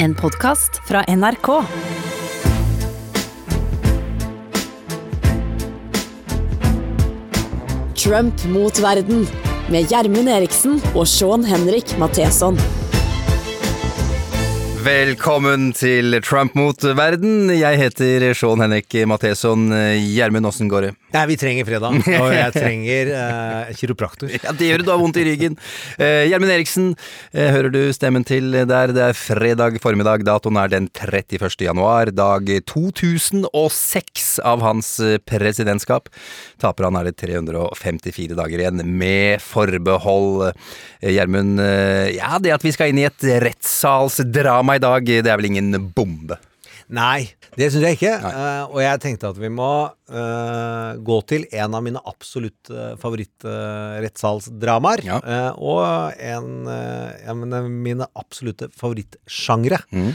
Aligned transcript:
En 0.00 0.14
podkast 0.14 0.80
fra 0.88 1.00
NRK. 1.08 1.48
Trump 7.96 8.44
mot 8.44 8.78
verden 8.78 9.26
med 9.66 9.90
Gjermund 9.90 10.30
Eriksen 10.30 10.78
og 10.94 11.02
Sean 11.10 11.42
Henrik 11.42 11.96
Matheson. 11.98 12.60
Velkommen 14.86 15.72
til 15.74 16.20
Trump 16.22 16.54
mot 16.54 16.86
verden. 16.94 17.50
Jeg 17.50 17.82
heter 17.82 18.30
Sean 18.38 18.62
Henrik 18.62 19.00
Matheson. 19.02 19.66
Gjermund, 19.98 20.46
åssen 20.46 20.70
går 20.70 20.86
det? 20.86 20.97
Nei, 21.08 21.22
vi 21.30 21.36
trenger 21.40 21.64
fredag, 21.64 21.94
og 22.20 22.32
jeg 22.34 22.52
trenger 22.52 23.10
eh, 23.16 23.70
kiropraktor. 23.78 24.28
Ja, 24.34 24.52
Det 24.52 24.66
gjør 24.68 24.82
du, 24.82 24.88
du 24.88 24.92
har 24.92 25.00
vondt 25.00 25.16
i 25.16 25.24
ryggen. 25.24 25.54
Eh, 25.96 26.26
Gjermund 26.28 26.52
Eriksen, 26.52 26.90
eh, 27.32 27.48
hører 27.54 27.72
du 27.72 27.80
stemmen 27.96 28.26
til 28.28 28.52
der? 28.68 28.92
Det 28.92 29.06
er 29.06 29.16
fredag 29.16 29.78
formiddag. 29.80 30.26
Datoen 30.28 30.58
er 30.60 30.72
den 30.72 30.90
31. 30.92 31.64
januar. 31.64 32.12
Dag 32.12 32.50
2006 32.68 34.28
av 34.44 34.60
hans 34.66 34.90
eh, 35.00 35.16
presidentskap. 35.24 36.10
Taper 36.60 36.90
han 36.90 37.00
er 37.00 37.08
det 37.08 37.16
354 37.24 38.36
dager 38.36 38.64
igjen, 38.66 38.84
med 39.00 39.40
forbehold. 39.44 40.50
Eh, 41.00 41.14
Gjermund, 41.16 41.56
eh, 41.64 42.18
ja, 42.18 42.36
det 42.42 42.52
at 42.58 42.68
vi 42.68 42.74
skal 42.76 42.92
inn 42.92 43.00
i 43.00 43.08
et 43.08 43.28
rettssalsdrama 43.48 44.76
i 44.76 44.84
dag, 44.84 45.08
det 45.08 45.24
er 45.24 45.40
vel 45.40 45.52
ingen 45.54 45.72
bombe? 45.96 46.36
Nei, 46.88 47.28
det 47.58 47.68
syns 47.72 47.84
jeg 47.84 47.98
ikke. 47.98 48.14
Uh, 48.24 48.64
og 48.72 48.80
jeg 48.80 49.00
tenkte 49.02 49.28
at 49.28 49.38
vi 49.40 49.50
må 49.52 49.92
uh, 49.92 50.90
gå 51.04 51.18
til 51.28 51.44
en 51.52 51.74
av 51.76 51.82
mine 51.84 52.00
absolutt 52.08 52.70
uh, 52.72 52.96
favorittrettssalsdramaer. 53.02 55.00
Ja. 55.04 55.18
Uh, 55.20 55.52
og 55.74 55.84
en 56.16 56.64
uh, 56.64 57.12
av 57.28 57.36
mine 57.68 58.06
absolutte 58.16 58.68
favorittsjangre. 58.72 59.78
Mm. 59.92 60.12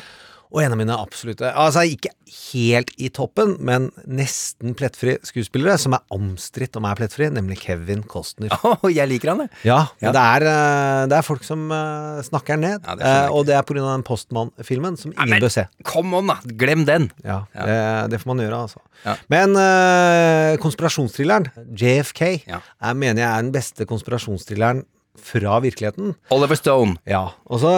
Og 0.53 0.61
en 0.61 0.73
av 0.75 0.77
mine 0.77 0.93
absolutte 1.01 1.49
Altså 1.57 1.81
ikke 1.89 2.11
helt 2.53 2.91
i 3.01 3.07
toppen, 3.13 3.55
men 3.65 3.87
nesten 4.05 4.75
plettfri 4.77 5.15
skuespillere, 5.25 5.79
som 5.81 5.95
er 5.97 6.03
omstridt 6.13 6.77
om 6.77 6.85
er 6.85 6.97
plettfri, 6.99 7.27
nemlig 7.33 7.57
Kevin 7.63 8.03
Costner. 8.09 8.53
Oh, 8.63 8.85
jeg 8.93 9.09
liker 9.09 9.31
han, 9.33 9.41
jeg. 9.47 9.51
Ja, 9.65 9.79
Ja. 10.03 10.11
Det, 10.13 10.21
er, 10.21 10.45
eh, 10.51 11.01
det 11.09 11.17
er 11.17 11.25
folk 11.25 11.43
som 11.47 11.65
eh, 11.73 12.21
snakker 12.29 12.59
ned. 12.61 12.85
Ja, 12.85 12.95
eh, 13.25 13.33
og 13.33 13.47
det 13.49 13.55
er 13.57 13.65
pga. 13.65 13.81
den 13.81 14.05
Postmann-filmen 14.05 14.97
som 15.01 15.11
ingen 15.15 15.33
men- 15.35 15.41
bør 15.43 15.53
se. 15.57 15.65
Kom 15.89 16.13
on, 16.17 16.29
da. 16.29 16.37
Glem 16.45 16.85
den. 16.89 17.09
Ja. 17.25 17.41
Det, 17.53 17.77
det 18.13 18.21
får 18.21 18.33
man 18.35 18.45
gjøre, 18.45 18.61
altså. 18.67 18.81
Men 19.33 19.57
uh, 19.57 20.53
konspirasjonsthrilleren, 20.63 21.49
JFK, 21.75 22.21
Ja. 22.47 22.61
er, 22.81 22.93
mener 22.95 23.23
jeg 23.25 23.29
er 23.31 23.41
den 23.43 23.51
beste 23.55 23.85
konspirasjonsthrilleren 23.89 24.85
fra 25.19 25.59
virkeligheten. 25.61 26.13
Oliver 26.33 26.57
Stone. 26.57 26.97
Ja, 27.09 27.27
og 27.45 27.61
så 27.61 27.73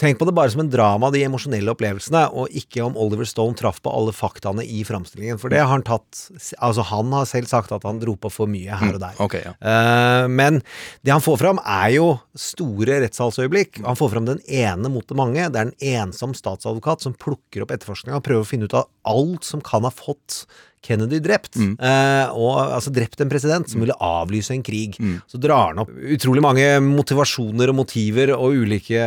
Tenk 0.00 0.18
på 0.18 0.26
det 0.26 0.34
bare 0.34 0.50
som 0.50 0.64
en 0.64 0.70
drama, 0.72 1.06
de 1.14 1.20
emosjonelle 1.22 1.70
opplevelsene, 1.70 2.24
og 2.34 2.50
ikke 2.56 2.82
om 2.82 2.96
Oliver 2.98 3.28
Stone 3.28 3.54
traff 3.54 3.78
på 3.84 3.92
alle 3.94 4.10
faktaene 4.16 4.64
i 4.66 4.80
framstillingen. 4.86 5.38
For 5.38 5.52
det 5.52 5.60
har 5.62 5.70
han 5.70 5.84
tatt 5.86 6.24
Altså, 6.58 6.82
han 6.88 7.12
har 7.14 7.28
selv 7.30 7.46
sagt 7.50 7.70
at 7.74 7.86
han 7.86 8.00
dro 8.02 8.16
på 8.18 8.30
for 8.32 8.50
mye 8.50 8.74
her 8.80 8.96
og 8.96 9.00
der. 9.02 9.14
Ok, 9.22 9.36
ja. 9.38 9.54
uh, 9.62 10.26
men 10.30 10.60
det 11.06 11.14
han 11.14 11.22
får 11.22 11.38
fram, 11.44 11.60
er 11.62 11.94
jo 11.94 12.08
store 12.38 12.98
rettssalsøyeblikk. 13.04 13.84
Han 13.86 13.98
får 13.98 14.12
fram 14.16 14.28
den 14.28 14.42
ene 14.50 14.90
mot 14.90 15.06
det 15.06 15.18
mange. 15.18 15.46
Det 15.46 15.62
er 15.62 15.70
en 15.70 16.08
ensom 16.08 16.34
statsadvokat 16.36 17.06
som 17.06 17.14
plukker 17.14 17.64
opp 17.64 17.74
etterforskninga 17.76 18.18
og 18.18 18.26
prøver 18.26 18.42
å 18.42 18.50
finne 18.50 18.66
ut 18.66 18.78
av 18.78 18.90
alt 19.06 19.46
som 19.46 19.62
kan 19.64 19.86
ha 19.86 19.94
fått 19.94 20.44
Kennedy 20.84 21.20
drept. 21.24 21.56
Eh, 21.56 22.34
og 22.36 22.58
altså 22.62 22.92
drept 22.94 23.22
en 23.22 23.30
president 23.32 23.70
som 23.70 23.82
ville 23.82 23.96
avlyse 24.04 24.52
en 24.54 24.64
krig. 24.64 24.98
Så 25.30 25.40
drar 25.40 25.72
han 25.72 25.82
opp 25.82 25.92
utrolig 26.14 26.44
mange 26.44 26.66
motivasjoner 26.84 27.72
og 27.72 27.78
motiver 27.80 28.34
og 28.36 28.58
ulike 28.64 29.00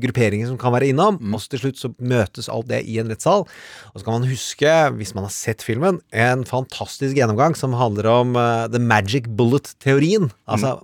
grupperinger 0.00 0.50
som 0.50 0.58
kan 0.60 0.74
være 0.74 0.90
innom. 0.92 1.20
Og 1.32 1.42
så 1.42 1.54
til 1.54 1.66
slutt 1.66 1.82
så 1.82 1.92
møtes 1.98 2.50
alt 2.52 2.70
det 2.70 2.82
i 2.88 2.98
en 3.02 3.12
rettssal. 3.12 3.46
Og 3.92 3.96
så 3.98 4.06
kan 4.06 4.18
man 4.18 4.28
huske, 4.30 4.74
hvis 4.98 5.14
man 5.16 5.28
har 5.28 5.34
sett 5.34 5.64
filmen, 5.66 6.00
en 6.12 6.46
fantastisk 6.48 7.18
gjennomgang 7.18 7.56
som 7.58 7.76
handler 7.76 8.08
om 8.10 8.36
uh, 8.38 8.66
the 8.72 8.82
magic 8.82 9.28
bullet-teorien. 9.38 10.30
Altså 10.48 10.78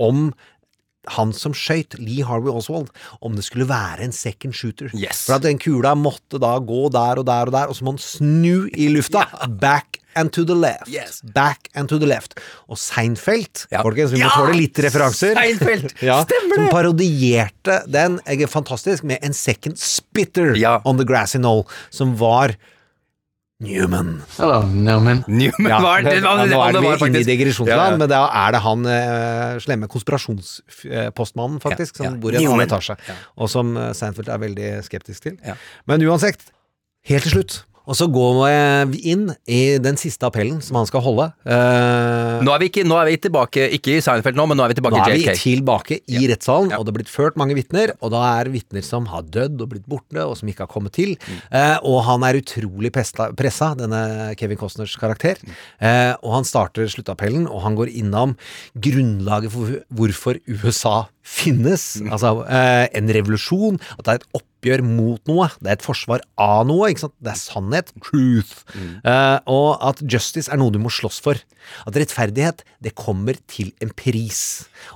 om 0.00 0.30
han 1.08 1.32
som 1.32 1.52
skøyt, 1.54 1.98
Lee 1.98 2.24
Harvey 2.24 2.50
Oswald, 2.52 2.88
om 3.22 3.34
det 3.36 3.44
skulle 3.44 3.68
være 3.68 4.00
en 4.04 4.12
second 4.12 4.54
shooter. 4.54 4.90
Yes. 4.94 5.26
For 5.26 5.34
at 5.36 5.42
den 5.42 5.58
kula 5.58 5.94
måtte 5.94 6.38
da 6.40 6.58
gå 6.58 6.88
der 6.92 7.18
og 7.20 7.26
der 7.26 7.46
og 7.46 7.52
der, 7.52 7.66
og 7.68 7.76
så 7.76 7.84
må 7.84 7.92
han 7.92 7.98
snu 7.98 8.68
i 8.74 8.88
lufta. 8.88 9.26
Back 9.60 9.98
and 10.16 10.30
to 10.32 10.44
the 10.44 10.54
left. 10.54 10.86
Yes. 10.88 11.20
Back 11.34 11.68
and 11.74 11.88
to 11.88 11.98
the 11.98 12.06
left. 12.06 12.38
Og 12.68 12.78
Seinfeld, 12.78 13.66
Ja. 13.72 13.82
folkens, 13.82 14.12
vi 14.12 14.22
må 14.22 14.28
Ja! 14.28 14.30
tåle 14.36 14.54
litt 14.54 14.78
referanser. 14.78 15.34
Seinfeld! 15.34 15.92
Ja, 16.02 16.20
Stemmer 16.24 16.54
som 16.54 16.68
parodierte 16.70 17.80
den, 17.90 18.20
jeg 18.26 18.42
er 18.42 18.46
fantastisk, 18.52 19.04
med 19.04 19.18
en 19.22 19.32
second 19.34 19.76
spitter 19.78 20.54
Ja. 20.56 20.80
on 20.84 20.96
the 20.98 21.04
grassy 21.06 21.38
knoll, 21.38 21.64
som 21.90 22.14
var 22.16 22.54
Newman. 23.62 24.22
Hello, 24.36 24.62
Newman. 24.66 25.22
Newman 25.30 25.70
Ja, 25.70 25.78
var 25.80 26.02
det, 26.02 26.16
var, 26.24 26.40
ja, 26.42 26.46
nå 26.50 26.58
er 26.64 26.72
det 26.74 26.80
vi 26.82 26.88
var 26.90 27.04
inne 27.06 27.20
i 27.22 27.26
digresjonsland, 27.28 27.70
Ja, 27.78 27.84
ja. 27.92 27.98
men 28.00 28.10
da 28.10 28.22
er 28.40 28.56
det 28.56 28.60
han 28.64 28.82
uh, 28.88 29.60
slemme 29.62 29.86
konspirasjonspostmannen, 29.92 31.60
faktisk, 31.62 32.00
Ja, 32.00 32.08
ja. 32.08 32.10
som 32.10 32.18
bor 32.20 32.34
i 32.34 32.40
en 32.40 32.48
annen 32.50 32.64
etasje, 32.66 32.96
og 33.38 33.52
som 33.52 33.70
eh, 33.78 33.92
Seinfeld 33.94 34.28
er 34.28 34.42
veldig 34.42 34.72
skeptisk 34.88 35.28
til. 35.28 35.38
Ja. 35.46 35.54
Men 35.86 36.02
uansett, 36.02 36.42
helt 37.06 37.22
til 37.28 37.36
slutt. 37.38 37.60
Og 37.84 37.96
så 37.98 38.06
går 38.08 38.38
vi 38.90 39.00
inn 39.12 39.26
i 39.50 39.76
den 39.82 39.98
siste 40.00 40.24
appellen 40.24 40.60
som 40.64 40.78
han 40.78 40.88
skal 40.88 41.02
holde. 41.04 41.26
Uh, 41.44 42.40
Nå 42.44 42.52
er, 42.54 42.62
vi 42.62 42.70
ikke, 42.70 42.84
nå 42.88 42.96
er 42.96 43.10
vi 43.10 43.18
tilbake, 43.26 43.66
ikke 43.76 43.98
i 43.98 44.04
Seinfeld 44.04 44.38
nå, 44.38 44.46
men 44.48 44.58
nå 44.58 44.64
er 44.64 44.72
vi 44.72 44.78
tilbake 44.78 44.96
nå 44.96 45.04
er 45.04 45.18
vi 45.18 45.26
tilbake 45.36 45.98
i 46.08 46.24
rettssalen, 46.30 46.72
Ja. 46.72 46.78
og 46.80 46.86
det 46.86 46.94
er 46.94 46.98
blitt 47.02 47.12
ført 47.12 47.36
mange 47.40 47.56
vitner. 47.58 47.92
Og 48.00 48.12
da 48.14 48.22
er 48.40 48.50
vitner 48.52 48.84
som 48.86 49.08
har 49.12 49.26
dødd 49.28 49.60
og 49.60 49.72
blitt 49.74 49.88
borte, 49.90 50.20
og 50.24 50.36
som 50.40 50.48
ikke 50.48 50.64
har 50.64 50.72
kommet 50.72 50.96
til. 50.96 51.14
Mm. 51.20 51.40
Uh, 51.52 51.78
og 51.92 51.98
han 52.08 52.24
er 52.24 52.40
utrolig 52.40 52.92
pressa, 52.94 53.70
denne 53.78 54.32
Kevin 54.40 54.60
Costners 54.60 54.96
karakter. 55.00 55.40
Mm. 55.44 55.56
Uh, 55.84 56.12
og 56.24 56.38
han 56.38 56.48
starter 56.48 56.88
sluttappellen, 56.88 57.44
og 57.50 57.62
han 57.66 57.76
går 57.76 57.92
innom 57.92 58.36
grunnlaget 58.80 59.52
for 59.52 59.76
hvorfor 59.92 60.40
USA 60.48 61.02
finnes. 61.24 61.84
Mm. 62.02 62.12
Altså 62.12 62.34
eh, 62.44 62.86
en 63.00 63.14
revolusjon, 63.16 63.80
at 63.96 64.04
det 64.04 64.12
er 64.12 64.20
et 64.20 64.38
oppgjør 64.40 64.84
mot 64.86 65.30
noe. 65.30 65.48
Det 65.58 65.72
er 65.72 65.78
et 65.78 65.84
forsvar 65.84 66.22
av 66.40 66.66
noe. 66.68 66.90
ikke 66.92 67.06
sant? 67.06 67.16
Det 67.24 67.32
er 67.32 67.40
sannhet. 67.40 67.92
Truth. 68.04 68.62
Eh, 68.76 69.38
og 69.50 69.80
at 69.84 70.04
justice 70.04 70.52
er 70.52 70.60
noe 70.60 70.74
du 70.74 70.80
må 70.82 70.92
slåss 70.92 71.22
for. 71.24 71.40
At 71.88 71.96
rettferdighet, 71.96 72.60
det 72.84 72.94
kommer 72.98 73.38
til 73.48 73.72
en 73.84 73.92
pris. 73.96 74.42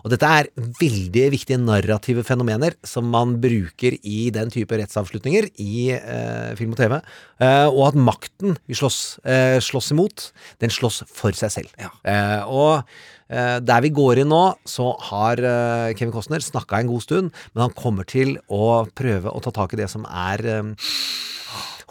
Og 0.05 0.13
dette 0.13 0.29
er 0.29 0.51
veldig 0.57 1.27
viktige 1.33 1.61
narrative 1.63 2.25
fenomener 2.29 2.77
som 2.87 3.09
man 3.09 3.39
bruker 3.41 3.97
i 4.05 4.29
den 4.35 4.53
type 4.53 4.77
rettsavslutninger 4.77 5.49
i 5.65 5.91
eh, 5.97 6.53
film 6.61 6.77
og 6.77 6.83
TV. 6.83 6.99
Eh, 7.41 7.67
og 7.73 7.87
at 7.91 8.01
makten 8.09 8.59
vi 8.69 8.77
slåss, 8.77 9.01
eh, 9.25 9.59
slåss 9.65 9.95
imot, 9.97 10.31
den 10.61 10.73
slåss 10.73 11.07
for 11.09 11.37
seg 11.37 11.55
selv. 11.57 11.73
Ja. 11.81 11.95
Eh, 12.05 12.43
og 12.45 12.85
der 13.29 13.83
vi 13.85 13.91
går 13.93 14.23
inn 14.23 14.31
nå, 14.33 14.43
så 14.65 14.91
har 15.11 15.43
eh, 15.45 15.95
Kevin 15.99 16.15
Costner 16.15 16.41
snakka 16.41 16.81
en 16.81 16.89
god 16.89 17.05
stund, 17.05 17.33
men 17.53 17.67
han 17.67 17.75
kommer 17.77 18.09
til 18.09 18.39
å 18.49 18.87
prøve 18.97 19.29
å 19.29 19.43
ta 19.45 19.53
tak 19.53 19.75
i 19.77 19.81
det 19.83 19.91
som 19.93 20.07
er 20.09 20.45
eh, 20.49 20.71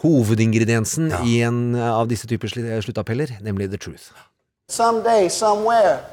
hovedingrediensen 0.02 1.12
i 1.26 1.40
en 1.46 1.76
av 1.78 2.10
disse 2.10 2.26
typer 2.30 2.50
sluttappeller, 2.50 3.36
nemlig 3.42 3.70
the 3.70 3.78
truth. 3.78 4.10
Someday, 4.68 5.28
somewhere, 5.28 6.04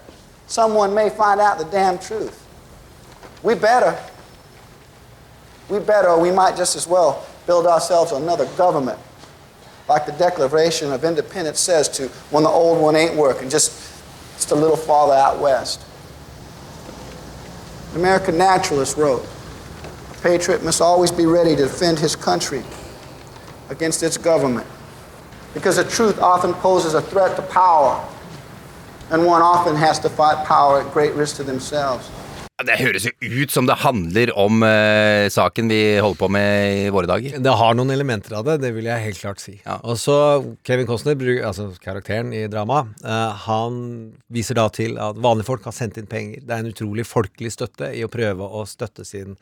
someone 0.47 0.93
may 0.93 1.09
find 1.09 1.41
out 1.41 1.57
the 1.57 1.65
damn 1.65 1.97
truth. 1.97 2.45
We 3.43 3.53
better. 3.53 3.95
We 5.69 5.79
better, 5.79 6.09
or 6.09 6.21
we 6.21 6.31
might 6.31 6.55
just 6.55 6.75
as 6.75 6.87
well 6.87 7.25
build 7.45 7.67
ourselves 7.67 8.11
another 8.11 8.45
government. 8.57 8.99
Like 9.87 10.05
the 10.05 10.13
Declaration 10.13 10.91
of 10.91 11.03
Independence 11.03 11.59
says 11.59 11.89
to 11.89 12.07
when 12.31 12.43
the 12.43 12.49
old 12.49 12.81
one 12.81 12.95
ain't 12.95 13.15
working, 13.15 13.49
just, 13.49 13.71
just 14.35 14.51
a 14.51 14.56
little 14.56 14.78
farther 14.78 15.13
out 15.13 15.40
west. 15.40 15.81
An 17.91 18.00
American 18.00 18.38
naturalist 18.38 18.97
wrote, 18.97 19.25
a 20.12 20.13
patriot 20.22 20.63
must 20.63 20.81
always 20.81 21.12
be 21.12 21.25
ready 21.25 21.56
to 21.56 21.63
defend 21.63 21.97
his 22.00 22.16
country 22.16 22.63
against 23.70 24.03
its 24.03 24.17
government. 24.17 24.67
Because 25.53 25.78
the 25.78 25.85
truth 25.85 26.20
often 26.20 26.53
poses 26.55 26.93
a 26.93 27.02
threat 27.02 27.35
to 27.37 27.41
power, 27.43 28.05
and 29.09 29.26
one 29.26 29.41
often 29.41 29.76
has 29.76 29.99
to 29.99 30.09
fight 30.09 30.46
power 30.46 30.81
at 30.81 30.91
great 30.91 31.14
risk 31.14 31.38
to 31.38 31.43
themselves. 31.43 32.09
Det 32.63 32.78
høres 32.79 33.03
jo 33.03 33.11
ut 33.43 33.52
som 33.52 33.66
det 33.67 33.75
handler 33.81 34.29
om 34.40 34.61
uh, 34.63 35.28
saken 35.34 35.67
vi 35.67 35.97
holder 35.99 36.19
på 36.22 36.29
med 36.31 36.85
i 36.85 36.85
våre 36.93 37.09
dager. 37.09 37.35
Det 37.43 37.55
har 37.59 37.75
noen 37.75 37.91
elementer 37.91 38.37
av 38.40 38.46
det, 38.47 38.61
det 38.63 38.72
vil 38.78 38.87
jeg 38.87 39.03
helt 39.09 39.19
klart 39.19 39.43
si. 39.43 39.57
Ja. 39.66 39.75
Og 39.84 39.99
så 39.99 40.16
Kevin 40.63 40.87
Costner, 40.87 41.19
altså 41.43 41.67
karakteren 41.84 42.31
i 42.31 42.46
dramaet, 42.47 42.93
uh, 43.03 43.35
han 43.43 43.81
viser 44.31 44.55
da 44.55 44.69
til 44.72 44.96
at 45.03 45.19
vanlige 45.19 45.49
folk 45.49 45.67
har 45.67 45.75
sendt 45.75 45.99
inn 45.99 46.07
penger. 46.07 46.46
Det 46.47 46.55
er 46.55 46.63
en 46.63 46.72
utrolig 46.72 47.03
folkelig 47.09 47.52
støtte 47.57 47.91
i 47.91 48.05
å 48.07 48.11
prøve 48.13 48.47
å 48.47 48.63
støtte 48.69 49.03
sin 49.03 49.35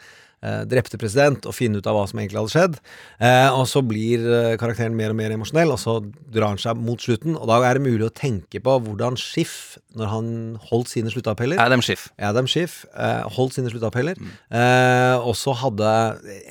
drepte 0.68 1.00
president 1.00 1.46
og 1.48 1.56
finne 1.56 1.80
ut 1.80 1.88
av 1.88 1.96
hva 1.98 2.04
som 2.10 2.20
egentlig 2.20 2.42
hadde 2.42 2.54
skjedd. 2.54 2.78
Eh, 3.24 3.50
og 3.54 3.66
så 3.70 3.84
blir 3.86 4.24
eh, 4.28 4.56
karakteren 4.60 4.96
mer 4.98 5.14
og 5.14 5.20
mer 5.20 5.34
emosjonell, 5.36 5.74
og 5.74 5.80
så 5.82 5.98
drar 6.34 6.54
han 6.54 6.62
seg 6.62 6.80
mot 6.80 7.02
slutten. 7.02 7.38
Og 7.38 7.48
da 7.50 7.60
er 7.68 7.80
det 7.80 7.86
mulig 7.86 8.08
å 8.08 8.14
tenke 8.14 8.62
på 8.64 8.78
hvordan 8.86 9.18
Schiff, 9.20 9.78
når 9.98 10.12
han 10.12 10.30
holdt 10.72 10.92
sine 10.94 11.12
sluttappeller 11.14 11.62
Adam 11.62 11.84
Schiff. 11.86 12.10
Adam 12.20 12.50
Schiff 12.50 12.84
eh, 12.94 13.24
holdt 13.38 13.58
sine 13.58 13.72
sluttappeller, 13.72 14.20
eh, 14.52 15.16
også 15.22 15.56
hadde 15.64 15.92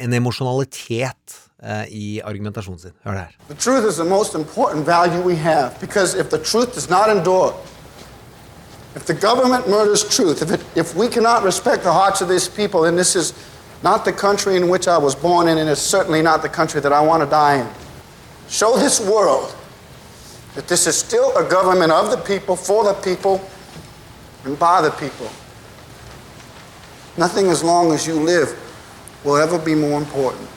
en 0.00 0.17
emosjonalitet 0.19 1.38
eh, 1.62 1.85
i 1.91 2.06
argumentasjonen 2.25 2.81
sin. 2.87 2.97
Hør 3.05 3.19
det 3.19 3.27
her. 3.27 3.37
The 3.49 3.59
truth 3.59 3.88
is 3.88 3.97
the 3.97 4.09
most 4.09 4.35
important 4.35 4.87
value 4.87 5.21
we 5.21 5.37
have 5.37 5.79
because 5.81 6.15
if 6.15 6.31
the 6.31 6.38
truth 6.38 6.75
does 6.75 6.88
not 6.88 7.11
endure, 7.11 7.55
if 8.95 9.06
the 9.06 9.15
government 9.15 9.69
murders 9.69 10.05
truth, 10.05 10.43
if, 10.43 10.50
it, 10.53 10.61
if 10.77 10.95
we 10.95 11.09
cannot 11.09 11.43
respect 11.45 11.83
the 11.83 11.93
hearts 11.93 12.21
of 12.21 12.29
these 12.29 12.49
people, 12.49 12.83
then 12.83 12.97
this 12.97 13.17
is 13.17 13.33
not 13.82 14.05
the 14.05 14.12
country 14.12 14.56
in 14.56 14.69
which 14.69 14.87
I 14.88 14.99
was 14.99 15.14
born 15.14 15.49
in, 15.49 15.58
and 15.58 15.69
it's 15.69 15.81
certainly 15.81 16.23
not 16.23 16.43
the 16.43 16.49
country 16.49 16.81
that 16.81 16.93
I 16.93 17.00
want 17.00 17.23
to 17.23 17.29
die 17.29 17.61
in. 17.61 17.69
Show 18.49 18.76
this 18.79 19.00
world 19.00 19.55
that 20.55 20.69
this 20.69 20.87
is 20.87 20.96
still 20.96 21.37
a 21.37 21.49
government 21.49 21.93
of 21.93 22.11
the 22.11 22.19
people, 22.19 22.56
for 22.56 22.84
the 22.84 22.94
people, 22.94 23.40
and 24.44 24.58
by 24.58 24.82
the 24.82 24.90
people. 24.90 25.29
Nothing 27.17 27.49
as 27.49 27.62
long 27.62 27.93
as 27.93 28.06
you 28.06 28.14
live 28.14 28.49
will 29.25 29.37
ever 29.37 29.58
be 29.58 29.75
more 29.75 29.99
important. 29.99 30.49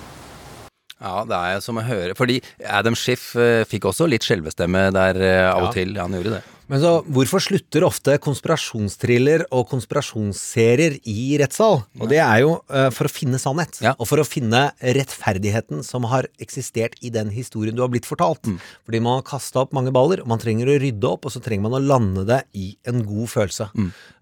Ja, 1.02 1.26
det 1.28 1.36
er 1.36 1.60
som 1.62 1.76
å 1.78 1.84
høre 1.84 2.16
Fordi 2.16 2.38
Adam 2.64 2.96
Schiff 2.96 3.34
eh, 3.36 3.66
fikk 3.68 3.90
også 3.92 4.08
litt 4.08 4.24
skjelvestemme 4.26 4.88
der 4.96 5.20
eh, 5.20 5.42
av 5.52 5.68
og 5.68 5.74
til. 5.76 5.92
Han 6.00 6.16
gjorde 6.16 6.38
det. 6.38 6.55
Men 6.66 6.82
så, 6.82 6.92
hvorfor 7.14 7.44
slutter 7.46 7.84
ofte 7.86 8.16
konspirasjonstriller 8.24 9.44
og 9.54 9.68
konspirasjonsserier 9.70 10.96
i 11.06 11.36
rettssal? 11.38 11.84
Og 12.02 12.10
det 12.10 12.18
er 12.24 12.40
jo 12.42 12.56
uh, 12.74 12.88
for 12.96 13.06
å 13.06 13.12
finne 13.14 13.38
sannhet, 13.42 13.78
Ja. 13.86 13.92
og 14.00 14.08
for 14.10 14.18
å 14.18 14.26
finne 14.26 14.72
rettferdigheten 14.82 15.84
som 15.86 16.08
har 16.10 16.26
eksistert 16.42 16.96
i 17.06 17.12
den 17.14 17.30
historien 17.30 17.76
du 17.78 17.84
har 17.84 17.92
blitt 17.94 18.08
fortalt. 18.10 18.42
Mm. 18.50 18.58
Fordi 18.88 19.02
man 19.06 19.20
har 19.20 19.28
kasta 19.30 19.62
opp 19.62 19.76
mange 19.78 19.94
baller, 19.94 20.24
og 20.24 20.32
man 20.32 20.42
trenger 20.42 20.72
å 20.74 20.80
rydde 20.82 21.06
opp, 21.12 21.28
og 21.30 21.36
så 21.36 21.44
trenger 21.46 21.68
man 21.68 21.78
å 21.78 21.84
lande 21.86 22.26
det 22.26 22.42
i 22.58 22.72
en 22.90 23.04
god 23.06 23.30
følelse. 23.30 23.70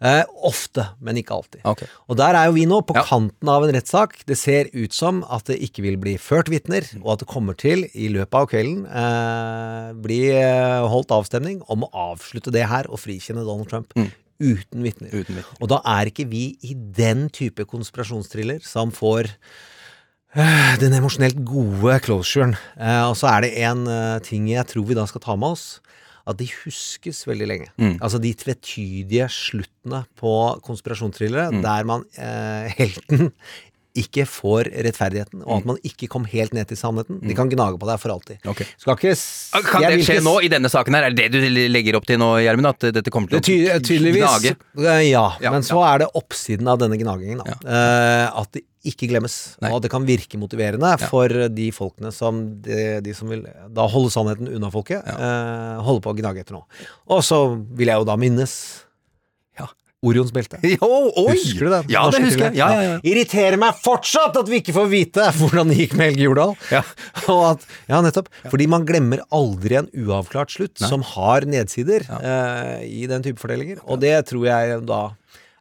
Eh, 0.03 0.23
ofte, 0.43 0.89
men 0.99 1.21
ikke 1.23 1.37
alltid. 1.37 1.63
Okay. 1.63 1.87
Og 2.11 2.19
der 2.19 2.35
er 2.41 2.51
jo 2.51 2.57
vi 2.59 2.67
nå, 2.67 2.81
på 2.83 2.97
Ja. 2.99 3.05
kanten 3.07 3.47
av 3.47 3.63
en 3.63 3.71
rettssak. 3.73 4.19
Det 4.27 4.35
ser 4.37 4.67
ut 4.73 4.91
som 4.91 5.23
at 5.31 5.45
det 5.45 5.61
ikke 5.63 5.81
vil 5.87 5.95
bli 5.95 6.17
ført 6.19 6.51
vitner, 6.51 6.83
og 7.05 7.13
at 7.15 7.19
det 7.23 7.27
kommer 7.31 7.55
til, 7.55 7.87
i 7.95 8.09
løpet 8.11 8.35
av 8.35 8.51
kvelden, 8.51 8.83
uh, 8.91 9.93
bli 9.95 10.21
holdt 10.91 11.07
avstemning 11.15 11.61
om 11.71 11.87
å 11.87 11.91
avslutte 12.11 12.32
det 12.41 12.67
her 12.67 12.89
og 12.89 12.99
frikjenne 12.99 13.45
Donald 13.45 13.69
Trump. 13.69 13.93
Mm. 13.95 14.11
Uten 14.43 14.83
vitner. 14.83 15.43
Og 15.61 15.69
da 15.69 15.79
er 15.85 16.05
ikke 16.09 16.25
vi 16.27 16.57
i 16.61 16.73
den 16.73 17.29
type 17.29 17.63
konspirasjonstriller 17.65 18.59
som 18.65 18.91
får 18.91 19.29
eh, 20.35 20.75
den 20.81 20.93
emosjonelt 20.97 21.37
gode 21.45 21.99
closuren. 22.03 22.55
Eh, 22.77 23.03
og 23.07 23.15
så 23.15 23.27
er 23.27 23.41
det 23.45 23.53
en 23.63 23.87
eh, 23.87 24.19
ting 24.25 24.47
jeg 24.49 24.65
tror 24.67 24.85
vi 24.89 24.93
da 24.97 25.05
skal 25.05 25.21
ta 25.21 25.35
med 25.35 25.53
oss. 25.55 25.79
At 26.25 26.37
de 26.39 26.47
huskes 26.63 27.25
veldig 27.27 27.47
lenge. 27.47 27.67
Mm. 27.77 27.97
Altså 27.99 28.19
de 28.23 28.33
tvetydige 28.33 29.25
sluttene 29.29 30.05
på 30.15 30.59
konspirasjonsthrillere, 30.63 31.51
Mm. 31.51 31.61
der 31.61 31.83
man 31.83 32.05
eh, 32.15 32.71
helten 32.79 33.33
ikke 33.93 34.23
får 34.25 34.71
rettferdigheten, 34.87 35.43
og 35.45 35.59
at 35.59 35.65
man 35.69 35.77
ikke 35.85 36.07
kom 36.09 36.23
helt 36.25 36.53
ned 36.57 36.65
til 36.71 36.77
sannheten. 36.79 37.19
De 37.21 37.35
kan 37.37 37.49
gnage 37.51 37.77
på 37.77 37.85
deg 37.85 37.99
for 38.01 38.09
alltid. 38.15 38.39
Okay. 38.49 38.65
Skal 38.81 38.95
ikke 38.97 39.11
Ah, 39.53 39.61
Kan 39.61 39.83
det 39.85 39.99
skje 40.01 40.15
ikke 40.17 40.25
nå 40.25 40.33
i 40.41 40.49
denne 40.49 40.69
saken 40.73 40.95
her? 40.97 41.03
Er 41.11 41.13
det 41.13 41.27
det 41.31 41.41
du 41.45 41.59
legger 41.69 41.97
opp 41.99 42.07
til 42.09 42.17
nå, 42.17 42.31
Gjermund? 42.41 42.71
At 42.71 42.87
dette 42.95 43.11
kommer 43.13 43.29
til 43.29 43.37
Det 43.37 43.75
å 43.75 43.79
tydeligvis 43.85 44.23
gnage? 44.23 44.55
Ja, 45.05 45.25
Ja, 45.43 45.51
men 45.53 45.61
så 45.67 45.83
er 45.85 46.01
det 46.01 46.07
oppsiden 46.17 46.67
av 46.73 46.79
denne 46.81 46.97
gnagingen. 46.97 47.43
Da. 47.45 47.53
Eh, 47.61 48.39
at 48.41 48.49
det 48.57 48.63
ikke 48.83 49.07
glemmes. 49.13 49.35
Nei. 49.61 49.69
Og 49.71 49.77
at 49.77 49.85
det 49.85 49.91
kan 49.93 50.03
virke 50.09 50.39
motiverende 50.41 50.89
for 51.05 51.29
de 51.53 51.67
folkene 51.71 52.09
som 52.11 52.41
de, 52.65 52.99
de 53.05 53.13
som 53.15 53.29
vil 53.29 53.45
da 53.71 53.85
holde 53.87 54.09
sannheten 54.11 54.49
unna 54.57 54.71
folket, 54.73 55.05
eh, 55.05 55.77
holde 55.85 56.01
på 56.03 56.11
å 56.11 56.17
gnage 56.17 56.41
etter 56.43 56.57
nå. 56.57 56.63
Og 57.13 57.21
så 57.23 57.43
vil 57.77 57.93
jeg 57.93 58.01
jo 58.01 58.09
da 58.09 58.17
minnes 58.19 58.57
Ja. 58.83 58.89
Orions 60.03 60.33
belte. 60.35 60.59
Husker 60.63 61.67
du 61.67 61.71
det? 61.71 61.81
Ja, 61.93 62.03
det 62.11 62.21
husker 62.25 62.49
jeg. 62.49 62.57
Ja, 62.59 62.67
ja, 62.75 62.83
ja. 62.87 62.97
Irriterer 63.07 63.57
meg 63.61 63.77
fortsatt 63.79 64.35
at 64.39 64.51
vi 64.51 64.59
ikke 64.61 64.75
får 64.75 64.89
vite 64.91 65.29
hvordan 65.39 65.71
det 65.71 65.79
gikk 65.79 65.95
med 65.99 66.11
Helge 66.11 66.27
Jordal. 66.27 66.55
At, 67.53 67.65
ja, 67.87 68.01
nettopp. 68.03 68.29
Fordi 68.51 68.67
man 68.71 68.85
glemmer 68.87 69.23
aldri 69.33 69.79
en 69.79 69.89
uavklart 70.03 70.51
slutt 70.53 70.81
som 70.83 71.03
har 71.13 71.47
nedsider 71.49 72.05
eh, 72.19 72.83
i 72.87 73.07
den 73.09 73.23
type 73.25 73.41
fordelinger. 73.41 73.81
Og 73.87 74.01
det 74.03 74.15
tror 74.29 74.47
jeg 74.49 74.81
da 74.89 75.05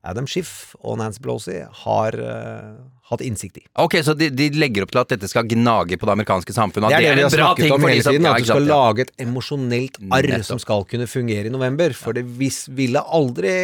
Adam 0.03 0.27
Schiff 0.27 0.73
og 0.83 0.97
Nancy 0.99 1.23
Pelosi 1.23 1.61
har 1.85 2.17
uh, 2.19 2.73
hatt 3.13 3.23
innsikt 3.23 3.61
i. 3.61 3.65
Ok, 3.79 4.01
så 4.03 4.17
de, 4.19 4.33
de 4.35 4.49
legger 4.59 4.83
opp 4.87 4.95
til 4.95 5.03
at 5.03 5.13
dette 5.15 5.29
skal 5.31 5.47
gnage 5.47 5.99
på 5.99 6.09
det 6.09 6.15
amerikanske 6.17 6.57
samfunnet. 6.57 6.91
Det 6.91 6.99
er 6.99 7.05
det 7.05 7.13
vi 7.13 7.23
har 7.23 7.29
en 7.29 7.37
bra 7.37 7.51
snakket 7.51 7.65
ting 7.69 7.77
om 7.77 7.87
hele 7.87 8.07
tiden. 8.09 8.27
At 8.27 8.43
du 8.43 8.49
skal 8.51 8.67
ja. 8.67 8.73
lage 8.73 9.07
et 9.07 9.13
emosjonelt 9.23 10.01
arr 10.03 10.31
Nettopp. 10.33 10.49
som 10.49 10.63
skal 10.63 10.89
kunne 10.91 11.07
fungere 11.11 11.47
i 11.47 11.55
november. 11.55 11.95
For 11.95 12.19
det 12.19 12.25
vis, 12.41 12.65
ville 12.75 13.03
aldri, 13.03 13.55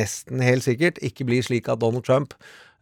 nesten 0.00 0.44
helt 0.46 0.64
sikkert, 0.64 1.02
ikke 1.04 1.28
bli 1.28 1.42
slik 1.44 1.68
at 1.68 1.84
Donald 1.84 2.08
Trump 2.08 2.32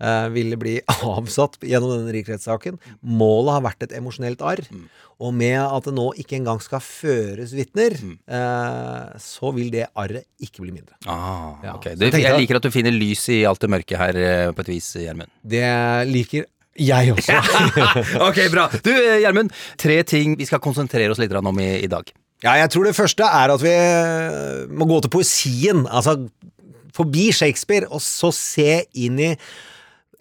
eh, 0.00 0.28
ville 0.34 0.56
bli 0.60 0.76
avsatt 1.16 1.58
gjennom 1.62 1.92
denne 1.96 2.12
riksrettssaken. 2.16 2.78
Målet 3.02 3.56
har 3.56 3.64
vært 3.68 3.86
et 3.88 3.94
emosjonelt 3.98 4.42
arr. 4.44 4.64
Mm. 4.70 4.86
Og 5.24 5.32
med 5.32 5.56
at 5.62 5.86
det 5.88 5.94
nå 5.96 6.10
ikke 6.20 6.36
engang 6.36 6.58
skal 6.60 6.82
føres 6.84 7.54
vitner, 7.56 7.94
Mm. 8.02 8.18
eh, 8.28 9.14
så 9.22 9.52
vil 9.56 9.70
det 9.72 9.86
arret 9.96 10.26
ikke 10.44 10.60
bli 10.66 10.74
mindre. 10.74 10.94
Ah, 11.08 11.54
Ja. 11.64 11.74
okay. 11.78 11.94
Du, 11.96 12.04
jeg 12.04 12.20
jeg- 12.22 12.38
liker 12.40 12.56
at 12.56 12.62
du 12.62 12.70
finner 12.70 12.92
lys 12.92 13.28
i 13.32 13.44
alt 13.48 13.60
det 13.60 13.70
mørke 13.70 13.96
her, 13.96 14.16
eh, 14.16 14.52
på 14.52 14.60
et 14.60 14.68
vis, 14.74 14.92
Gjermund. 15.00 15.28
Det 15.42 15.64
liker 16.12 16.44
jeg 16.76 17.14
også. 17.16 17.32
ok, 18.28 18.42
bra. 18.52 18.68
Du, 18.84 18.90
eh, 18.92 19.20
Gjermund. 19.24 19.50
Tre 19.80 20.02
ting 20.04 20.36
vi 20.36 20.44
skal 20.44 20.60
konsentrere 20.60 21.10
oss 21.10 21.18
litt 21.18 21.32
om 21.32 21.58
i, 21.60 21.70
i 21.84 21.88
dag. 21.88 22.12
Ja, 22.44 22.52
jeg 22.60 22.68
tror 22.68 22.84
det 22.84 22.92
første 22.94 23.24
er 23.24 23.54
at 23.54 23.62
vi 23.64 23.72
eh, 23.72 24.66
må 24.68 24.84
gå 24.84 25.00
til 25.00 25.08
poesien. 25.16 25.86
Altså 25.88 26.28
forbi 26.96 27.30
Shakespeare, 27.32 27.88
og 27.88 28.00
så 28.04 28.28
se 28.36 28.82
inn 28.92 29.18
i 29.18 29.30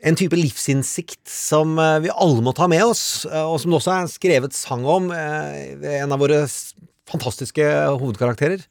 en 0.04 0.18
type 0.18 0.38
livsinnsikt 0.38 1.24
som 1.30 1.80
eh, 1.80 2.00
vi 2.06 2.14
alle 2.14 2.44
må 2.46 2.54
ta 2.56 2.68
med 2.72 2.84
oss, 2.86 3.26
eh, 3.30 3.44
og 3.46 3.60
som 3.62 3.72
det 3.72 3.80
også 3.80 3.96
er 3.96 4.12
skrevet 4.12 4.58
sang 4.58 4.86
om 4.86 5.12
eh, 5.16 5.76
ved 5.82 6.02
en 6.04 6.16
av 6.16 6.22
våre 6.22 6.44
fantastiske 7.06 7.66
hovedkarakterer. 8.02 8.66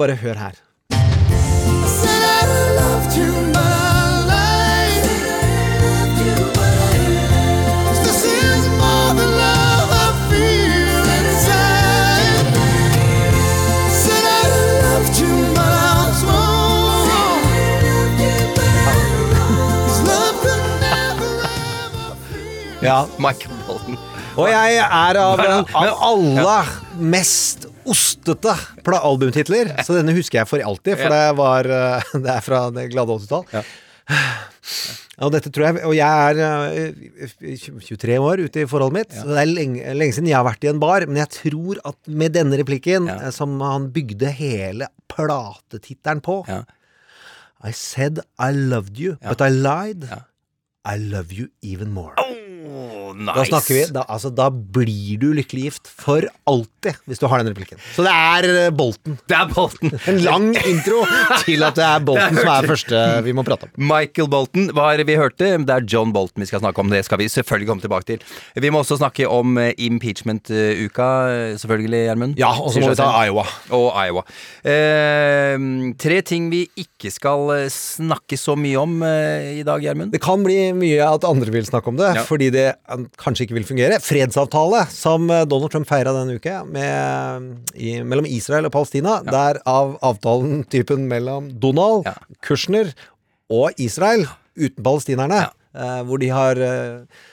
Bare 0.00 0.16
hør 0.16 0.40
her. 0.40 0.62
I 0.96 1.88
Said 1.92 2.22
I 2.24 2.76
loved 2.80 3.18
you, 3.18 3.75
Ja, 22.86 23.00
Michael 23.22 23.56
Bolton. 23.66 23.96
Og 24.36 24.48
jeg 24.52 24.76
er 24.84 25.18
av, 25.18 25.38
Men- 25.40 25.70
av 25.74 26.02
alle 26.06 26.56
mest 27.00 27.66
ostete 27.88 28.52
albumtitler, 28.86 29.70
så 29.86 29.96
denne 29.96 30.12
husker 30.16 30.42
jeg 30.42 30.48
for 30.50 30.60
alltid, 30.60 30.98
for 31.00 31.08
det, 31.14 31.24
var, 31.38 31.64
eh, 31.66 32.02
det 32.26 32.32
er 32.36 32.44
fra 32.44 32.66
det 32.74 32.88
glade 32.92 33.16
80-tall. 33.16 33.64
Og 35.24 35.30
dette 35.32 35.48
tror 35.48 35.64
jeg 35.70 35.86
Og 35.88 35.94
jeg 35.96 36.26
er 36.28 36.40
eh, 36.44 37.56
23 37.56 38.18
år 38.20 38.42
ute 38.44 38.60
i 38.62 38.68
forholdet 38.68 38.98
mitt, 38.98 39.14
så 39.16 39.24
det 39.30 39.38
er 39.40 39.48
lenge, 39.48 39.94
lenge 39.96 40.12
siden 40.18 40.28
jeg 40.28 40.36
har 40.36 40.44
vært 40.46 40.66
i 40.66 40.70
en 40.74 40.82
bar. 40.82 41.06
Men 41.08 41.22
jeg 41.22 41.30
tror 41.38 41.80
at 41.88 41.96
med 42.20 42.34
denne 42.36 42.58
replikken, 42.60 43.08
Ja. 43.08 43.16
eh, 43.24 43.32
som 43.32 43.56
han 43.64 43.88
bygde 43.96 44.28
hele 44.36 44.90
platetittelen 45.08 46.20
på 46.26 46.42
Ja. 46.50 46.62
I 47.64 47.70
said 47.72 48.20
I 48.38 48.50
loved 48.52 49.00
you, 49.00 49.16
but 49.24 49.40
I 49.40 49.48
lied. 49.48 50.04
Ja. 50.10 50.20
I 50.84 50.98
love 51.00 51.32
you 51.32 51.48
even 51.64 51.90
more. 51.90 52.12
Oh, 52.20 52.35
nice. 52.66 53.34
Da 53.36 53.44
snakker 53.48 53.74
vi 53.76 53.82
da, 53.94 54.02
altså, 54.12 54.30
da 54.34 54.48
blir 54.50 55.18
du 55.22 55.28
lykkelig 55.36 55.62
gift 55.70 55.90
for 55.90 56.26
alltid, 56.50 56.98
hvis 57.08 57.20
du 57.22 57.26
har 57.30 57.42
den 57.42 57.50
replikken. 57.52 57.78
Så 57.96 58.04
det 58.06 58.12
er 58.12 58.48
eh, 58.66 58.70
Bolten. 58.74 59.18
Det 59.30 59.36
er 59.38 59.50
Bolten. 59.52 59.92
En 60.10 60.20
lang 60.22 60.48
intro 60.66 61.02
til 61.44 61.62
at 61.66 61.76
det 61.78 61.84
er 61.86 62.04
Bolten 62.06 62.38
som 62.40 62.50
er 62.52 62.68
første 62.70 63.00
vi 63.26 63.34
må 63.36 63.44
prate 63.46 63.66
om. 63.68 63.72
Michael 63.90 64.28
Bolten 64.32 64.68
var 64.76 65.00
vi 65.06 65.16
hørte. 65.18 65.52
Det 65.66 65.74
er 65.76 65.86
John 65.90 66.12
Bolten 66.14 66.42
vi 66.44 66.48
skal 66.50 66.62
snakke 66.62 66.82
om. 66.82 66.90
Det 66.92 67.02
skal 67.06 67.20
vi 67.20 67.28
selvfølgelig 67.32 67.68
komme 67.70 67.84
tilbake 67.84 68.08
til. 68.14 68.26
Vi 68.62 68.70
må 68.72 68.82
også 68.84 68.98
snakke 69.00 69.26
om 69.30 69.56
eh, 69.62 69.72
impeachment-uka, 69.86 71.08
eh, 71.32 71.56
selvfølgelig, 71.60 72.02
Gjermund. 72.06 72.36
Ja, 72.40 72.52
og 72.60 72.72
så 72.74 72.82
må 72.82 72.90
vi 72.92 72.98
ta 72.98 73.08
Iowa. 73.26 73.44
Og 73.76 73.88
Iowa. 74.06 74.24
Eh, 74.66 75.56
tre 76.00 76.20
ting 76.26 76.48
vi 76.52 76.64
ikke 76.80 77.10
skal 77.14 77.52
snakke 77.72 78.38
så 78.40 78.56
mye 78.58 78.78
om 78.80 78.96
eh, 79.06 79.60
i 79.60 79.64
dag, 79.66 79.82
Gjermund. 79.84 80.12
Det 80.14 80.20
kan 80.24 80.42
bli 80.46 80.58
mye 80.76 81.02
at 81.06 81.26
andre 81.28 81.52
vil 81.54 81.66
snakke 81.68 81.92
om 81.92 81.98
det, 82.00 82.12
Ja. 82.16 82.22
fordi 82.26 82.50
det 82.54 82.55
eh, 82.58 83.04
kanskje 83.20 83.46
ikke 83.46 83.56
vil 83.58 83.66
fungere. 83.68 83.98
Fredsavtale 84.02 84.84
som 84.92 85.28
eh, 85.30 85.44
Donald 85.48 85.72
Trump 85.74 85.88
feira 85.88 86.12
denne 86.16 86.38
uke 86.40 86.56
med, 86.70 87.46
i, 87.76 87.96
mellom 88.02 88.28
Israel 88.28 88.68
og 88.68 88.74
Palestina, 88.74 89.18
der 89.26 89.60
av 89.68 89.96
avtalen 90.06 90.64
typen 90.74 91.06
mellom 91.10 91.52
Donald, 91.62 92.06
Ja. 92.08 92.16
Kushner 92.46 92.92
og 93.52 93.78
Israel, 93.82 94.26
uten 94.58 94.82
palestinerne, 94.84 95.46
eh, 95.76 96.00
hvor 96.08 96.20
de 96.22 96.30
har 96.34 96.60
eh, 96.62 97.24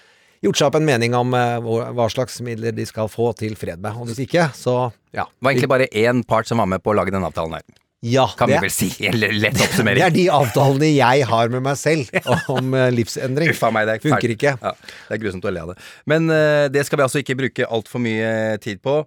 gjort 0.44 0.60
seg 0.60 0.68
opp 0.70 0.78
en 0.80 0.88
mening 0.88 1.16
om 1.18 1.34
eh, 1.38 1.70
hva 1.96 2.10
slags 2.12 2.42
midler 2.46 2.76
de 2.76 2.86
skal 2.90 3.10
få 3.12 3.32
til 3.40 3.56
fred 3.60 3.82
med. 3.84 3.96
Og 3.98 4.10
hvis 4.12 4.24
ikke, 4.26 4.50
så 4.58 4.92
ja. 5.14 5.28
Det 5.30 5.46
var 5.46 5.54
egentlig 5.54 5.72
bare 5.72 5.90
én 5.94 6.24
part 6.28 6.50
som 6.50 6.62
var 6.62 6.70
med 6.70 6.84
på 6.84 6.92
å 6.94 6.98
lage 6.98 7.14
den 7.14 7.26
avtalen 7.26 7.60
her. 7.60 7.66
Ja 8.04 8.28
Kan 8.38 8.50
det, 8.50 8.58
vi 8.60 8.68
vel 8.68 8.74
si. 8.74 8.90
Lett 9.14 9.62
oppsummering. 9.64 10.00
det 10.02 10.06
er 10.10 10.16
de 10.16 10.28
avtalene 10.36 10.92
jeg 10.92 11.28
har 11.30 11.54
med 11.54 11.64
meg 11.64 11.80
selv 11.80 12.12
om 12.56 12.76
eh, 12.76 12.92
livsendring. 12.92 13.54
Uffa 13.56 13.72
meg, 13.72 13.88
det 13.88 13.98
er 13.98 14.04
Funker 14.10 14.36
ikke. 14.36 14.56
Ja, 14.60 14.76
det 15.08 15.18
er 15.18 15.24
grusomt 15.24 15.48
å 15.48 15.54
le 15.56 15.64
av 15.64 15.74
det. 15.74 15.80
Men 16.12 16.28
uh, 16.28 16.68
det 16.74 16.84
skal 16.88 17.00
vi 17.00 17.08
altså 17.08 17.24
ikke 17.24 17.40
bruke 17.40 17.70
altfor 17.80 18.04
mye 18.04 18.58
tid 18.64 18.84
på. 18.84 19.04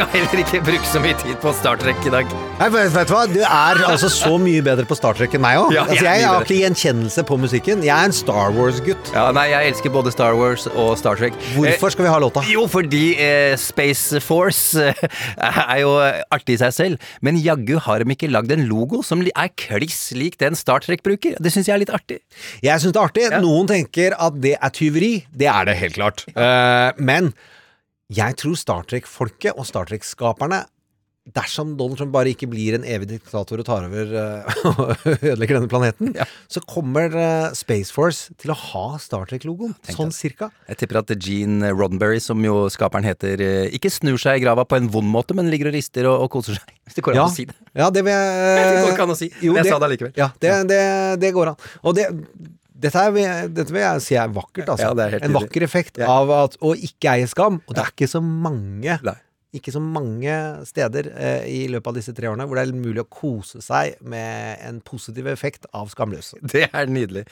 Skal 0.00 0.14
heller 0.14 0.40
ikke 0.40 0.58
bruke 0.64 0.86
så 0.88 1.00
mye 1.04 1.16
tid 1.20 1.34
på 1.42 1.50
Star 1.52 1.76
Trek 1.76 1.98
i 2.08 2.10
dag. 2.12 2.30
Nei, 2.56 2.68
vet, 2.72 2.86
vet 2.94 3.10
du 3.10 3.12
hva? 3.12 3.24
Du 3.28 3.42
er 3.44 3.80
altså 3.84 4.08
så 4.08 4.30
mye 4.40 4.62
bedre 4.64 4.86
på 4.88 4.96
Star 4.96 5.18
Trek 5.18 5.34
enn 5.36 5.42
meg 5.44 5.58
òg. 5.60 5.74
Ja, 5.76 5.82
altså, 5.82 6.06
jeg 6.06 6.22
jeg 6.22 6.24
har 6.24 6.46
ikke 6.46 6.56
gjenkjennelse 6.56 7.24
på 7.28 7.36
musikken. 7.42 7.82
Jeg 7.84 7.92
er 7.92 8.08
en 8.08 8.16
Star 8.16 8.54
Wars-gutt. 8.56 9.10
Ja, 9.12 9.26
nei, 9.36 9.50
jeg 9.50 9.74
elsker 9.74 9.92
både 9.92 10.14
Star 10.14 10.38
Wars 10.40 10.64
og 10.70 10.94
Star 10.96 11.20
Trek. 11.20 11.36
Hvorfor 11.52 11.92
skal 11.92 12.06
vi 12.06 12.14
ha 12.14 12.16
låta? 12.24 12.46
Eh, 12.46 12.54
jo, 12.54 12.64
fordi 12.72 13.02
eh, 13.20 13.58
Space 13.60 14.24
Force 14.24 14.88
eh, 14.88 15.60
er 15.66 15.82
jo 15.82 15.92
artig 16.32 16.56
i 16.56 16.62
seg 16.64 16.72
selv, 16.78 17.12
men 17.20 17.36
jaggu 17.44 17.76
har 17.84 18.00
de 18.00 18.16
ikke 18.16 18.32
lagd 18.32 18.56
en 18.56 18.64
logo 18.72 19.02
som 19.04 19.20
er 19.28 19.52
kliss 19.52 20.14
lik 20.16 20.40
den 20.40 20.56
Star 20.56 20.80
Trek 20.80 21.04
bruker. 21.04 21.36
Det 21.36 21.52
syns 21.52 21.68
jeg 21.68 21.76
er 21.76 21.84
litt 21.84 21.92
artig. 21.92 22.22
Jeg 22.64 22.80
syns 22.80 22.96
det 22.96 23.04
er 23.04 23.12
artig. 23.12 23.28
Ja. 23.28 23.44
Noen 23.44 23.68
tenker 23.68 24.16
at 24.16 24.40
det 24.40 24.56
er 24.56 24.76
tyveri. 24.80 25.18
Det 25.28 25.52
er 25.52 25.68
det 25.68 25.76
helt 25.84 26.00
klart. 26.00 26.24
Uh, 26.32 26.88
men 26.96 27.34
jeg 28.10 28.36
tror 28.42 28.58
Star 28.58 28.84
Trek-folket 28.90 29.54
og 29.56 29.66
Star 29.68 29.86
Trek-skaperne 29.90 30.64
Dersom 31.30 31.74
Donald 31.78 31.98
Trump 32.00 32.10
bare 32.14 32.30
ikke 32.32 32.46
blir 32.50 32.74
en 32.78 32.84
evig 32.88 33.06
diktator 33.10 33.60
og 33.60 33.66
tar 33.68 33.84
over 33.86 34.14
eh, 34.18 34.54
og 34.70 35.02
ødelegger 35.20 35.58
denne 35.58 35.68
planeten, 35.70 36.14
Ja. 36.16 36.24
så 36.50 36.62
kommer 36.64 37.12
uh, 37.12 37.52
Space 37.54 37.92
Force 37.94 38.32
til 38.40 38.50
å 38.50 38.56
ha 38.56 38.84
Star 38.98 39.28
Trek-logoen. 39.28 39.74
Sånn 39.92 40.10
cirka. 40.16 40.48
Jeg 40.72 40.80
tipper 40.80 41.02
at 41.02 41.12
Gene 41.22 41.70
Roddenberry, 41.76 42.18
som 42.24 42.40
jo 42.42 42.64
skaperen 42.72 43.06
heter, 43.06 43.44
eh, 43.44 43.68
ikke 43.76 43.92
snur 43.92 44.18
seg 44.18 44.40
i 44.40 44.44
grava 44.46 44.64
på 44.66 44.80
en 44.80 44.88
vond 44.90 45.06
måte, 45.12 45.36
men 45.36 45.52
ligger 45.52 45.70
og 45.70 45.76
rister 45.76 46.08
og, 46.10 46.24
og 46.24 46.32
koser 46.34 46.56
seg. 46.58 46.72
Hvis 46.88 46.98
det 46.98 47.04
går 47.06 47.14
an 47.14 47.20
Ja, 47.20 47.28
å 47.28 47.36
si 47.36 47.46
det. 47.52 47.58
ja, 47.84 47.90
det 47.94 48.06
vil 48.08 48.16
jeg 48.16 48.56
Det 48.72 48.80
går 48.80 48.94
ikke 48.96 49.06
an 49.06 49.14
å 49.14 49.18
si, 49.20 49.30
men 49.44 49.60
jeg 49.60 49.68
sa 49.70 49.76
det 49.84 49.90
allikevel. 49.92 50.16
Ja, 50.24 50.30
det, 50.40 50.56
det, 50.72 50.80
det 51.22 51.34
går 51.36 51.52
an. 51.52 51.68
Og 51.84 52.00
det 52.00 52.08
dette, 52.80 53.06
er, 53.22 53.48
dette 53.52 53.74
vil 53.74 53.82
jeg 53.82 54.04
si 54.04 54.16
er 54.18 54.30
vakkert, 54.34 54.68
altså. 54.72 54.90
Ja, 54.90 55.08
er 55.08 55.26
en 55.26 55.36
vakker 55.36 55.66
effekt 55.66 56.00
av 56.04 56.30
at 56.36 56.56
å 56.64 56.74
ikke 56.76 57.16
eie 57.16 57.28
skam. 57.30 57.60
Og 57.66 57.76
det 57.76 57.84
er 57.84 57.92
ikke 57.94 58.10
så 58.10 58.22
mange 58.24 58.98
Nei. 59.06 59.18
Ikke 59.56 59.72
så 59.74 59.80
mange 59.82 60.32
steder 60.68 61.08
eh, 61.10 61.46
i 61.50 61.60
løpet 61.70 61.90
av 61.90 61.96
disse 61.98 62.14
tre 62.14 62.28
årene 62.30 62.46
hvor 62.46 62.58
det 62.58 62.64
er 62.68 62.76
mulig 62.76 63.02
å 63.02 63.08
kose 63.10 63.62
seg 63.64 63.96
med 63.98 64.60
en 64.66 64.78
positiv 64.86 65.26
effekt 65.30 65.66
av 65.74 65.90
skamløse. 65.90 66.38
Det 66.52 66.68
er 66.68 66.90
nydelig. 66.90 67.24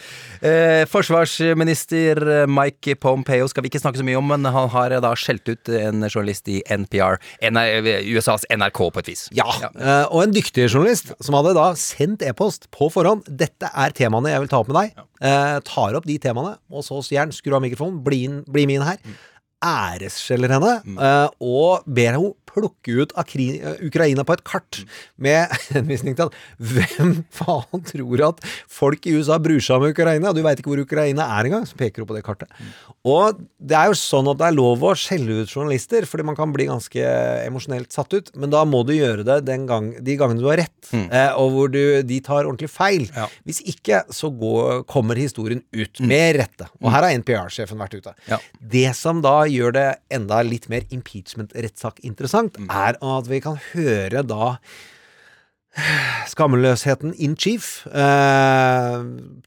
Eh, 0.43 0.83
forsvarsminister 0.91 2.21
eh, 2.43 2.45
Mike 2.51 2.97
Pompeo 3.03 3.49
skal 3.51 3.65
vi 3.65 3.73
ikke 3.73 3.83
snakke 3.83 4.01
så 4.01 4.07
mye 4.07 4.19
om, 4.19 4.29
men 4.33 4.47
han 4.51 4.71
har 4.75 4.95
eh, 4.97 5.03
da 5.05 5.15
skjelt 5.19 5.47
ut 5.51 5.73
en 5.79 6.07
journalist 6.09 6.51
i 6.51 6.61
NPR, 6.67 7.21
NR, 7.53 7.91
USAs 8.11 8.49
NRK 8.51 8.83
på 8.95 9.05
et 9.05 9.13
vis. 9.13 9.27
Ja, 9.39 9.49
eh, 9.71 10.05
og 10.09 10.25
en 10.25 10.35
dyktig 10.35 10.69
journalist 10.73 11.15
som 11.23 11.39
hadde 11.39 11.55
da 11.59 11.71
sendt 11.79 12.27
e-post 12.27 12.71
på 12.75 12.91
forhånd. 12.95 13.29
Dette 13.29 13.71
er 13.71 13.95
temaene 13.95 14.35
jeg 14.35 14.45
vil 14.45 14.53
ta 14.53 14.63
opp 14.63 14.73
med 14.73 14.81
deg. 14.83 15.05
Eh, 15.19 15.57
tar 15.67 15.99
opp 15.99 16.07
de 16.07 16.19
temaene, 16.23 16.57
og 16.71 16.85
så 16.87 17.01
sier 17.07 17.25
han 17.25 17.35
skru 17.35 17.57
av 17.57 17.65
mikrofonen, 17.65 18.03
bli, 18.07 18.25
bli 18.47 18.67
med 18.71 18.81
inn 18.81 18.89
her. 18.91 19.03
Æresskjeller 19.65 20.53
henne, 20.55 20.75
mm. 20.85 20.99
og 21.43 21.83
ber 21.87 22.13
henne 22.15 22.35
plukke 22.59 22.99
ut 23.03 23.15
Ukraina 23.87 24.27
på 24.27 24.37
et 24.37 24.45
kart 24.47 24.83
med 25.17 25.49
henvisning 25.77 26.19
til 26.19 26.29
at 26.29 26.37
hvem 26.59 27.15
faen 27.35 27.85
tror 27.87 28.25
at 28.31 28.45
folk 28.69 29.07
i 29.07 29.17
USA 29.17 29.39
bryr 29.43 29.63
seg 29.65 29.79
om 29.81 29.89
Ukraina? 29.89 30.35
Du 30.35 30.43
veit 30.45 30.61
ikke 30.61 30.73
hvor 30.75 30.83
Ukraina 30.83 31.29
er 31.39 31.49
engang, 31.49 31.67
som 31.69 31.79
peker 31.81 32.05
opp 32.05 32.13
på 32.13 32.19
det 32.19 32.25
kartet. 32.27 32.53
Og 33.09 33.39
det 33.59 33.77
er 33.79 33.91
jo 33.91 33.99
sånn 33.99 34.29
at 34.33 34.41
det 34.41 34.49
er 34.49 34.57
lov 34.57 34.83
å 34.85 34.95
skjelle 34.99 35.43
ut 35.43 35.53
journalister, 35.53 36.07
fordi 36.09 36.27
man 36.27 36.37
kan 36.39 36.53
bli 36.55 36.69
ganske 36.69 37.13
emosjonelt 37.47 37.95
satt 37.95 38.15
ut, 38.15 38.33
men 38.39 38.53
da 38.53 38.65
må 38.69 38.83
du 38.87 38.95
gjøre 38.97 39.27
det 39.27 39.41
den 39.49 39.67
gang, 39.69 39.91
de 40.05 40.17
gangene 40.19 40.43
du 40.43 40.49
har 40.51 40.61
rett, 40.63 40.91
mm. 40.91 41.07
og 41.41 41.53
hvor 41.55 41.73
du, 41.73 41.83
de 42.07 42.21
tar 42.25 42.45
ordentlig 42.45 42.71
feil. 42.73 43.07
Ja. 43.15 43.29
Hvis 43.49 43.61
ikke, 43.69 44.03
så 44.15 44.31
går, 44.35 44.83
kommer 44.91 45.19
historien 45.19 45.63
ut, 45.73 46.01
med 46.09 46.39
rette. 46.39 46.69
Og 46.83 46.91
her 46.93 47.05
har 47.05 47.15
NPR-sjefen 47.19 47.81
vært 47.81 47.99
ute. 47.99 48.13
Ja. 48.29 48.39
Det 48.75 48.87
som 48.97 49.23
da 49.25 49.43
gjør 49.51 49.75
det 49.77 49.87
enda 50.15 50.41
litt 50.47 50.69
mer 50.73 50.87
impeachment-rettssak 50.95 52.03
interessant, 52.07 52.48
er 52.71 52.97
at 53.03 53.29
vi 53.29 53.41
kan 53.45 53.59
høre 53.75 54.23
da 54.23 54.57
Skammeløsheten 56.27 57.15
in 57.19 57.37
chief, 57.37 57.87
eh, 57.87 58.99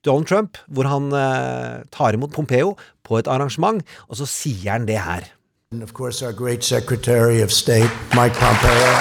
Donald 0.06 0.28
Trump, 0.28 0.58
hvor 0.68 0.88
han 0.88 1.12
eh, 1.12 1.84
tar 1.92 2.16
imot 2.16 2.32
Pompeo 2.32 2.78
på 3.04 3.18
et 3.18 3.28
arrangement, 3.28 3.84
og 4.08 4.16
så 4.16 4.26
sier 4.26 4.72
han 4.72 4.88
det 4.88 5.00
her. 5.00 5.28
And 5.74 5.84
of 5.84 5.94
course, 5.94 6.22
our 6.26 6.34
great 6.34 6.64
Secretary 6.64 7.42
of 7.42 7.52
State, 7.52 7.92
Mike 8.16 8.36
Pompeo. 8.36 8.92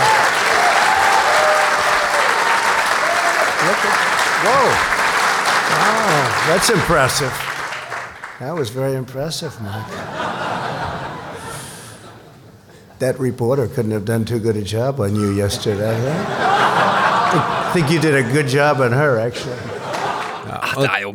Whoa. 4.42 4.70
Wow, 5.70 6.48
that's 6.48 6.70
impressive. 6.70 7.32
That 8.38 8.54
was 8.54 8.70
very 8.70 8.96
impressive, 8.96 9.52
Mike. 9.60 10.19
That 13.00 13.18
reporter 13.18 13.66
couldn't 13.66 13.92
have 13.92 14.04
done 14.04 14.24
too 14.26 14.38
good 14.38 14.56
a 14.56 14.62
job 14.62 15.00
on 15.00 15.14
you 15.16 15.32
yesterday, 15.32 15.94
huh? 16.04 17.70
I 17.70 17.70
think 17.72 17.90
you 17.90 17.98
did 17.98 18.14
a 18.14 18.22
good 18.32 18.46
job 18.48 18.80
on 18.80 18.92
her, 18.92 19.16
actually. 19.18 19.56
Ja, 20.50 20.58
det 20.82 20.88
er 20.90 21.00
jo 21.04 21.12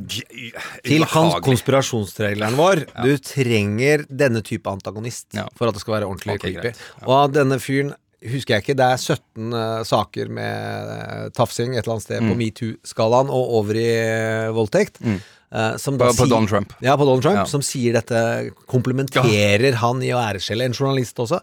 Til 0.85 1.03
konspirasjonstraileren 1.43 2.55
vår. 2.57 2.81
Du 3.03 3.11
trenger 3.21 4.05
denne 4.09 4.41
type 4.45 4.69
antagonist 4.71 5.27
Ja. 5.35 5.45
for 5.57 5.67
at 5.67 5.75
det 5.75 5.81
skal 5.83 5.97
være 5.99 6.07
ordentlig 6.09 6.35
okay, 6.39 6.53
creepy. 6.55 6.71
Ja. 6.73 7.07
Og 7.07 7.33
denne 7.35 7.59
fyren 7.59 7.93
husker 8.25 8.55
jeg 8.55 8.63
ikke, 8.63 8.77
det 8.79 8.85
er 8.85 8.97
17 8.97 9.53
uh, 9.53 9.83
saker 9.85 10.29
med 10.33 10.89
uh, 10.89 11.29
tafsing 11.35 11.75
et 11.75 11.83
eller 11.83 11.97
annet 11.99 12.07
sted 12.07 12.21
Mm. 12.23 12.29
på 12.31 12.37
metoo-skalaen 12.39 13.29
og 13.29 13.51
over 13.59 13.77
i 13.77 13.89
uh, 14.49 14.55
voldtekt. 14.55 14.97
eh, 15.03 15.19
som 15.77 15.97
da 15.97 16.05
På- 16.09 16.13
på 16.13 16.25
sier- 16.25 16.29
Donald 16.29 16.49
Trump. 16.49 16.73
Ja, 16.81 16.95
på 16.97 17.05
Donald 17.05 17.21
Trump, 17.23 17.37
Ja. 17.37 17.45
som 17.45 17.61
sier 17.61 17.93
dette, 17.93 18.51
komplementerer 18.67 19.73
han 19.75 20.01
i 20.03 20.09
å 20.11 20.19
æreskjelle 20.19 20.65
en 20.65 20.73
journalist 20.73 21.15
også. 21.17 21.39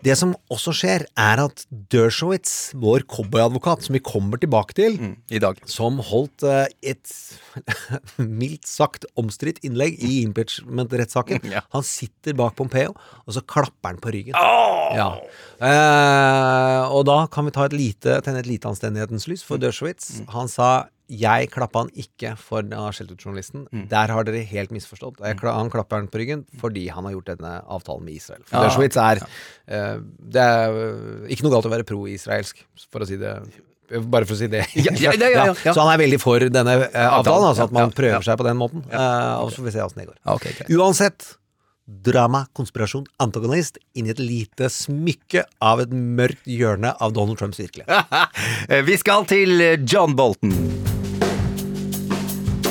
Det 0.00 0.14
som 0.16 0.30
også 0.48 0.70
skjer, 0.78 1.02
er 1.18 1.40
at 1.42 1.64
Dershowitz, 1.90 2.72
vår 2.78 3.02
cowboyadvokat, 3.10 3.82
som 3.82 3.94
vi 3.94 3.98
kommer 3.98 4.38
tilbake 4.38 4.72
til, 4.72 4.96
Mm, 4.96 5.16
I 5.28 5.38
dag. 5.40 5.58
som 5.66 5.98
holdt 5.98 6.44
uh, 6.44 6.66
et 6.84 7.02
mildt 8.18 8.64
sagt 8.64 9.04
omstridt 9.18 9.58
innlegg 9.66 9.98
i 9.98 10.22
impeachment-rettssaken. 10.24 11.42
Ja. 11.50 11.62
Han 11.74 11.82
sitter 11.82 12.32
bak 12.38 12.54
Pompeo, 12.54 12.94
og 13.26 13.34
så 13.34 13.42
klapper 13.44 13.88
han 13.90 13.96
på 13.98 14.12
ryggen. 14.14 14.34
Ja. 14.94 15.18
Uh, 15.60 16.88
og 16.94 17.04
da 17.08 17.26
kan 17.26 17.44
vi 17.48 17.50
ta 17.54 17.64
et 17.68 17.74
lite, 17.76 18.20
tenne 18.22 18.38
et 18.38 18.46
lite 18.46 18.70
anstendighetens 18.70 19.26
lys 19.30 19.42
for 19.42 19.58
Dershowitz. 19.58 20.20
Han 20.34 20.46
sa 20.48 20.86
jeg 21.08 21.48
klappa 21.52 21.84
han 21.84 21.92
ikke 21.96 22.34
for 22.40 22.62
å 22.62 22.82
ha 22.84 22.90
skjelt 22.94 23.14
ut 23.14 23.22
journalisten. 23.24 23.64
Der 23.90 24.12
har 24.12 24.26
dere 24.28 24.42
helt 24.50 24.74
misforstått. 24.74 25.22
Jeg, 25.24 25.38
han 25.44 25.72
klapper 25.72 26.02
han 26.02 26.10
på 26.12 26.20
ryggen 26.20 26.44
fordi 26.60 26.86
han 26.92 27.08
har 27.08 27.16
gjort 27.16 27.32
denne 27.32 27.54
avtalen 27.64 28.04
med 28.04 28.18
Israel. 28.20 28.44
For 28.44 28.58
Ja. 28.58 28.66
Dershowitz 28.66 28.98
er 29.00 29.22
uh, 29.24 30.02
Det 30.18 30.44
er 30.44 30.76
eh, 30.82 31.32
ikke 31.32 31.46
noe 31.46 31.54
galt 31.56 31.68
å 31.68 31.72
være 31.72 31.86
pro-israelsk, 31.88 32.60
for 32.92 33.04
å 33.04 33.08
si 33.08 33.16
det 33.20 33.34
bare 33.88 34.28
for 34.28 34.36
å 34.36 34.38
si 34.38 34.50
det. 34.52 34.66
Ja, 34.84 34.92
ja, 35.00 35.32
ja. 35.48 35.56
Så 35.64 35.80
han 35.80 35.92
er 35.94 36.00
veldig 36.02 36.20
for 36.20 36.44
denne 36.52 36.76
uh, 36.84 37.02
avtalen, 37.18 37.50
altså 37.50 37.68
at 37.68 37.74
man 37.74 37.94
prøver 37.96 38.24
seg 38.26 38.38
på 38.40 38.46
den 38.48 38.58
måten. 38.60 38.84
Uh, 38.92 39.40
og 39.40 39.52
så 39.52 39.62
får 39.62 39.70
vi 39.70 39.76
se 39.78 39.84
åssen 39.86 40.02
det 40.02 40.10
går. 40.10 40.18
Okay, 40.36 40.52
okay. 40.56 40.76
Uansett, 40.76 41.30
drama, 41.88 42.44
konspirasjon, 42.52 43.06
antagonist 43.22 43.80
inn 43.96 44.10
i 44.10 44.12
et 44.12 44.20
lite 44.20 44.68
smykke 44.72 45.46
av 45.64 45.80
et 45.84 45.94
mørkt 45.94 46.44
hjørne 46.44 46.92
av 47.00 47.16
Donald 47.16 47.40
Trumps 47.40 47.60
virkelighet. 47.62 48.12
Eh, 48.68 48.84
Vi 48.88 49.00
skal 49.00 49.24
til 49.30 49.56
eh, 49.64 49.80
John 49.88 50.16
Bolton. 50.18 50.54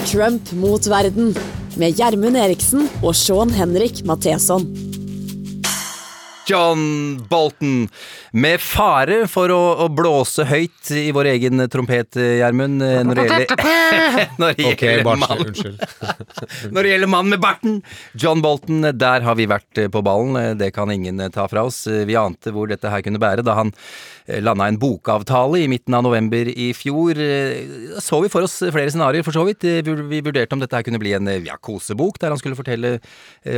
Trump 0.08 0.52
mot 0.52 0.88
verden 0.88 1.34
med 1.76 1.98
Gjermund 2.00 2.38
Eriksen 2.40 2.86
og 3.04 3.12
Sean 3.16 3.50
Henrik 3.52 4.06
Matheson. 4.08 4.64
John 6.48 7.18
Bolton. 7.28 7.90
Med 8.38 8.62
fare 8.62 9.24
for 9.32 9.50
å, 9.50 9.60
å 9.82 9.88
blåse 9.90 10.44
høyt 10.46 10.92
i 10.94 11.08
vår 11.16 11.26
egen 11.32 11.58
trompet, 11.74 12.14
Gjermund, 12.38 12.84
eh, 12.86 13.00
når 13.08 13.18
det 13.18 13.24
gjelder 13.26 13.48
Når 16.76 16.82
det 16.86 16.92
gjelder 16.92 17.10
mannen 17.10 17.34
med 17.34 17.42
barten, 17.42 17.80
John 18.14 18.44
Bolton, 18.46 18.86
der 18.94 19.26
har 19.26 19.34
vi 19.40 19.48
vært 19.50 19.82
eh, 19.82 19.90
på 19.90 20.04
ballen. 20.06 20.38
Eh, 20.38 20.54
Det 20.60 20.70
kan 20.76 20.92
ingen 20.94 21.18
ta 21.34 21.48
fra 21.50 21.64
oss. 21.66 21.88
Vi 21.88 22.16
ante 22.20 22.52
hvor 22.54 22.68
dette 22.70 22.92
her 22.94 23.02
kunne 23.06 23.22
bære 23.22 23.42
da 23.48 23.54
han 23.58 23.72
landa 24.44 24.66
en 24.68 24.76
bokavtale 24.76 25.62
i 25.64 25.70
midten 25.72 25.96
av 25.96 26.04
november 26.04 26.44
i 26.52 26.76
fjor. 26.76 27.16
Så 28.04 28.20
vi 28.20 28.28
for 28.28 28.44
oss 28.44 28.60
flere 28.60 28.92
scenarioer, 28.92 29.24
for 29.24 29.32
så 29.32 29.46
vidt. 29.48 29.64
Vi 29.64 30.20
vurderte 30.20 30.52
om 30.52 30.60
dette 30.60 30.76
her 30.76 30.84
kunne 30.84 31.00
bli 31.00 31.16
en 31.16 31.24
ja, 31.46 31.56
kosebok, 31.64 32.20
der 32.20 32.36
han 32.36 32.42
skulle 32.42 32.60
fortelle 32.60 33.00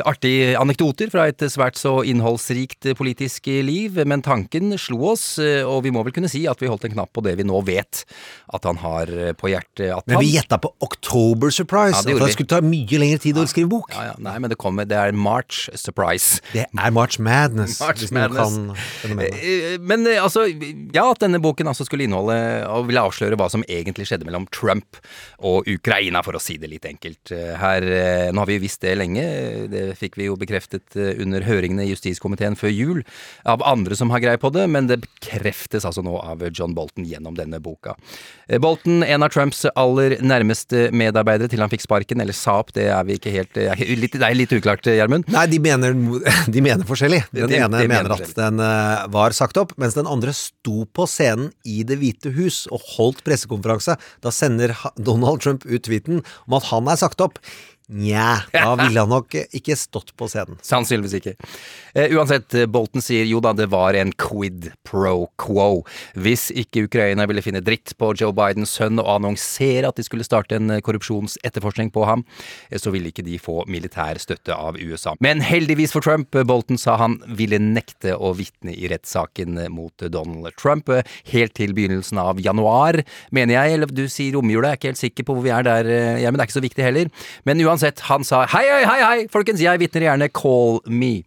artige 0.05 0.53
anekdoter 0.61 1.09
fra 1.09 1.25
et 1.31 1.41
svært 1.49 1.73
så 1.81 2.05
innholdsrikt 2.05 2.85
politisk 2.99 3.49
liv, 3.65 3.97
men 4.05 4.21
tanken 4.21 4.68
slo 4.77 4.99
oss, 5.13 5.39
eh, 5.41 5.63
og 5.65 5.81
vi 5.83 5.91
må 5.95 6.03
vel 6.05 6.13
kunne 6.13 6.29
si 6.29 6.43
at 6.49 6.59
vi 6.61 6.67
holdt 6.69 6.85
en 6.85 6.93
knapp 6.93 7.09
på 7.15 7.23
det 7.25 7.33
vi 7.39 7.45
nå 7.47 7.57
vet 7.65 8.03
at 8.53 8.67
han 8.67 8.77
har 8.83 9.09
eh, 9.09 9.31
på 9.33 9.49
hjertet. 9.49 9.87
At 9.95 10.05
Men 10.11 10.19
vi 10.21 10.35
gjetta 10.35 10.59
på 10.61 10.69
October 10.85 11.49
Surprise. 11.49 11.97
Ja, 11.97 12.03
det 12.05 12.17
at 12.19 12.27
det 12.27 12.35
skulle 12.35 12.51
ta 12.51 12.61
mye 12.61 12.99
lengre 13.01 13.21
tid 13.23 13.39
å 13.39 13.45
skrive 13.49 13.71
bok. 13.71 13.89
ja, 13.95 14.09
ja, 14.11 14.15
Nei, 14.19 14.35
men 14.43 14.51
det 14.51 14.59
kommer. 14.61 14.85
Det 14.89 14.97
er 14.99 15.15
March 15.15 15.69
Surprise. 15.79 16.43
Det 16.53 16.67
er 16.67 16.91
March 16.93 17.17
Madness, 17.19 17.79
March 17.81 18.05
Madness. 18.11 18.59
Eh, 19.07 19.77
Men 19.79 20.05
altså, 20.19 20.45
ja, 20.93 21.05
at 21.09 21.23
denne 21.23 21.39
boken 21.41 21.69
altså 21.71 21.87
skulle 21.87 22.05
inneholde 22.05 22.37
og 22.67 22.89
ville 22.89 23.01
avsløre 23.07 23.37
hva 23.39 23.47
som 23.51 23.63
egentlig 23.69 24.09
skjedde 24.09 24.27
mellom 24.27 24.45
Trump 24.53 24.99
og 25.39 25.67
Ukraina, 25.71 26.21
for 26.25 26.35
å 26.35 26.43
si 26.43 26.57
det 26.59 26.69
litt 26.71 26.85
enkelt. 26.89 27.31
Her, 27.31 27.85
nå 28.33 28.41
har 28.43 28.49
vi 28.49 28.57
jo 28.57 28.63
visst 28.65 28.83
det 28.83 28.97
lenge, 28.99 29.23
det 29.71 29.85
fikk 29.99 30.17
vi 30.19 30.27
jo 30.27 30.35
bekreftet 30.39 30.97
under 31.21 31.45
høringene 31.47 31.85
i 31.87 31.93
justiskomiteen 31.93 32.57
før 32.59 32.73
jul 32.73 33.01
av 33.47 33.63
andre 33.67 33.95
som 33.95 34.11
har 34.13 34.21
greie 34.23 34.39
på 34.41 34.51
det, 34.53 34.58
men 34.67 34.87
det 34.89 34.97
bekreftes 35.03 35.85
altså 35.87 36.01
nå 36.03 36.17
av 36.19 36.41
John 36.51 36.73
Bolton 36.75 37.05
gjennom 37.07 37.35
denne 37.37 37.59
boka. 37.63 37.95
Eh, 38.49 38.59
Bolton, 38.59 39.03
en 39.03 39.23
av 39.23 39.29
Trumps 39.31 39.63
aller 39.75 40.17
nærmeste 40.25 40.89
medarbeidere 40.91 41.49
til 41.51 41.61
han 41.63 41.71
fikk 41.71 41.85
sparken, 41.85 42.19
eller 42.23 42.35
sa 42.35 42.57
opp, 42.63 42.73
det 42.75 42.87
er 42.91 43.07
vi 43.07 43.15
ikke 43.19 43.31
helt 43.33 43.57
eh, 43.61 43.83
litt, 44.01 44.17
Det 44.19 44.25
er 44.27 44.35
litt 44.37 44.51
uklart, 44.57 44.85
eh, 44.89 44.97
Gjermund. 44.99 45.29
Nei, 45.31 45.45
de 45.51 45.59
mener, 45.63 45.95
de 46.55 46.65
mener 46.65 46.83
forskjellig. 46.89 47.23
Den 47.31 47.47
De- 47.53 47.61
ene 47.61 47.83
de 47.83 47.87
mener 47.87 48.09
mener 48.09 48.17
at 48.17 48.35
den 48.35 48.59
var 49.13 49.35
sagt 49.37 49.57
opp, 49.61 49.75
mens 49.79 49.95
den 49.97 50.09
andre 50.09 50.33
sto 50.35 50.83
på 50.89 51.07
scenen 51.09 51.51
i 51.63 51.81
Det 51.87 51.99
hvite 52.01 52.33
hus 52.35 52.65
og 52.73 52.81
holdt 52.97 53.23
pressekonferanse. 53.27 53.95
Da 54.23 54.31
sender 54.33 54.73
Donald 54.97 55.41
Trump 55.45 55.65
ut 55.69 55.83
tweeten 55.85 56.23
om 56.47 56.57
at 56.59 56.67
han 56.73 56.87
er 56.91 56.99
sagt 56.99 57.21
opp. 57.23 57.39
Nja, 57.89 58.43
da 58.53 58.75
ville 58.81 59.01
han 59.01 59.09
nok 59.09 59.35
ikke 59.35 59.75
stått 59.79 60.13
på 60.17 60.29
scenen. 60.29 60.59
Sannsynligvis 60.65 61.17
ikke. 61.19 61.35
Eh, 61.97 62.13
uansett, 62.15 62.53
eh, 62.53 62.67
Bolten 62.69 63.01
sier 63.03 63.25
jo 63.25 63.41
da 63.43 63.51
det 63.57 63.69
var 63.73 63.97
en 63.97 64.11
quid 64.13 64.69
pro 64.85 65.27
quo. 65.41 65.83
Hvis 66.13 66.49
ikke 66.53 66.85
Ukraina 66.85 67.25
ville 67.29 67.43
finne 67.45 67.63
dritt 67.65 67.95
på 67.99 68.11
Joe 68.19 68.35
Bidens 68.35 68.75
sønn 68.77 69.01
og 69.01 69.09
annonsere 69.15 69.89
at 69.89 69.97
de 69.97 70.05
skulle 70.05 70.27
starte 70.27 70.59
en 70.59 70.75
eh, 70.75 70.83
korrupsjonsetterforskning 70.85 71.89
på 71.95 72.05
ham, 72.05 72.25
eh, 72.69 72.77
så 72.77 72.93
ville 72.93 73.09
ikke 73.09 73.25
de 73.25 73.39
få 73.41 73.63
militær 73.65 74.21
støtte 74.21 74.53
av 74.53 74.77
USA. 74.77 75.15
Men 75.23 75.41
heldigvis 75.45 75.95
for 75.95 76.05
Trump, 76.05 76.29
Bolten 76.37 76.69
Bolton 76.69 76.77
sa 76.77 76.97
han 76.99 77.17
ville 77.37 77.57
nekte 77.57 78.13
å 78.13 78.33
vitne 78.37 78.73
i 78.75 78.89
rettssaken 78.91 79.57
mot 79.73 80.03
Donald 80.11 80.51
Trump 80.59 80.91
helt 81.31 81.53
til 81.57 81.73
begynnelsen 81.73 82.19
av 82.21 82.39
januar, 82.43 82.99
mener 83.31 83.55
jeg. 83.55 83.77
Eller 83.77 83.87
du 83.89 84.03
sier 84.11 84.35
romjula, 84.35 84.73
jeg 84.73 84.77
er 84.77 84.79
ikke 84.79 84.91
helt 84.91 85.01
sikker 85.01 85.27
på 85.27 85.37
hvor 85.37 85.45
vi 85.45 85.53
er 85.55 85.65
der, 85.65 85.89
ja, 86.19 86.29
men 86.29 86.37
det 86.37 86.43
er 86.43 86.49
ikke 86.49 86.59
så 86.59 86.65
viktig 86.67 86.85
heller. 86.85 87.09
Men 87.47 87.63
uansett, 87.63 87.78
han 87.83 88.25
sa 88.27 88.43
hei, 88.49 88.65
hei, 88.67 88.83
hei, 88.87 88.99
hei, 89.05 89.23
folkens, 89.31 89.63
jeg 89.63 89.81
vitner 89.81 90.07
gjerne, 90.09 90.29
call 90.33 90.79
me. 90.87 91.23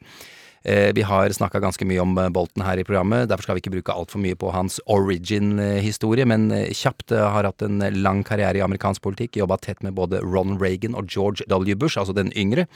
Eh, 0.64 0.92
Vi 0.95 1.02
har 1.02 1.28
snakka 1.35 1.61
ganske 1.61 1.85
mye 1.88 2.00
om 2.02 2.14
Bolten 2.33 2.62
her 2.62 2.78
i 2.78 2.85
programmet, 2.85 3.28
derfor 3.28 3.42
skal 3.42 3.57
vi 3.57 3.62
ikke 3.64 3.75
bruke 3.76 3.95
altfor 3.95 4.21
mye 4.23 4.37
på 4.38 4.52
hans 4.54 4.78
origin-historie, 4.87 6.26
men 6.28 6.50
eh, 6.52 6.71
kjapt 6.76 7.12
eh, 7.12 7.23
har 7.35 7.47
hatt 7.49 7.62
en 7.66 7.81
lang 8.02 8.23
karriere 8.26 8.59
i 8.61 8.64
amerikansk 8.64 9.02
politikk, 9.02 9.37
jobba 9.40 9.59
tett 9.62 9.83
med 9.83 9.97
både 9.99 10.21
Ron 10.23 10.59
Reagan 10.61 10.95
og 10.99 11.09
George 11.11 11.47
W. 11.50 11.75
Bush, 11.78 11.99
altså 11.99 12.14
den 12.14 12.33
yngre. 12.38 12.66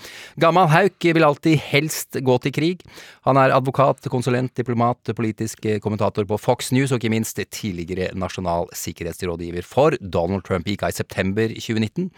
Gammal 0.42 0.68
hauk 0.72 1.06
vil 1.06 1.24
alltid 1.26 1.58
helst 1.70 2.18
gå 2.26 2.38
til 2.42 2.54
krig. 2.56 2.82
Han 3.28 3.38
er 3.40 3.54
advokat, 3.54 4.08
konsulent, 4.12 4.54
diplomat, 4.58 5.12
politisk 5.16 5.64
eh, 5.66 5.78
kommentator 5.82 6.26
på 6.26 6.40
Fox 6.40 6.72
News, 6.74 6.92
og 6.92 7.00
ikke 7.00 7.12
minst 7.14 7.38
tidligere 7.54 8.12
nasjonal 8.16 8.68
sikkerhetsrådgiver 8.76 9.66
for 9.66 9.96
Donald 10.00 10.46
Trump 10.48 10.66
gikk 10.66 10.86
av 10.86 10.94
i 10.94 10.98
september 10.98 11.52
2019, 11.54 12.10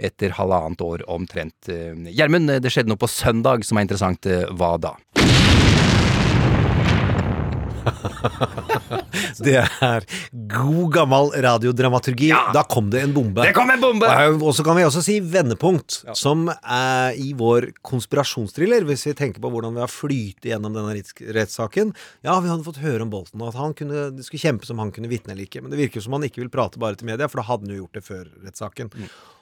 etter 0.00 0.32
halvannet 0.38 0.80
år 0.84 1.04
omtrent. 1.12 1.68
Eh, 1.68 2.08
Gjermund, 2.14 2.50
det 2.62 2.72
skjedde 2.72 2.92
noe 2.92 3.00
på 3.00 3.10
søndag 3.10 3.66
som 3.68 3.78
er 3.80 3.88
interessant. 3.88 4.26
Eh, 4.26 4.46
Hva 4.56 4.74
da? 4.80 4.94
Det 9.44 9.56
er 9.60 10.04
god 10.50 10.92
gammel 10.94 11.30
radiodramaturgi. 11.44 12.30
Da 12.54 12.62
kom 12.68 12.90
det 12.92 13.02
en 13.06 13.14
bombe. 13.16 13.44
Det 13.46 13.54
kom 13.56 13.70
en 13.72 13.80
bombe! 13.82 14.10
Og 14.40 14.52
så 14.56 14.64
kan 14.66 14.76
vi 14.78 14.84
også 14.86 15.02
si 15.04 15.18
vendepunkt, 15.24 16.00
som 16.18 16.48
er 16.50 17.16
i 17.20 17.32
vår 17.38 17.70
konspirasjonstriller, 17.86 18.84
hvis 18.88 19.06
vi 19.08 19.16
tenker 19.18 19.42
på 19.42 19.52
hvordan 19.52 19.76
vi 19.76 19.84
har 19.84 19.92
flytet 19.92 20.50
gjennom 20.52 20.76
denne 20.76 20.96
rettssaken. 21.38 21.94
Ja, 22.26 22.38
vi 22.40 22.52
hadde 22.52 22.66
fått 22.66 22.82
høre 22.84 23.06
om 23.06 23.12
Bolten, 23.12 23.40
og 23.40 23.52
at 23.52 23.60
han 23.60 23.76
kunne, 23.78 24.08
det 24.16 24.26
skulle 24.26 24.44
kjempes 24.44 24.72
om 24.74 24.82
han 24.82 24.92
kunne 24.94 25.10
vitne 25.10 25.34
eller 25.34 25.48
ikke. 25.48 25.64
Men 25.64 25.72
det 25.72 25.80
virker 25.80 26.00
jo 26.00 26.06
som 26.08 26.18
han 26.18 26.26
ikke 26.28 26.44
vil 26.44 26.52
prate 26.52 26.80
bare 26.82 26.98
til 27.00 27.10
media, 27.10 27.30
for 27.30 27.42
da 27.42 27.48
hadde 27.50 27.68
han 27.68 27.76
jo 27.76 27.84
gjort 27.84 27.98
det 28.00 28.06
før 28.06 28.24
rettssaken. 28.46 28.94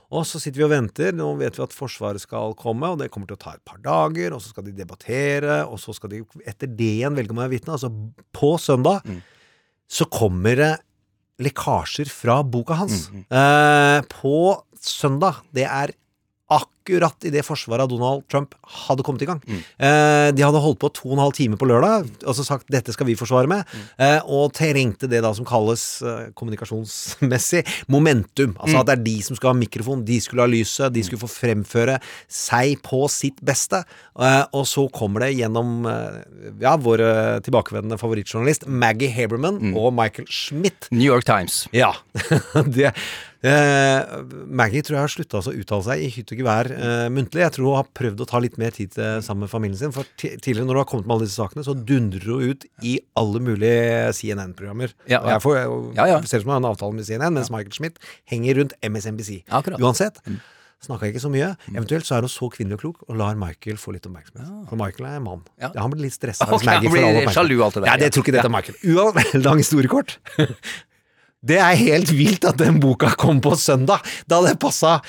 Og 0.08 0.24
så 0.24 0.40
sitter 0.40 0.62
vi 0.62 0.66
og 0.66 0.72
venter. 0.72 1.12
Nå 1.16 1.26
vet 1.40 1.58
vi 1.58 1.64
at 1.66 1.74
Forsvaret 1.76 2.22
skal 2.22 2.54
komme, 2.56 2.88
og 2.94 3.00
det 3.02 3.10
kommer 3.12 3.28
til 3.28 3.36
å 3.36 3.42
ta 3.42 3.52
et 3.58 3.64
par 3.68 3.80
dager. 3.84 4.32
Og 4.32 4.40
så 4.40 4.54
skal 4.54 4.64
de 4.64 4.72
debattere, 4.76 5.60
og 5.68 5.76
så 5.82 5.92
skal 5.96 6.14
de 6.14 6.22
etter 6.48 6.70
det 6.70 6.92
igjen 7.00 7.18
velge 7.18 7.34
om 7.34 7.42
å 7.42 7.44
er 7.44 7.52
vitne. 7.52 7.76
Altså 7.76 7.90
på 8.32 8.54
søndag 8.62 9.04
så 9.88 10.06
kommer 10.12 10.56
det 10.56 10.72
lekkasjer 11.44 12.08
fra 12.10 12.40
boka 12.42 12.80
hans. 12.80 13.08
Eh, 13.12 14.00
på 14.16 14.38
søndag. 14.80 15.42
Det 15.54 15.68
er 15.68 15.92
akkurat 16.48 17.24
idet 17.28 17.44
forsvaret 17.44 17.84
av 17.84 17.90
Donald 17.90 18.24
Trump 18.32 18.54
hadde 18.86 19.04
kommet 19.04 19.22
i 19.22 19.28
gang. 19.28 19.40
Eh, 19.48 20.28
de 20.32 20.44
hadde 20.44 20.62
holdt 20.64 20.80
på 20.80 20.88
to 20.96 21.10
og 21.10 21.18
en 21.18 21.22
halv 21.26 21.36
time 21.36 21.58
på 21.60 21.68
lørdag 21.68 22.08
og 22.24 22.36
så 22.36 22.44
sagt 22.46 22.70
'dette 22.72 22.92
skal 22.92 23.06
vi 23.06 23.16
forsvare 23.18 23.46
med', 23.46 23.64
eh, 23.98 24.20
og 24.24 24.54
trengte 24.56 25.08
det 25.08 25.20
da 25.22 25.34
som 25.34 25.44
kalles 25.44 26.00
eh, 26.00 26.32
kommunikasjonsmessig 26.32 27.64
momentum. 27.88 28.56
Altså 28.58 28.80
at 28.80 28.86
det 28.86 28.96
er 28.98 29.04
de 29.04 29.22
som 29.22 29.36
skal 29.36 29.52
ha 29.52 29.60
mikrofon, 29.60 30.04
de 30.04 30.20
skulle 30.20 30.40
ha 30.40 30.48
lyset, 30.48 30.92
de 30.92 31.02
skulle 31.04 31.20
få 31.20 31.28
fremføre 31.28 32.00
seg 32.26 32.80
på 32.82 33.04
sitt 33.08 33.44
beste. 33.44 33.84
Eh, 34.18 34.44
og 34.52 34.64
så 34.66 34.88
kommer 34.88 35.26
det 35.26 35.36
gjennom 35.36 35.84
eh, 35.84 36.24
ja, 36.64 36.76
vår 36.76 37.44
tilbakevendende 37.44 38.00
favorittjournalist 38.00 38.66
Maggie 38.66 39.12
Haberman 39.12 39.74
og 39.76 39.92
Michael 39.92 40.26
Schmidt. 40.28 40.88
New 40.90 41.04
York 41.04 41.24
Times. 41.28 41.68
Ja. 41.72 41.92
det, 42.64 42.94
eh, 43.46 44.00
Maggie 44.60 44.82
tror 44.82 44.96
jeg 44.98 45.04
har 45.04 45.12
slutta 45.12 45.40
å 45.40 45.54
uttale 45.54 45.86
seg 45.86 46.02
i 46.02 46.10
hytt 46.14 46.32
og 46.34 46.42
gevær 46.42 46.70
eh, 46.74 47.06
muntlig. 47.14 47.44
Jeg 47.44 47.54
tror 47.56 47.70
hun 47.70 47.78
har 47.78 47.88
prøvd 48.00 48.24
å 48.24 48.28
ta 48.30 48.40
litt 48.42 48.58
mer 48.60 48.74
tid 48.74 48.92
til, 48.96 49.22
sammen 49.24 49.46
med 49.46 49.52
familien 49.52 49.78
sin. 49.80 49.94
For 49.94 50.08
tidligere, 50.18 50.66
når 50.66 50.74
hun 50.78 50.82
har 50.82 50.90
kommet 50.90 51.08
med 51.08 51.16
alle 51.18 51.28
disse 51.28 51.40
sakene, 51.40 51.66
så 51.66 51.76
dundrer 51.76 52.28
hun 52.28 52.52
ut 52.52 52.68
i 52.82 52.98
alle 53.18 53.42
mulige 53.44 54.12
CNN-programmer. 54.18 54.94
Ja, 55.06 55.20
ja. 55.22 55.36
jeg 55.36 55.46
får, 55.46 55.58
jeg, 55.60 55.80
Ja, 56.00 56.10
ja. 56.14 56.20
ser 56.24 56.42
ut 56.42 56.46
som 56.46 56.52
jeg 56.52 56.56
har 56.56 56.62
en 56.64 56.70
avtale 56.74 56.98
med 56.98 57.08
CNN, 57.08 57.34
mens 57.38 57.50
Michael 57.54 57.74
Schmidt 57.78 57.98
henger 58.30 58.62
rundt 58.62 58.78
MSNBC. 58.82 59.42
Akkurat. 59.48 59.78
Mm. 59.78 59.88
Uansett. 59.88 60.22
Snakka 60.78 61.08
ikke 61.10 61.18
så 61.18 61.30
mye. 61.32 61.48
Eventuelt 61.72 62.06
så 62.06 62.14
er 62.14 62.22
hun 62.22 62.30
så 62.30 62.46
kvinnelig 62.54 62.78
og 62.78 62.82
klok 62.84 63.00
og 63.08 63.16
lar 63.18 63.34
Michael 63.38 63.80
få 63.82 63.96
litt 63.96 64.04
oppmerksomhet. 64.06 64.46
For 64.70 64.78
Michael 64.78 65.08
er 65.08 65.16
en 65.18 65.24
mann. 65.26 65.40
Ja. 65.58 65.72
Han 65.74 65.90
blir 65.90 66.04
litt 66.06 66.14
stressa 66.14 66.46
Okay, 66.46 66.70
han 66.70 66.86
blir 66.86 67.32
sjalu 67.34 67.56
alt 67.66 67.74
det 67.74 67.82
der, 67.82 67.88
Ja, 67.90 67.96
det 67.98 68.12
tror 68.14 68.22
ikke 68.22 68.36
dette 68.36 68.46
er 68.46 68.54
Michael. 68.54 68.78
Uansett, 68.94 69.34
lang 69.46 69.58
historiekort. 69.58 70.14
Det 71.46 71.58
er 71.62 71.76
helt 71.78 72.10
vilt 72.10 72.44
at 72.48 72.58
den 72.58 72.80
boka 72.82 73.12
kom 73.16 73.40
på 73.44 73.52
søndag, 73.58 74.02
da 74.26 74.40
det 74.42 74.56
passa 74.58 75.00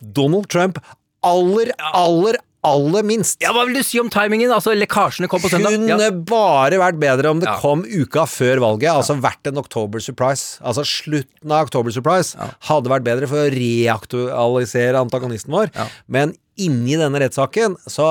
Donald 0.00 0.48
Trump 0.52 0.78
aller, 1.26 1.72
aller, 1.94 2.36
aller 2.66 3.02
minst. 3.06 3.40
Ja, 3.42 3.50
Hva 3.54 3.64
vil 3.66 3.74
du 3.78 3.82
si 3.86 3.98
om 3.98 4.08
timingen? 4.10 4.50
Altså, 4.54 4.74
Lekkasjene 4.78 5.28
kom 5.30 5.42
på 5.42 5.50
søndag. 5.50 5.74
Kunne 5.74 5.98
Ja. 5.98 6.10
bare 6.10 6.78
vært 6.78 6.98
bedre 7.02 7.30
om 7.30 7.40
det 7.40 7.48
Ja. 7.48 7.56
kom 7.58 7.82
uka 7.82 8.24
før 8.26 8.58
valget. 8.62 8.90
Altså 8.94 9.18
vært 9.20 9.46
en 9.50 9.58
October 9.58 9.98
surprise. 9.98 10.58
Altså 10.62 10.84
slutten 10.86 11.50
av 11.50 11.66
October 11.66 11.90
surprise 11.90 12.36
hadde 12.68 12.88
vært 12.90 13.02
bedre 13.04 13.26
for 13.28 13.36
å 13.42 13.50
reaktualisere 13.50 14.94
antagonisten 15.02 15.50
vår. 15.52 15.70
Men 16.08 16.34
inni 16.60 16.98
denne 17.00 17.20
rettssaken, 17.22 17.76
så 17.88 18.06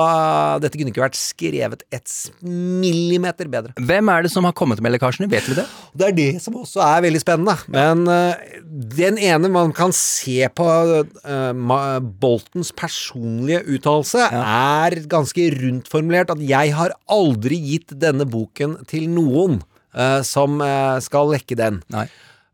dette 0.62 0.78
kunne 0.78 0.90
ikke 0.92 1.04
vært 1.04 1.18
skrevet 1.18 1.84
et 1.94 2.14
millimeter 2.42 3.50
bedre. 3.50 3.74
Hvem 3.78 4.10
er 4.12 4.26
det 4.26 4.32
som 4.34 4.46
har 4.48 4.54
kommet 4.58 4.82
med 4.82 4.94
lekkasjene? 4.96 5.30
Vet 5.30 5.46
vi 5.50 5.58
det? 5.58 5.66
Det 5.94 6.08
er 6.08 6.16
det 6.16 6.30
som 6.42 6.58
også 6.58 6.82
er 6.84 7.04
veldig 7.06 7.22
spennende. 7.22 7.56
Men 7.72 8.04
uh, 8.10 8.34
den 8.98 9.20
ene 9.22 9.50
man 9.52 9.74
kan 9.76 9.94
se 9.96 10.40
på 10.54 10.68
uh, 10.68 11.98
Boltons 12.22 12.72
personlige 12.74 13.62
uttalelse, 13.76 14.26
er 14.32 14.98
ganske 15.10 15.50
rundt 15.58 15.90
formulert 15.92 16.32
at 16.34 16.40
'jeg 16.42 16.74
har 16.74 16.96
aldri 17.10 17.58
gitt 17.62 17.94
denne 17.94 18.26
boken 18.26 18.80
til 18.90 19.08
noen'. 19.10 19.62
uh, 19.96 20.20
som 20.26 20.60
eh, 20.64 20.98
skal 21.04 21.32
lekke 21.32 21.58
den. 21.58 21.82
Nei. 21.92 22.06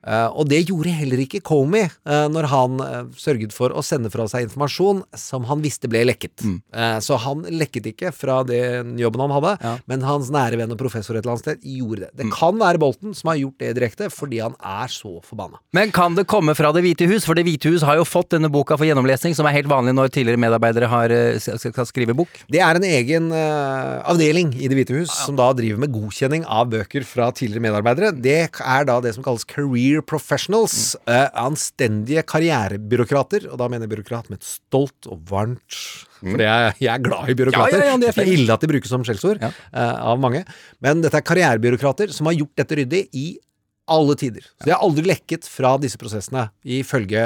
Eh, 0.06 0.28
og 0.30 0.46
det 0.48 0.60
gjorde 0.68 0.92
heller 0.94 1.20
ikke 1.24 1.40
Comey 1.44 1.88
uh, 2.06 2.28
når 2.30 2.46
han 2.52 2.76
uh, 2.78 2.98
sørget 3.18 3.52
for 3.54 3.74
å 3.74 3.82
sende 3.84 4.10
fra 4.12 4.28
seg 4.30 4.46
informasjon 4.46 5.02
som 5.18 5.46
han 5.48 5.62
visste 5.64 5.90
ble 5.90 6.04
lekket. 6.06 6.44
Eh, 6.46 6.98
så 7.02 7.18
han 7.20 7.42
lekket 7.50 7.88
ikke 7.90 8.12
fra 8.14 8.40
den 8.46 8.94
jobben 9.00 9.24
han 9.24 9.34
hadde, 9.34 9.54
Ja. 9.64 9.72
men 9.90 10.04
hans 10.06 10.30
nære 10.32 10.60
venn 10.60 10.70
og 10.72 10.78
professor 10.80 11.16
et 11.16 11.24
eller 11.24 11.34
annet 11.34 11.44
sted 11.44 11.66
gjorde 11.66 12.06
det. 12.06 12.10
Det 12.20 12.28
kan 12.34 12.58
være 12.60 12.80
Bolten 12.80 13.16
som 13.16 13.32
har 13.32 13.40
gjort 13.40 13.58
det 13.64 13.72
direkte, 13.78 14.08
fordi 14.12 14.38
han 14.44 14.54
er 14.62 14.92
så 14.92 15.16
forbanna. 15.26 15.58
Men 15.74 15.90
kan 15.94 16.14
det 16.14 16.28
komme 16.30 16.54
fra 16.56 16.70
Det 16.72 16.84
hvite 16.84 17.08
hus? 17.10 17.26
For 17.26 17.34
Det 17.34 17.44
hvite 17.46 17.72
hus 17.72 17.82
har 17.86 17.98
jo 17.98 18.06
fått 18.06 18.30
denne 18.36 18.50
boka 18.52 18.76
for 18.78 18.86
gjennomlesning, 18.86 19.34
som 19.34 19.48
er 19.48 19.56
helt 19.56 19.70
vanlig 19.70 19.96
når 19.96 20.12
tidligere 20.14 20.40
medarbeidere 20.40 20.90
har, 20.92 21.14
skal 21.40 21.88
skrive 21.88 22.14
bok. 22.16 22.30
Det 22.52 22.60
er 22.62 22.78
en 22.78 22.86
egen 22.86 23.32
avdeling 23.32 24.52
i 24.54 24.68
Det 24.70 24.78
hvite 24.78 25.00
hus 25.00 25.12
som 25.24 25.36
da 25.38 25.50
driver 25.56 25.80
med 25.82 25.92
godkjenning 25.96 26.46
av 26.46 26.70
bøker 26.70 27.06
fra 27.08 27.30
tidligere 27.34 27.66
medarbeidere. 27.66 28.12
Det 28.14 28.38
er 28.46 28.88
da 28.88 29.00
det 29.02 29.16
som 29.16 29.26
kalles 29.26 29.46
career 29.48 29.87
career 29.88 30.04
professionals. 30.04 30.96
Uh, 31.08 31.28
anstendige 31.44 32.22
karrierebyråkrater. 32.28 33.48
Og 33.52 33.58
da 33.60 33.68
mener 33.68 33.86
jeg 33.86 33.96
byråkrat 33.96 34.30
med 34.30 34.40
et 34.40 34.48
stolt 34.48 35.08
og 35.08 35.22
varmt 35.28 35.80
For 36.20 36.42
jeg, 36.42 36.72
jeg 36.82 36.92
er 36.92 37.02
glad 37.02 37.30
i 37.30 37.36
byråkrater. 37.38 37.78
Ja, 37.78 37.84
ja, 37.84 37.92
ja, 37.92 37.98
det 37.98 38.08
er 38.10 38.16
det 38.18 38.24
er 38.26 38.32
ille 38.34 38.54
at 38.54 38.64
de 38.64 38.70
brukes 38.70 38.90
som 38.90 39.04
skjellsord 39.06 39.42
eh, 39.44 39.52
av 39.78 40.18
mange. 40.20 40.42
Men 40.84 41.04
dette 41.04 41.20
er 41.20 41.26
karrierebyråkrater 41.26 42.10
som 42.14 42.26
har 42.26 42.34
gjort 42.40 42.56
dette 42.58 42.80
ryddig 42.80 43.04
i 43.14 43.28
alle 43.88 44.16
tider. 44.20 44.44
Så 44.58 44.66
de 44.66 44.74
har 44.74 44.82
aldri 44.84 45.06
lekket 45.06 45.46
fra 45.48 45.76
disse 45.80 45.96
prosessene, 46.00 46.48
ifølge 46.66 47.22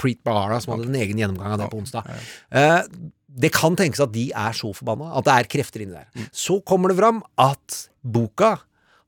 Preet 0.00 0.22
Bahara, 0.24 0.62
som 0.62 0.72
hadde 0.72 0.86
en 0.88 0.96
egen 1.02 1.18
gjennomgang 1.20 1.56
av 1.56 1.60
det 1.60 1.66
på 1.72 1.82
onsdag. 1.82 2.08
Uh, 2.54 2.80
det 3.36 3.50
kan 3.52 3.76
tenkes 3.76 4.00
at 4.00 4.14
de 4.14 4.30
er 4.30 4.56
så 4.56 4.70
forbanna, 4.72 5.10
at 5.18 5.26
det 5.26 5.34
er 5.34 5.50
krefter 5.56 5.84
inni 5.84 5.98
der. 5.98 6.08
Mm. 6.14 6.30
Så 6.32 6.62
kommer 6.64 6.94
det 6.94 6.96
fram 7.02 7.20
at 7.42 7.82
boka 8.00 8.54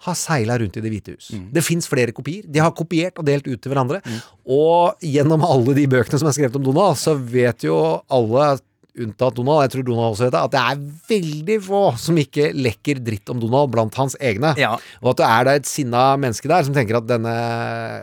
har 0.07 0.15
seila 0.15 0.59
rundt 0.61 0.79
i 0.79 0.83
Det 0.85 0.93
hvite 0.93 1.17
hus. 1.17 1.33
Mm. 1.35 1.49
Det 1.57 1.65
fins 1.67 1.89
flere 1.91 2.15
kopier. 2.15 2.47
De 2.47 2.63
har 2.63 2.71
kopiert 2.77 3.19
og 3.19 3.27
delt 3.27 3.49
ut 3.49 3.59
til 3.59 3.73
hverandre. 3.73 3.99
Og 4.47 5.03
gjennom 5.03 5.43
alle 5.47 5.75
de 5.75 5.89
bøkene 5.91 6.21
som 6.21 6.31
er 6.31 6.37
skrevet 6.37 6.59
om 6.61 6.67
Donald, 6.69 7.01
så 7.01 7.17
vet 7.19 7.67
jo 7.67 7.77
alle 8.07 8.59
unntatt 8.99 9.37
Donald, 9.37 9.63
jeg 9.67 9.73
tror 9.75 9.87
Donald 9.87 10.15
også 10.15 10.27
vet 10.27 10.35
det, 10.35 10.41
at 10.43 10.55
det 10.55 10.63
er 10.63 10.81
veldig 11.13 11.59
få 11.67 11.83
som 12.03 12.19
ikke 12.19 12.49
lekker 12.57 13.03
dritt 13.05 13.31
om 13.33 13.39
Donald 13.43 13.71
blant 13.75 13.99
hans 14.01 14.17
egne. 14.19 14.55
Ja. 14.59 14.75
Og 15.03 15.13
at 15.13 15.21
det 15.21 15.29
er 15.29 15.47
da 15.49 15.57
et 15.61 15.71
sinna 15.71 16.09
menneske 16.21 16.51
der 16.51 16.67
som 16.67 16.75
tenker 16.77 16.99
at 16.99 17.07
denne 17.09 17.35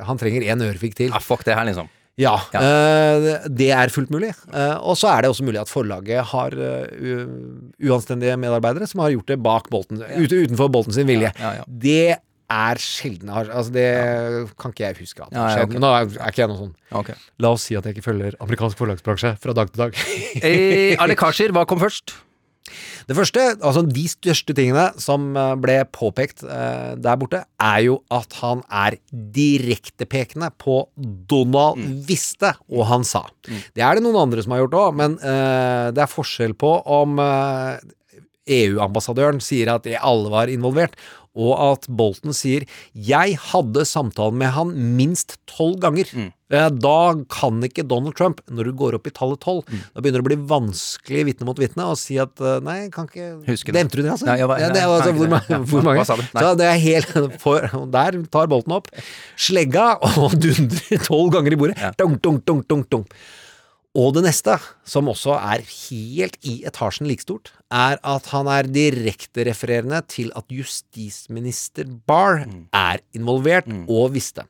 Han 0.06 0.20
trenger 0.22 0.46
én 0.48 0.64
ørefik 0.64 0.96
til. 0.98 1.12
Ja, 1.12 1.22
fuck 1.24 1.44
det 1.48 1.58
her, 1.58 1.68
liksom. 1.68 1.92
Ja, 2.18 2.38
Ja. 2.54 2.60
eh, 2.64 3.48
det 3.52 3.72
er 3.76 3.90
fullt 3.92 4.10
mulig. 4.14 4.30
Uh, 4.48 4.78
og 4.80 4.96
så 4.96 5.10
er 5.12 5.22
det 5.26 5.32
også 5.34 5.44
mulig 5.44 5.60
at 5.60 5.68
forlaget 5.72 6.24
har 6.32 6.54
uh, 6.56 7.26
uanstendige 7.84 8.38
medarbeidere 8.40 8.88
som 8.88 9.02
har 9.04 9.12
gjort 9.12 9.28
det 9.34 9.40
bak 9.44 9.68
Bolten, 9.74 10.00
ute, 10.00 10.38
utenfor 10.46 10.72
Bolten 10.72 10.96
sin 10.96 11.08
vilje. 11.10 11.34
Ja, 11.36 11.52
ja, 11.52 11.58
ja. 11.60 11.66
Det 11.68 12.16
er 12.46 12.78
sjelden 12.78 13.32
Altså, 13.34 13.72
det 13.74 13.86
kan 14.62 14.72
ikke 14.72 14.84
jeg 14.86 14.98
huske 15.02 15.24
at 15.26 15.32
det 15.32 15.36
Ja, 15.40 15.42
har 15.42 15.50
ja, 15.50 15.56
skjedd. 15.64 15.74
ok. 15.76 15.82
Nå 15.82 15.90
er 15.90 16.04
er 16.22 16.30
ikke 16.32 16.44
jeg 16.44 16.52
noe 16.52 16.60
sånn 16.62 16.76
Okay. 17.02 17.16
La 17.42 17.50
oss 17.56 17.64
si 17.66 17.76
at 17.76 17.84
jeg 17.90 17.96
ikke 17.98 18.06
følger 18.06 18.38
amerikansk 18.40 18.78
forlagsbransje 18.78 19.32
fra 19.42 19.56
dag 19.58 19.72
til 19.74 19.82
dag. 19.82 19.98
Eh, 20.46 20.96
Ale 21.02 21.16
hva 21.18 21.66
kom 21.68 21.80
først? 21.82 22.14
Det 23.06 23.16
første, 23.18 23.42
altså 23.60 23.84
de 23.86 24.06
største 24.10 24.56
tingene 24.58 24.88
som 25.02 25.28
eh, 25.38 25.52
ble 25.62 25.78
påpekt 25.94 26.44
eh, 26.44 26.94
der 26.98 27.20
borte, 27.22 27.44
er 27.62 27.82
jo 27.86 28.00
at 28.14 28.38
han 28.42 28.64
er 28.74 28.98
direktepekende 29.12 30.50
på 30.62 30.82
Donald 31.30 31.84
visste, 32.08 32.56
og 32.72 32.88
han 32.90 33.06
sa. 33.08 33.26
Det 33.46 33.86
er 33.86 33.98
det 33.98 34.06
noen 34.06 34.24
andre 34.26 34.46
som 34.46 34.56
har 34.56 34.64
gjort 34.66 34.80
òg, 34.82 34.98
men 35.04 35.20
eh, 35.22 35.92
det 35.96 36.06
er 36.06 36.12
forskjell 36.12 36.58
på 36.58 36.74
om 36.98 37.22
eh, 37.22 37.86
EU-ambassadøren 38.64 39.42
sier 39.42 39.72
at 39.74 39.88
alle 40.02 40.34
var 40.34 40.52
involvert, 40.54 40.98
og 41.36 41.52
at 41.72 41.88
Bolton 41.90 42.32
sier 42.34 42.66
'jeg 42.96 43.38
hadde 43.52 43.84
samtalen 43.86 44.38
med 44.40 44.52
han 44.56 44.72
minst 44.98 45.38
tolv 45.46 45.80
ganger'. 45.84 46.08
mm. 46.14 46.32
Da 46.48 47.16
kan 47.28 47.60
ikke 47.66 47.88
Donald 47.88 48.16
Trump, 48.16 48.40
når 48.48 48.66
du 48.66 48.74
går 48.74 48.94
opp 48.96 49.08
i 49.08 49.10
tallet 49.10 49.40
tolv, 49.42 49.66
da 49.66 50.00
begynner 50.02 50.22
det 50.22 50.26
å 50.26 50.30
bli 50.30 50.48
vanskelig 50.48 51.24
vitne 51.26 51.46
mot 51.48 51.58
vitne 51.58 51.84
å 51.90 51.98
si 51.98 52.18
at 52.22 52.40
eh, 52.40 52.60
'nei, 52.62 52.90
kan 52.94 53.08
ikke 53.08 53.44
Husker 53.48 53.74
det. 53.74 53.82
Nevnte 53.82 53.96
du 53.98 54.04
det, 54.04 54.12
altså? 54.12 54.26
Nei, 54.30 54.38
jeg 54.38 54.48
var- 54.48 54.60
ja, 54.60 54.70
det, 54.70 54.84
altså 54.84 55.12
hvor, 55.18 55.28
mange, 55.28 55.66
hvor 55.66 55.82
mange? 55.82 56.06
Så 56.06 56.56
det 56.56 56.68
er 56.70 56.78
helt 56.80 57.40
for, 57.44 57.60
Der 57.92 58.12
tar 58.30 58.48
Bolton 58.48 58.74
opp 58.78 58.88
slegga 59.36 59.98
og 60.02 60.38
dundrer 60.40 61.02
tolv 61.04 61.32
ganger 61.34 61.52
i 61.52 61.56
bordet. 61.56 61.78
Ja. 61.82 61.92
Dunk, 61.98 62.22
dunk, 62.22 62.46
dunk, 62.46 62.68
dunk, 62.70 62.90
dunk. 62.90 63.08
Og 63.96 64.12
det 64.18 64.26
neste, 64.26 64.58
som 64.84 65.08
også 65.08 65.38
er 65.40 65.62
helt 65.64 66.36
i 66.44 66.58
etasjen 66.68 67.08
like 67.08 67.24
stort, 67.24 67.54
er 67.72 67.96
at 68.04 68.26
han 68.34 68.50
er 68.52 68.68
direkterefererende 68.68 70.02
til 70.12 70.34
at 70.36 70.52
justisminister 70.52 71.88
Barr 72.08 72.44
er 72.76 73.00
involvert 73.16 73.72
og 73.88 74.12
visste. 74.18 74.44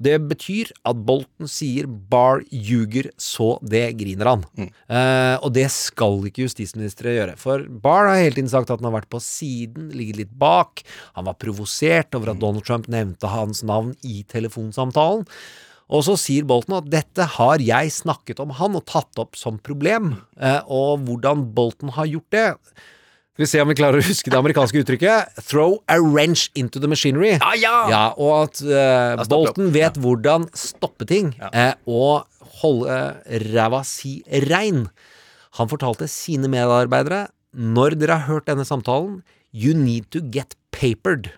Det 0.00 0.16
betyr 0.30 0.70
at 0.88 1.00
Bolton 1.06 1.48
sier 1.50 1.84
Barr 1.86 2.40
ljuger, 2.48 3.10
så 3.20 3.58
det 3.60 3.84
griner 4.00 4.30
han. 4.32 4.44
Eh, 4.88 5.36
og 5.44 5.52
det 5.52 5.66
skal 5.74 6.24
ikke 6.30 6.46
justisministre 6.46 7.12
gjøre. 7.18 7.36
For 7.40 7.66
Barr 7.68 8.08
har 8.08 8.22
hele 8.22 8.38
tiden 8.38 8.48
sagt 8.50 8.72
at 8.72 8.80
han 8.80 8.88
har 8.88 8.96
vært 8.96 9.10
på 9.12 9.20
siden, 9.22 9.90
ligget 9.92 10.22
litt 10.22 10.32
bak. 10.40 10.80
Han 11.18 11.28
var 11.28 11.36
provosert 11.38 12.16
over 12.16 12.32
at 12.32 12.40
Donald 12.40 12.64
Trump 12.64 12.88
nevnte 12.88 13.28
hans 13.28 13.60
navn 13.62 13.92
i 14.00 14.22
telefonsamtalen. 14.24 15.28
Og 15.90 16.04
så 16.06 16.14
sier 16.20 16.46
Bolton 16.46 16.78
at 16.78 16.88
dette 16.90 17.26
har 17.36 17.62
jeg 17.64 17.90
snakket 17.90 18.40
om 18.42 18.54
han 18.60 18.78
og 18.78 18.86
tatt 18.86 19.18
opp 19.18 19.38
som 19.38 19.58
problem. 19.58 20.14
Eh, 20.38 20.60
og 20.70 21.02
hvordan 21.08 21.48
Bolton 21.56 21.92
har 21.96 22.06
gjort 22.06 22.30
det 22.34 22.46
Skal 23.34 23.42
vi 23.42 23.48
se 23.50 23.62
om 23.62 23.70
vi 23.72 23.78
klarer 23.78 24.02
å 24.02 24.06
huske 24.06 24.30
det 24.30 24.38
amerikanske 24.38 24.84
uttrykket. 24.84 25.42
Throw 25.48 25.80
a 25.90 25.98
wrench 25.98 26.48
into 26.54 26.78
the 26.82 26.90
machinery. 26.90 27.38
Ah, 27.42 27.56
ja! 27.58 27.74
Ja, 27.90 28.04
og 28.14 28.46
at 28.46 28.60
stopper 28.60 29.30
Bolton 29.34 29.74
vet 29.74 29.98
hvordan 29.98 30.46
stoppe 30.54 31.08
ting 31.10 31.34
eh, 31.50 31.74
og 31.90 32.26
holde 32.60 33.00
ræva 33.50 33.82
si 33.86 34.20
rein. 34.46 34.86
Han 35.58 35.70
fortalte 35.70 36.06
sine 36.10 36.50
medarbeidere 36.52 37.26
når 37.50 37.96
dere 37.98 38.20
har 38.20 38.28
hørt 38.30 38.46
denne 38.46 38.66
samtalen, 38.66 39.22
you 39.50 39.74
need 39.74 40.06
to 40.14 40.20
get 40.22 40.54
papered. 40.70 41.32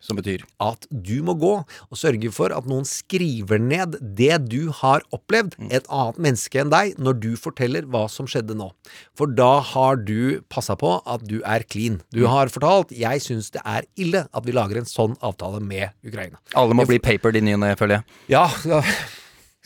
Som 0.00 0.16
betyr 0.16 0.44
At 0.62 0.86
du 0.90 1.20
må 1.26 1.34
gå 1.40 1.52
og 1.60 1.98
sørge 1.98 2.32
for 2.32 2.54
at 2.56 2.68
noen 2.70 2.86
skriver 2.88 3.60
ned 3.60 3.98
det 4.00 4.32
du 4.48 4.70
har 4.80 5.04
opplevd, 5.14 5.56
et 5.70 5.86
annet 5.92 6.20
menneske 6.22 6.60
enn 6.62 6.72
deg, 6.72 6.96
når 6.98 7.18
du 7.20 7.30
forteller 7.40 7.86
hva 7.90 8.06
som 8.12 8.28
skjedde 8.30 8.56
nå. 8.58 8.70
For 9.16 9.30
da 9.30 9.60
har 9.72 10.00
du 10.00 10.40
passa 10.52 10.76
på 10.80 10.96
at 11.04 11.26
du 11.28 11.40
er 11.44 11.66
clean. 11.68 12.00
Du 12.14 12.26
har 12.30 12.52
fortalt 12.52 12.92
'jeg 12.96 13.20
syns 13.20 13.50
det 13.52 13.62
er 13.64 13.84
ille 13.96 14.26
at 14.32 14.46
vi 14.46 14.52
lager 14.52 14.78
en 14.78 14.88
sånn 14.88 15.16
avtale 15.20 15.60
med 15.60 15.90
Ukraina'. 16.04 16.40
Alle 16.54 16.74
må 16.74 16.86
bli 16.86 16.98
papered 16.98 17.36
i 17.36 17.40
ny 17.40 17.54
og 17.54 17.60
ne, 17.60 17.76
føler 17.76 18.00
jeg. 18.00 18.04
Ja, 18.28 18.48
ja. 18.64 18.82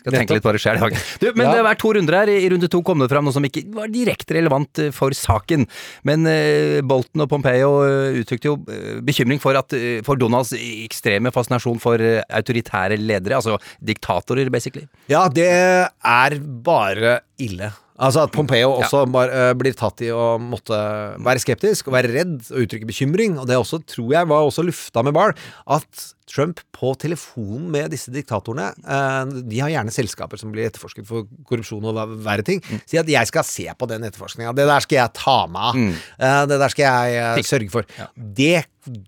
Skal 0.04 0.18
tenke 0.18 0.36
litt 0.36 0.44
på 0.44 0.52
det 0.52 0.60
sjøl 0.60 0.76
i 0.76 0.82
dag. 0.82 0.96
Du, 1.22 1.26
men 1.32 1.46
Ja. 1.46 1.52
det 1.56 1.64
vært 1.64 1.80
to 1.80 1.92
runder 1.96 2.16
her. 2.18 2.28
I 2.28 2.48
runde 2.52 2.68
to 2.68 2.82
kom 2.84 3.00
det 3.00 3.08
fram 3.08 3.24
noe 3.24 3.32
som 3.32 3.44
ikke 3.48 3.62
var 3.72 3.88
direkte 3.88 4.36
relevant 4.36 4.80
eh, 4.82 4.90
for 4.92 5.16
saken. 5.16 5.64
Men 6.04 6.28
uh, 6.28 6.82
Bolton 6.84 7.24
og 7.24 7.30
Pompeo 7.32 7.70
eh, 7.86 8.20
uttrykte 8.20 8.50
jo 8.50 8.58
bekymring 9.04 9.40
for, 9.40 9.56
at, 9.56 9.72
for 10.04 10.20
Donalds 10.20 10.52
ekstreme 10.58 11.32
fascinasjon 11.32 11.80
for 11.80 11.96
autoritære 12.28 13.00
ledere, 13.00 13.40
altså 13.40 13.56
diktatorer, 13.80 14.52
basically. 14.52 14.84
Ja, 15.08 15.24
det 15.32 15.48
er 15.48 16.38
bare 16.64 17.22
ille. 17.40 17.72
Altså 17.94 18.24
at 18.26 18.32
Pompeo 18.34 18.72
også 18.74 19.04
bare, 19.06 19.50
uh, 19.52 19.54
blir 19.54 19.74
tatt 19.78 20.00
i 20.02 20.08
å 20.10 20.34
måtte 20.42 20.74
være 21.22 21.38
skeptisk 21.42 21.86
og 21.86 21.94
være 21.94 22.10
redd 22.10 22.40
og 22.50 22.64
uttrykke 22.64 22.88
bekymring. 22.88 23.36
Og 23.38 23.46
det 23.46 23.54
også, 23.60 23.78
tror 23.86 24.08
jeg 24.16 24.26
var 24.32 24.42
også 24.48 24.64
lufta 24.66 25.04
med 25.06 25.14
Barr, 25.14 25.36
at 25.70 26.06
Trump 26.26 26.58
på 26.74 26.90
telefonen 26.98 27.68
med 27.70 27.92
disse 27.92 28.10
diktatorene 28.10 28.70
uh, 28.82 29.28
De 29.46 29.60
har 29.60 29.70
gjerne 29.70 29.92
selskaper 29.94 30.40
som 30.40 30.50
blir 30.50 30.66
etterforsket 30.66 31.06
for 31.06 31.28
korrupsjon 31.46 31.84
og 31.86 31.94
ver- 31.94 32.16
verre 32.26 32.42
ting. 32.48 32.62
Sier 32.82 33.04
at 33.04 33.12
'jeg 33.12 33.30
skal 33.30 33.44
se 33.46 33.68
på 33.78 33.86
den 33.86 34.02
etterforskninga'. 34.02 34.54
Det 34.56 34.66
der 34.66 34.80
skal 34.80 34.96
jeg 34.96 35.12
ta 35.14 35.36
meg 35.46 35.62
av. 35.62 35.76
Eh, 36.18 36.46
det 36.50 36.58
der 36.64 36.68
skal 36.74 36.84
jeg 36.90 37.38
eh, 37.38 37.42
sørge 37.46 37.70
for. 37.70 37.84
Det 38.16 38.64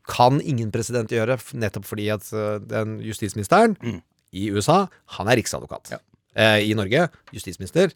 kan 0.07 0.38
ingen 0.40 0.70
president 0.70 1.11
gjøre, 1.11 1.40
nettopp 1.59 1.85
fordi 1.85 2.07
at 2.14 2.22
eh, 2.33 2.59
den 2.62 3.01
justisministeren 3.03 3.75
i 4.33 4.51
USA, 4.53 4.87
han 5.18 5.27
er 5.29 5.37
riksadvokat. 5.42 5.99
Eh, 6.37 6.70
I 6.70 6.75
Norge, 6.75 7.09
justisminister, 7.33 7.90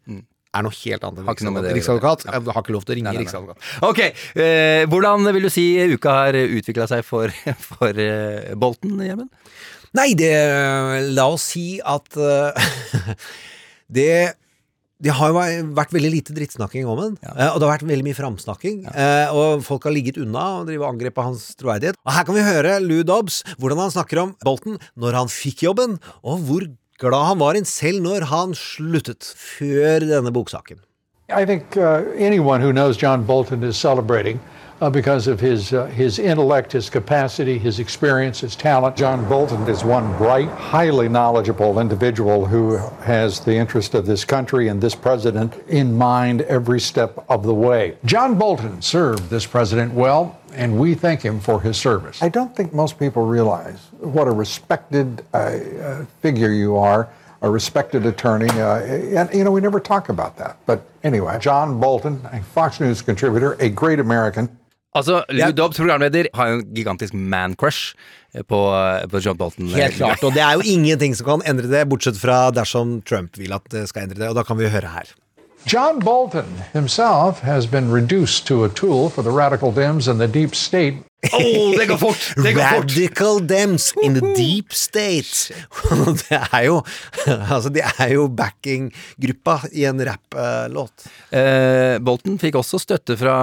er 0.57 0.65
noe 0.67 0.75
helt 0.75 1.05
annet 1.07 1.21
enn 1.21 1.27
det 1.31 1.31
å 1.31 1.97
gjøre. 1.97 2.15
Jeg 2.27 2.43
har 2.51 2.63
ikke 2.65 2.75
lov 2.75 2.87
til 2.87 2.95
å 2.95 2.99
ringe 2.99 3.11
Nei, 3.11 3.15
nei, 3.15 3.21
nei. 3.21 3.27
riksadvokat. 3.27 3.69
Ok, 3.87 4.01
eh, 4.43 4.83
hvordan 4.91 5.29
vil 5.37 5.47
du 5.47 5.51
si 5.53 5.67
uka 5.95 6.17
har 6.25 6.39
utvikla 6.41 6.89
seg 6.91 7.05
for, 7.07 7.31
for 7.71 8.01
eh, 8.03 8.51
Bolten, 8.59 8.99
Gjermund? 8.99 9.31
Nei, 9.99 10.13
det 10.19 10.31
La 11.17 11.25
oss 11.35 11.49
si 11.51 11.81
at 11.83 12.15
uh, 12.19 12.55
det 13.99 14.37
det 15.01 15.15
har 15.17 15.31
jo 15.33 15.39
vært 15.73 15.95
veldig 15.97 16.09
lite 16.13 16.35
drittsnakking 16.37 16.85
om 16.85 16.99
den, 17.01 17.15
Ja. 17.25 17.55
og 17.55 17.63
det 17.63 17.65
har 17.65 17.71
vært 17.79 17.87
veldig 17.89 18.05
mye 18.05 18.17
framsnakking. 18.19 18.83
Ja. 18.85 19.31
Og 19.33 19.63
folk 19.65 19.87
har 19.89 19.95
ligget 19.97 20.19
unna 20.21 20.43
og 20.59 20.67
driver 20.69 20.91
og 20.91 20.91
angrepe 20.93 21.25
hans 21.25 21.47
troverdighet. 21.57 21.97
Og 22.05 22.13
her 22.13 22.27
kan 22.29 22.37
vi 22.37 22.43
høre 22.45 22.75
Lou 22.85 22.99
Dobbs, 23.09 23.39
hvordan 23.57 23.81
han 23.81 23.95
snakker 23.95 24.21
om 24.21 24.35
Bolton 24.45 24.77
når 25.01 25.17
han 25.23 25.33
fikk 25.33 25.65
jobben, 25.65 25.97
og 26.21 26.45
hvor 26.45 26.69
glad 27.01 27.27
han 27.33 27.41
var 27.41 27.57
inn 27.57 27.69
selv 27.69 28.05
når 28.05 28.29
han 28.31 28.55
sluttet, 28.59 29.25
før 29.25 30.05
denne 30.05 30.33
boksaken. 30.35 30.81
I 31.31 31.45
think 31.47 31.77
uh, 31.77 32.03
anyone 32.19 32.61
who 32.61 32.73
knows 32.73 33.01
John 33.01 33.25
Bolton 33.25 33.63
is 33.63 33.77
celebrating 33.77 34.41
uh, 34.81 34.89
because 34.89 35.27
of 35.27 35.41
his, 35.41 35.73
uh, 35.73 35.87
his 35.87 36.19
intellect, 36.19 36.73
his 36.73 36.89
capacity, 36.89 37.59
his 37.59 37.79
experience, 37.79 38.41
his 38.41 38.57
talent. 38.57 38.97
John 38.97 39.29
Bolton 39.29 39.69
is 39.69 39.85
one 39.85 40.17
bright, 40.17 40.49
highly 40.49 41.09
knowledgeable 41.09 41.79
individual 41.81 42.47
who 42.47 42.77
has 43.03 43.41
the 43.41 43.55
interest 43.55 43.95
of 43.95 44.07
this 44.07 44.25
country 44.25 44.69
and 44.69 44.81
this 44.81 44.95
president 44.95 45.55
in 45.69 45.97
mind 45.97 46.43
every 46.43 46.81
step 46.81 47.25
of 47.29 47.43
the 47.43 47.55
way. 47.55 47.97
John 48.05 48.39
Bolton 48.39 48.81
served 48.81 49.29
this 49.29 49.47
president 49.47 49.93
well, 49.93 50.41
and 50.55 50.79
we 50.79 50.95
thank 50.95 51.23
him 51.23 51.41
for 51.41 51.61
his 51.61 51.77
service. 51.77 52.23
I 52.23 52.29
don't 52.29 52.57
think 52.57 52.73
most 52.73 52.99
people 52.99 53.27
realize 53.27 53.79
what 53.99 54.27
a 54.27 54.33
respected 54.33 55.25
uh, 55.35 55.37
uh, 55.37 56.05
figure 56.23 56.53
you 56.53 56.77
are, 56.77 57.09
a 57.43 57.51
respected 57.51 58.05
attorney, 58.05 58.51
uh, 58.61 58.81
and 58.81 59.33
you 59.33 59.45
know 59.45 59.51
we 59.51 59.61
never 59.61 59.81
talk 59.81 60.11
about 60.11 60.37
that. 60.37 60.59
But 60.67 60.87
anyway, 61.03 61.39
John 61.41 61.81
Bolton, 61.81 62.21
a 62.33 62.43
Fox 62.43 62.81
News 62.81 63.01
contributor, 63.01 63.55
a 63.61 63.71
great 63.71 63.99
American. 63.99 64.59
Altså, 64.97 65.21
Lou 65.31 65.39
Ja. 65.39 65.51
Dobbs, 65.55 65.79
programleder, 65.79 66.27
har 66.35 66.49
jo 66.49 66.59
en 66.59 66.75
gigantisk 66.75 67.15
man-crush 67.15 67.95
på, 68.49 68.61
på 69.11 69.21
John 69.23 69.37
Bolton. 69.39 69.69
Helt 69.75 69.95
klart. 69.95 70.25
Og 70.25 70.35
det 70.35 70.43
er 70.43 70.59
jo 70.59 70.67
ingenting 70.67 71.15
som 71.15 71.27
kan 71.27 71.43
endre 71.47 71.71
det, 71.71 71.85
bortsett 71.89 72.19
fra 72.19 72.51
dersom 72.51 73.01
Trump 73.07 73.39
vil 73.39 73.53
at 73.55 73.69
det 73.71 73.87
skal 73.89 74.09
endre 74.09 74.19
det. 74.19 74.29
Og 74.33 74.35
da 74.35 74.43
kan 74.43 74.59
vi 74.59 74.69
høre 74.69 74.91
her. 74.91 75.13
John 75.67 76.01
Bolton 76.01 76.63
himself 76.73 77.41
has 77.45 77.67
been 77.67 77.93
reduced 77.93 78.47
to 78.47 78.65
a 78.65 78.69
tool 78.69 79.11
for 79.11 79.23
the 79.23 79.31
radical 79.31 79.71
Dems 79.73 80.09
and 80.09 80.19
the 80.19 80.27
deep 80.27 80.55
state 80.55 80.95
Å, 81.21 81.41
det 81.77 81.85
går 81.91 81.99
fort! 82.01 82.23
Det 82.41 82.55
går 82.57 82.65
fort! 82.65 82.95
Radical 82.97 83.43
Dems 83.45 83.91
in 84.01 84.15
the 84.17 84.23
deep 84.33 84.73
state. 84.73 85.53
det 86.23 86.39
er 86.39 86.63
jo 86.65 86.79
Altså, 87.27 87.69
de 87.69 87.83
er 87.85 88.15
jo 88.15 88.25
backinggruppa 88.33 89.59
i 89.77 89.85
en 89.91 90.01
rapplåt. 90.09 91.05
Eh, 91.37 91.99
Bolton 92.01 92.39
fikk 92.41 92.57
også 92.63 92.81
støtte 92.81 93.19
fra, 93.21 93.35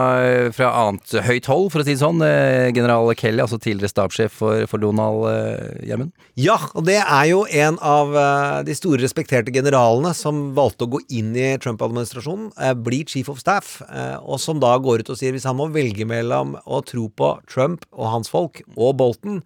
fra 0.56 0.72
annet 0.82 1.14
høyt 1.28 1.50
hold, 1.52 1.70
for 1.74 1.84
å 1.84 1.86
si 1.86 1.94
det 1.94 2.02
sånn. 2.02 2.24
Eh, 2.26 2.72
general 2.74 3.14
Kelly, 3.18 3.44
altså 3.46 3.60
tidligere 3.62 3.94
stabssjef 3.94 4.34
for, 4.42 4.66
for 4.72 4.82
Donald 4.82 5.28
eh, 5.30 5.86
Gjermund. 5.92 6.16
Ja, 6.38 6.58
og 6.74 6.88
det 6.90 6.98
er 7.04 7.30
jo 7.30 7.44
en 7.46 7.78
av 7.86 8.18
eh, 8.18 8.58
de 8.66 8.78
store 8.78 9.04
respekterte 9.06 9.54
generalene 9.54 10.16
som 10.18 10.48
valgte 10.58 10.88
å 10.88 10.96
gå 10.98 11.04
inn 11.14 11.30
i 11.38 11.54
Trump-administrasjonen, 11.62 12.50
eh, 12.58 12.74
blir 12.74 13.06
chief 13.10 13.30
of 13.30 13.42
staff, 13.44 13.78
eh, 13.86 14.18
og 14.18 14.42
som 14.42 14.62
da 14.64 14.74
går 14.82 15.06
ut 15.06 15.14
og 15.14 15.22
sier 15.22 15.38
hvis 15.38 15.46
han 15.46 15.60
må 15.62 15.70
velge 15.74 16.10
mellom 16.10 16.58
å 16.66 16.82
tro 16.86 17.06
på 17.14 17.36
Trump 17.46 17.67
og 17.94 18.12
hans 18.14 18.30
folk 18.34 18.64
og 18.76 18.96
Bolton, 18.98 19.42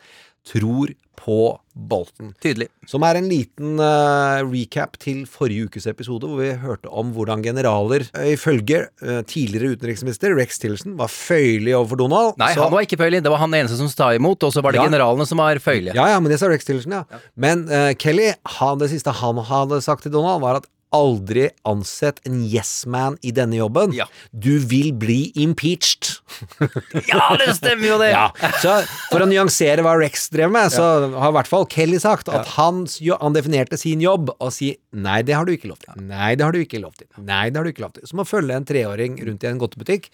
tror 0.48 0.90
på 1.22 1.36
Bolton. 1.76 2.32
Tydelig. 2.42 2.66
Som 2.90 3.04
er 3.06 3.20
en 3.20 3.28
liten 3.30 3.76
uh, 3.78 4.42
recap 4.50 4.96
til 5.04 5.20
forrige 5.30 5.68
ukes 5.70 5.86
episode, 5.92 6.26
hvor 6.26 6.40
vi 6.42 6.48
hørte 6.64 6.90
om 6.90 7.12
hvordan 7.14 7.44
generaler, 7.46 8.08
eh, 8.18 8.32
ifølge 8.34 8.80
uh, 9.06 9.20
tidligere 9.30 9.76
utenriksminister 9.76 10.34
Rex 10.40 10.58
Tillerson, 10.64 10.96
var 10.98 11.12
føyelig 11.14 11.76
overfor 11.78 12.02
Donald. 12.02 12.34
Nei, 12.42 12.50
Så- 12.56 12.64
han 12.66 12.74
var 12.74 12.88
ikke 12.88 12.98
føyelig. 13.04 13.22
Det 13.22 13.30
var 13.36 13.44
han 13.44 13.54
eneste 13.54 13.78
som 13.78 13.92
sta 13.94 14.10
imot, 14.18 14.42
og 14.44 14.52
så 14.56 14.64
var 14.66 14.74
det 14.74 14.82
Ja. 14.82 14.88
generalene 14.90 15.28
som 15.30 15.38
var 15.44 15.62
føyelige. 15.62 15.94
Ja, 15.94 16.08
ja, 16.16 16.20
men 16.20 16.32
det 16.34 16.40
sa 16.42 16.50
Rex 16.50 16.66
Tillerson, 16.66 16.98
ja. 16.98 17.04
Men 17.38 17.68
uh, 17.70 17.94
Kelly, 17.94 18.32
han, 18.58 18.80
det 18.82 18.90
siste 18.90 19.14
han 19.22 19.38
hadde 19.46 19.82
sagt 19.86 20.02
til 20.08 20.12
Donald, 20.18 20.42
var 20.42 20.64
at 20.64 20.66
aldri 20.96 21.48
ansett 21.68 22.20
en 22.28 22.42
yes 22.44 22.86
man 22.90 23.18
i 23.24 23.32
denne 23.36 23.58
jobben. 23.60 23.94
Ja. 23.96 24.08
Du 24.32 24.60
vil 24.60 24.92
bli 24.94 25.32
impeached. 25.40 26.18
Ja, 27.12 27.34
det 27.40 27.56
stemmer 27.58 27.86
jo 27.88 27.98
det! 28.00 28.12
Ja, 28.14 28.30
så 28.62 28.78
For 29.10 29.24
å 29.24 29.28
nyansere 29.30 29.84
hva 29.84 29.94
Rex 30.00 30.30
drev 30.34 30.52
med, 30.54 30.72
så 30.74 30.86
har 31.12 31.32
i 31.32 31.36
hvert 31.36 31.50
fall 31.50 31.66
Kelly 31.72 32.00
sagt 32.02 32.30
at 32.32 32.48
han, 32.56 32.84
han 33.22 33.36
definerte 33.36 33.80
sin 33.80 34.04
jobb 34.04 34.32
og 34.38 34.52
si 34.56 34.72
nei, 34.92 35.22
det 35.28 35.36
har 35.36 35.48
du 35.48 35.54
ikke 35.56 35.72
lov 35.72 35.82
til. 35.84 35.96
Nei, 36.08 36.34
det 36.40 36.46
har 36.46 36.56
du 36.56 36.62
ikke 36.62 36.82
lov 36.84 36.96
til. 37.00 37.10
Nei, 37.20 37.46
det 37.50 37.60
har 37.60 37.68
du 37.68 37.72
ikke 37.74 37.86
lov 37.86 37.96
til. 37.98 38.08
Som 38.10 38.24
å 38.24 38.28
følge 38.28 38.58
en 38.58 38.68
treåring 38.68 39.20
rundt 39.28 39.46
i 39.46 39.52
en 39.52 39.62
godtebutikk. 39.62 40.10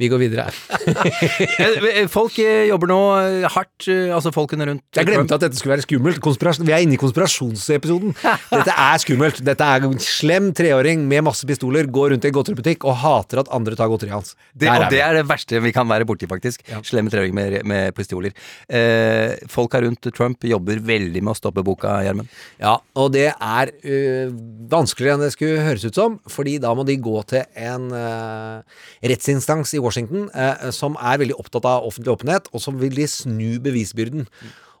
Vi 0.00 0.08
går 0.10 0.24
videre. 0.26 0.48
Eh, 1.94 2.06
Folk 2.10 2.36
eh, 2.42 2.66
jobber 2.68 2.88
nå 2.90 2.98
eh, 3.20 3.44
hardt, 3.52 3.86
altså 4.12 4.30
folkene 4.34 4.66
rundt 4.68 4.96
Jeg 4.96 5.06
glemte 5.06 5.36
at 5.36 5.42
dette 5.44 5.58
skulle 5.58 5.74
være 5.74 5.84
skummelt. 5.84 6.18
Konspirasjon. 6.22 6.66
Vi 6.66 6.72
er 6.74 6.82
inne 6.84 6.96
i 6.96 7.00
konspirasjonsepisoden. 7.00 8.14
Dette 8.54 8.74
er 8.74 9.00
skummelt. 9.02 9.40
Dette 9.46 9.68
er 9.76 9.86
en 9.86 9.96
slem 10.02 10.50
treåring 10.56 11.04
med 11.10 11.24
masse 11.26 11.46
pistoler, 11.48 11.86
går 11.94 12.14
rundt 12.14 12.26
i 12.26 12.30
en 12.30 12.34
godteributikk 12.36 12.86
og 12.88 12.96
hater 13.02 13.42
at 13.44 13.50
andre 13.54 13.76
tar 13.78 13.90
godteriet 13.92 14.16
hans. 14.16 14.34
Det, 14.52 14.68
og 14.70 14.86
det 14.92 15.00
er 15.04 15.18
det 15.18 15.24
verste 15.28 15.60
vi 15.64 15.72
kan 15.76 15.88
være 15.90 16.06
borti, 16.08 16.28
faktisk. 16.30 16.64
Slemme 16.86 17.12
treåringer 17.12 17.36
med, 17.38 17.56
med 17.70 17.96
pistoler. 17.96 18.34
Eh, 18.68 19.36
folka 19.52 19.82
rundt 19.84 20.10
Trump 20.16 20.44
jobber 20.48 20.82
veldig 20.84 21.22
med 21.24 21.34
å 21.34 21.38
stoppe 21.38 21.64
boka, 21.66 22.00
Gjermund. 22.06 22.32
Ja, 22.62 22.76
og 22.98 23.12
det 23.14 23.28
er 23.32 23.74
øh, 23.84 24.34
vanskeligere 24.72 25.18
enn 25.18 25.26
det 25.26 25.32
skulle 25.36 25.64
høres 25.68 25.86
ut 25.86 26.00
som, 26.00 26.18
fordi 26.30 26.58
da 26.62 26.74
må 26.76 26.86
de 26.88 26.98
gå 27.02 27.16
til 27.30 27.44
en 27.68 27.88
øh, 27.94 28.84
rettsinstans 29.04 29.76
i 29.76 29.83
Washington 29.84 30.28
eh, 30.32 30.68
som 30.74 30.98
er 30.98 31.20
veldig 31.22 31.38
opptatt 31.40 31.68
av 31.68 31.86
offentlig 31.88 32.14
åpenhet, 32.16 32.50
og 32.52 32.62
som 32.64 32.80
vil 32.80 32.94
de 32.96 33.06
snu 33.10 33.60
bevisbyrden. 33.64 34.28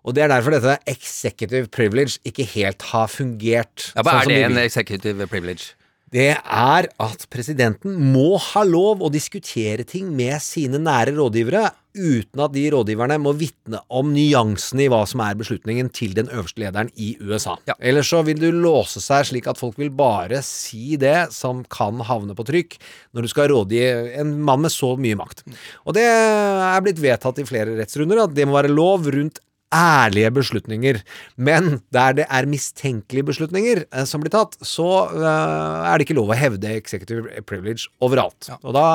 Og 0.04 0.16
det 0.16 0.24
er 0.24 0.32
derfor 0.32 0.52
dette 0.52 0.76
executive 0.90 1.70
privilege 1.72 2.20
ikke 2.28 2.44
helt 2.56 2.84
har 2.90 3.08
fungert. 3.08 3.90
Ja, 3.94 4.04
bare 4.04 4.26
sånn 4.26 4.34
er 4.34 4.44
det 4.44 4.50
en 4.50 4.62
executive 4.64 5.28
privilege? 5.32 5.72
Det 6.14 6.30
er 6.38 6.86
at 7.02 7.24
presidenten 7.32 7.96
må 8.12 8.36
ha 8.38 8.62
lov 8.62 9.00
å 9.02 9.10
diskutere 9.10 9.82
ting 9.88 10.12
med 10.14 10.38
sine 10.44 10.78
nære 10.78 11.16
rådgivere, 11.16 11.72
uten 11.94 12.42
at 12.44 12.52
de 12.54 12.62
rådgiverne 12.70 13.16
må 13.22 13.32
vitne 13.38 13.80
om 13.90 14.12
nyansene 14.14 14.84
i 14.84 14.88
hva 14.90 15.00
som 15.10 15.22
er 15.24 15.34
beslutningen 15.38 15.90
til 15.94 16.14
den 16.14 16.30
øverste 16.30 16.62
lederen 16.62 16.92
i 16.94 17.16
USA. 17.18 17.56
Ja. 17.66 17.74
Ellers 17.82 18.12
så 18.14 18.22
vil 18.26 18.38
du 18.38 18.46
låse 18.54 19.02
seg 19.02 19.26
slik 19.26 19.48
at 19.50 19.58
folk 19.58 19.78
vil 19.80 19.90
bare 19.94 20.38
si 20.46 20.98
det 21.02 21.32
som 21.34 21.64
kan 21.66 21.98
havne 22.06 22.36
på 22.38 22.46
trykk, 22.46 22.78
når 23.14 23.26
du 23.26 23.32
skal 23.34 23.50
rådgi 23.50 23.82
en 24.22 24.36
mann 24.46 24.62
med 24.62 24.74
så 24.74 24.92
mye 24.94 25.18
makt. 25.18 25.42
Og 25.82 25.98
det 25.98 26.06
er 26.06 26.86
blitt 26.86 27.02
vedtatt 27.02 27.42
i 27.42 27.48
flere 27.48 27.74
rettsrunder 27.80 28.22
at 28.28 28.38
det 28.38 28.46
må 28.46 28.54
være 28.58 28.70
lov 28.70 29.10
rundt 29.14 29.42
ærlige 29.74 30.30
beslutninger. 30.38 31.00
Men 31.36 31.80
der 31.94 32.16
det 32.20 32.26
er 32.30 32.48
mistenkelige 32.50 33.26
beslutninger 33.30 33.84
eh, 33.84 34.06
som 34.08 34.22
blir 34.22 34.32
tatt, 34.34 34.56
så 34.62 34.88
eh, 35.10 35.90
er 35.90 35.98
det 35.98 36.06
ikke 36.06 36.18
lov 36.20 36.32
å 36.32 36.38
hevde 36.38 36.76
executive 36.78 37.42
privilege 37.48 37.90
overalt. 38.04 38.52
Og 38.62 38.74
da, 38.76 38.86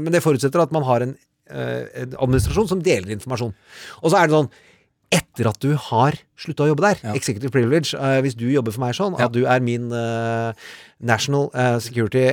men 0.00 0.14
det 0.14 0.24
forutsetter 0.24 0.64
at 0.64 0.74
man 0.74 0.86
har 0.88 1.04
en, 1.06 1.16
eh, 1.50 1.82
en 2.02 2.16
administrasjon 2.16 2.70
som 2.72 2.82
deler 2.84 3.12
informasjon. 3.16 3.54
Og 4.02 4.10
så 4.10 4.20
er 4.20 4.30
det 4.30 4.38
sånn 4.38 4.52
etter 5.14 5.48
at 5.50 5.60
du 5.62 5.74
har 5.88 6.16
slutta 6.36 6.66
å 6.66 6.70
jobbe 6.70 6.84
der, 6.84 7.00
executive 7.16 7.52
privilege, 7.54 7.94
Uh, 7.96 8.18
hvis 8.24 8.34
du 8.36 8.44
jobber 8.50 8.74
for 8.74 8.82
meg 8.82 8.96
sånn, 8.98 9.14
at 9.22 9.32
du 9.32 9.46
er 9.48 9.62
min 9.64 9.88
uh, 9.94 10.52
national 11.00 11.48
uh, 11.54 11.78
security 11.82 12.26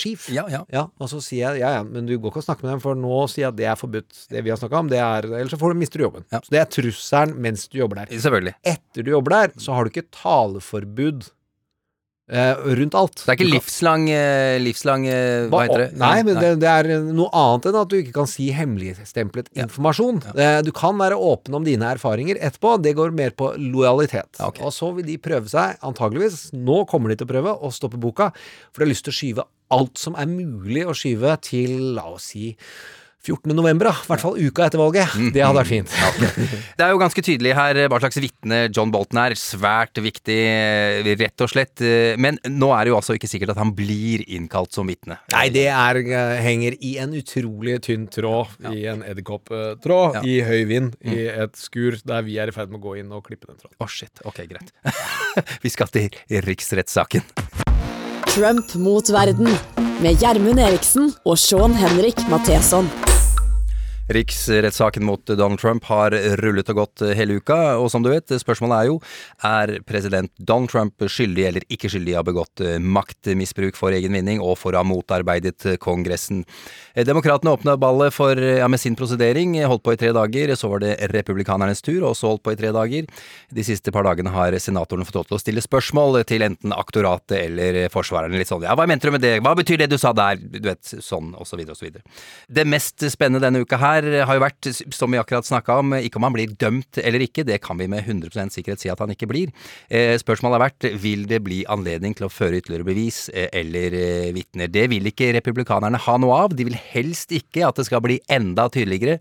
chief, 0.00 0.28
Ja, 0.32 0.46
ja. 0.50 0.62
ja, 0.72 0.86
og 0.98 1.10
så 1.10 1.20
sier 1.24 1.54
jeg 1.54 1.64
ja, 1.64 1.74
ja, 1.78 1.82
men 1.84 2.08
du 2.08 2.14
går 2.16 2.32
ikke 2.32 2.42
og 2.42 2.46
snakker 2.46 2.68
med 2.68 2.76
dem, 2.76 2.82
for 2.84 2.98
nå 2.98 3.20
sier 3.32 3.46
jeg 3.46 3.52
at 3.52 3.60
det 3.60 3.68
er 3.72 3.78
forbudt, 3.80 4.24
det 4.32 4.44
vi 4.46 4.52
har 4.54 4.60
snakka 4.60 4.80
om, 4.84 4.90
det 4.92 5.00
er 5.02 5.28
Ellers 5.28 5.54
så 5.54 5.60
får 5.60 5.74
du, 5.74 5.80
mister 5.82 6.00
du 6.00 6.06
jobben. 6.06 6.26
Ja. 6.32 6.40
Så 6.44 6.54
det 6.54 6.62
er 6.62 6.70
trusselen 6.72 7.36
mens 7.44 7.66
du 7.68 7.78
jobber 7.82 8.02
der. 8.02 8.12
Selvfølgelig. 8.14 8.56
Etter 8.74 9.06
du 9.06 9.12
jobber 9.14 9.36
der, 9.36 9.56
så 9.60 9.76
har 9.76 9.84
du 9.84 9.92
ikke 9.92 10.08
taleforbud 10.14 11.28
rundt 12.24 12.94
alt. 12.96 13.20
Det 13.20 13.28
er 13.28 13.36
ikke 13.36 13.50
livslang, 13.52 14.06
eh, 14.08 14.56
livslang 14.62 15.02
eh, 15.06 15.44
Hva 15.52 15.64
heter 15.66 15.82
det? 15.82 15.88
Nei, 16.00 16.22
men 16.24 16.38
det, 16.40 16.52
det 16.62 16.70
er 16.70 16.88
noe 17.04 17.28
annet 17.36 17.68
enn 17.68 17.76
at 17.82 17.90
du 17.90 17.98
ikke 17.98 18.14
kan 18.16 18.30
si 18.30 18.46
hemmeligstemplet 18.56 19.50
informasjon. 19.52 20.22
Eh, 20.32 20.62
Du 20.64 20.72
kan 20.72 20.96
være 20.96 21.18
åpen 21.20 21.54
om 21.54 21.66
dine 21.66 21.90
erfaringer 21.92 22.40
etterpå, 22.40 22.78
det 22.80 22.94
går 22.96 23.12
mer 23.12 23.36
på 23.36 23.52
lojalitet. 23.60 24.40
Okay. 24.40 24.64
Og 24.64 24.72
så 24.72 24.88
vil 24.96 25.04
de 25.10 25.18
prøve 25.20 25.52
seg, 25.52 25.76
antageligvis, 25.84 26.48
nå 26.56 26.84
kommer 26.88 27.12
de 27.12 27.20
til 27.20 27.28
å 27.28 27.32
prøve 27.34 27.56
å 27.60 27.72
stoppe 27.74 28.00
boka, 28.00 28.30
for 28.72 28.80
de 28.80 28.88
har 28.88 28.94
lyst 28.94 29.04
til 29.04 29.12
å 29.12 29.20
skyve 29.20 29.48
alt 29.74 30.00
som 30.00 30.16
er 30.16 30.28
mulig 30.30 30.84
å 30.88 30.96
skyve 30.96 31.36
til, 31.44 31.76
la 31.98 32.08
oss 32.14 32.32
si 32.32 32.54
14. 33.24 33.54
november, 33.56 33.88
da. 33.88 33.94
I 34.04 34.08
hvert 34.10 34.22
fall 34.22 34.36
uka 34.36 34.66
etter 34.66 34.80
valget. 34.82 35.14
Mm. 35.16 35.30
Det 35.32 35.42
hadde 35.44 35.56
vært 35.56 35.70
fint. 35.70 35.94
Det 36.76 36.84
er 36.84 36.90
jo 36.92 36.98
ganske 37.00 37.24
tydelig 37.24 37.54
her 37.56 37.78
eh, 37.80 37.88
hva 37.88 38.00
slags 38.02 38.18
vitne 38.20 38.58
John 38.68 38.92
Bolton 38.92 39.20
er. 39.22 39.34
Svært 39.40 40.00
viktig, 40.04 40.36
eh, 40.44 41.08
rett 41.20 41.44
og 41.46 41.50
slett. 41.52 41.80
Eh, 41.84 42.18
Men 42.20 42.38
nå 42.50 42.68
er 42.76 42.84
det 42.84 42.92
jo 42.92 42.98
altså 42.98 43.16
ikke 43.16 43.30
sikkert 43.30 43.54
at 43.54 43.60
han 43.62 43.72
blir 43.76 44.24
innkalt 44.28 44.72
som 44.76 44.88
vitne. 44.90 45.18
Nei, 45.32 45.46
det 45.54 45.66
er, 45.72 46.00
henger 46.44 46.76
i 46.84 46.96
en 47.02 47.14
utrolig 47.16 47.78
tynn 47.86 48.06
tråd, 48.12 48.54
i 48.74 48.84
en 48.92 49.02
edderkopptråd, 49.06 50.20
Ja. 50.20 50.24
i 50.24 50.38
høy 50.44 50.64
vind, 50.68 50.94
i 51.04 51.24
et 51.32 51.56
skur 51.58 51.96
der 52.04 52.22
vi 52.26 52.36
er 52.42 52.52
i 52.52 52.54
ferd 52.56 52.70
med 52.72 52.80
å 52.80 52.84
gå 52.90 52.98
inn 53.00 53.12
og 53.14 53.24
klippe 53.26 53.48
den 53.48 53.56
tråden. 53.60 53.76
Å, 53.80 53.88
shit. 53.88 54.20
Ok, 54.28 54.42
greit. 54.50 54.70
Vi 55.64 55.70
skal 55.72 55.88
til 55.92 56.10
riksrettssaken. 56.44 57.24
Trump 58.34 58.74
mot 58.82 59.08
verden 59.14 59.48
med 60.02 60.20
Gjermund 60.20 60.58
Eriksen 60.58 61.12
og 61.24 61.38
Sean 61.38 61.76
Henrik 61.78 62.18
Matheson. 62.28 62.88
Riksrettssaken 64.08 65.04
mot 65.04 65.26
Donald 65.26 65.60
Trump 65.60 65.84
har 65.88 66.12
rullet 66.42 66.68
og 66.68 66.76
gått 66.76 67.04
hele 67.16 67.38
uka, 67.40 67.56
og 67.80 67.88
som 67.88 68.02
du 68.04 68.10
vet, 68.12 68.28
spørsmålet 68.28 68.76
er 68.76 68.88
jo 68.90 68.98
er 69.48 69.72
president 69.88 70.32
Donald 70.36 70.68
Trump 70.68 71.06
skyldig 71.08 71.46
eller 71.48 71.64
ikke 71.72 71.88
skyldig 71.88 72.12
i 72.12 72.16
å 72.16 72.20
ha 72.20 72.26
begått 72.26 72.60
maktmisbruk 72.84 73.78
for 73.80 73.96
egen 73.96 74.12
vinning 74.12 74.42
og 74.44 74.58
for 74.60 74.76
å 74.76 74.82
ha 74.82 74.84
motarbeidet 74.84 75.78
Kongressen. 75.80 76.42
Demokratene 76.94 77.54
åpna 77.56 77.78
ballet 77.80 78.12
for, 78.12 78.36
ja, 78.36 78.68
med 78.68 78.82
sin 78.82 78.96
prosedering, 78.98 79.56
holdt 79.64 79.86
på 79.86 79.94
i 79.96 80.00
tre 80.00 80.12
dager, 80.12 80.52
så 80.52 80.68
var 80.74 80.84
det 80.84 80.92
republikanernes 81.14 81.80
tur, 81.80 82.04
og 82.04 82.12
så 82.18 82.34
holdt 82.34 82.44
på 82.44 82.52
i 82.52 82.60
tre 82.60 82.74
dager. 82.76 83.08
De 83.56 83.64
siste 83.64 83.94
par 83.94 84.04
dagene 84.04 84.34
har 84.36 84.58
senatorene 84.60 85.08
fått 85.08 85.16
lov 85.22 85.28
til 85.30 85.38
å 85.38 85.42
stille 85.42 85.64
spørsmål 85.64 86.20
til 86.28 86.44
enten 86.44 86.76
aktoratet 86.76 87.38
eller 87.40 87.80
forsvarerne. 87.94 88.36
Litt 88.36 88.52
sånn 88.52 88.68
ja, 88.68 88.76
hva 88.76 88.84
mente 88.90 89.08
du 89.08 89.16
med 89.16 89.24
det, 89.24 89.38
hva 89.40 89.56
betyr 89.56 89.80
det 89.80 89.90
du 89.94 89.98
sa 90.00 90.12
der, 90.12 90.36
du 90.36 90.68
vet, 90.68 90.84
sånn, 90.84 91.32
og 91.40 91.48
så 91.48 91.56
videre 91.56 91.72
og 91.72 91.80
så 91.80 91.88
videre. 91.88 92.04
Det 92.52 92.68
mest 92.68 93.08
spennende 93.08 93.46
denne 93.48 93.64
uka 93.64 93.80
her 93.80 93.93
har 94.02 94.34
jo 94.34 94.42
vært, 94.42 94.68
som 94.94 95.12
vi 95.12 95.20
akkurat 95.20 95.46
snakka 95.46 95.78
om, 95.82 95.94
ikke 95.98 96.18
om 96.18 96.26
han 96.26 96.34
blir 96.34 96.54
dømt 96.60 96.98
eller 96.98 97.22
ikke, 97.24 97.44
det 97.46 97.60
kan 97.64 97.78
vi 97.78 97.88
med 97.90 98.04
100% 98.04 98.54
sikkerhet 98.54 98.82
si 98.82 98.90
at 98.92 99.00
han 99.02 99.12
ikke 99.14 99.28
blir. 99.30 99.52
Eh, 99.88 100.14
spørsmålet 100.20 100.58
har 100.58 100.64
vært, 100.66 100.88
vil 101.02 101.26
det 101.30 101.42
bli 101.46 101.62
anledning 101.70 102.16
til 102.18 102.28
å 102.28 102.32
føre 102.32 102.60
ytterligere 102.60 102.88
bevis 102.88 103.28
eh, 103.30 103.50
eller 103.54 103.94
eh, 103.98 104.30
vitner? 104.36 104.72
Det 104.72 104.88
vil 104.92 105.10
ikke 105.10 105.32
republikanerne 105.38 106.00
ha 106.06 106.16
noe 106.20 106.40
av, 106.46 106.56
de 106.56 106.66
vil 106.70 106.78
helst 106.92 107.34
ikke 107.34 107.66
at 107.68 107.78
det 107.78 107.86
skal 107.88 108.02
bli 108.04 108.18
enda 108.32 108.68
tydeligere 108.72 109.20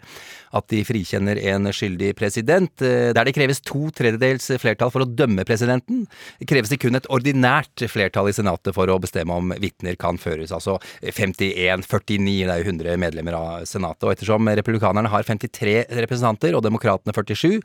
at 0.54 0.70
de 0.70 0.84
frikjenner 0.86 1.40
en 1.54 1.70
skyldig 1.74 2.14
president. 2.18 2.72
Eh, 2.82 3.12
Der 3.14 3.26
det 3.26 3.36
kreves 3.36 3.62
to 3.62 3.90
tredjedels 3.96 4.52
flertall 4.62 4.92
for 4.94 5.04
å 5.04 5.10
dømme 5.10 5.46
presidenten, 5.48 6.06
kreves 6.48 6.70
det 6.70 6.80
kun 6.82 6.96
et 6.96 7.10
ordinært 7.10 7.86
flertall 7.90 8.30
i 8.30 8.36
senatet 8.36 8.74
for 8.76 8.90
å 8.90 9.00
bestemme 9.02 9.34
om 9.34 9.54
vitner 9.62 9.98
kan 10.00 10.18
føres. 10.22 10.54
Altså 10.54 10.78
51-49, 11.02 12.46
det 12.46 12.54
er 12.54 12.62
jo 12.62 12.70
100 12.72 12.98
medlemmer 13.02 13.38
av 13.38 13.66
senatet. 13.70 14.06
Og 14.06 14.14
ettersom 14.14 14.50
republikanerne 14.64 15.12
har 15.12 15.28
53 15.28 15.76
representanter 16.04 16.56
og 16.58 16.64
demokratene 16.66 17.14
47. 17.14 17.60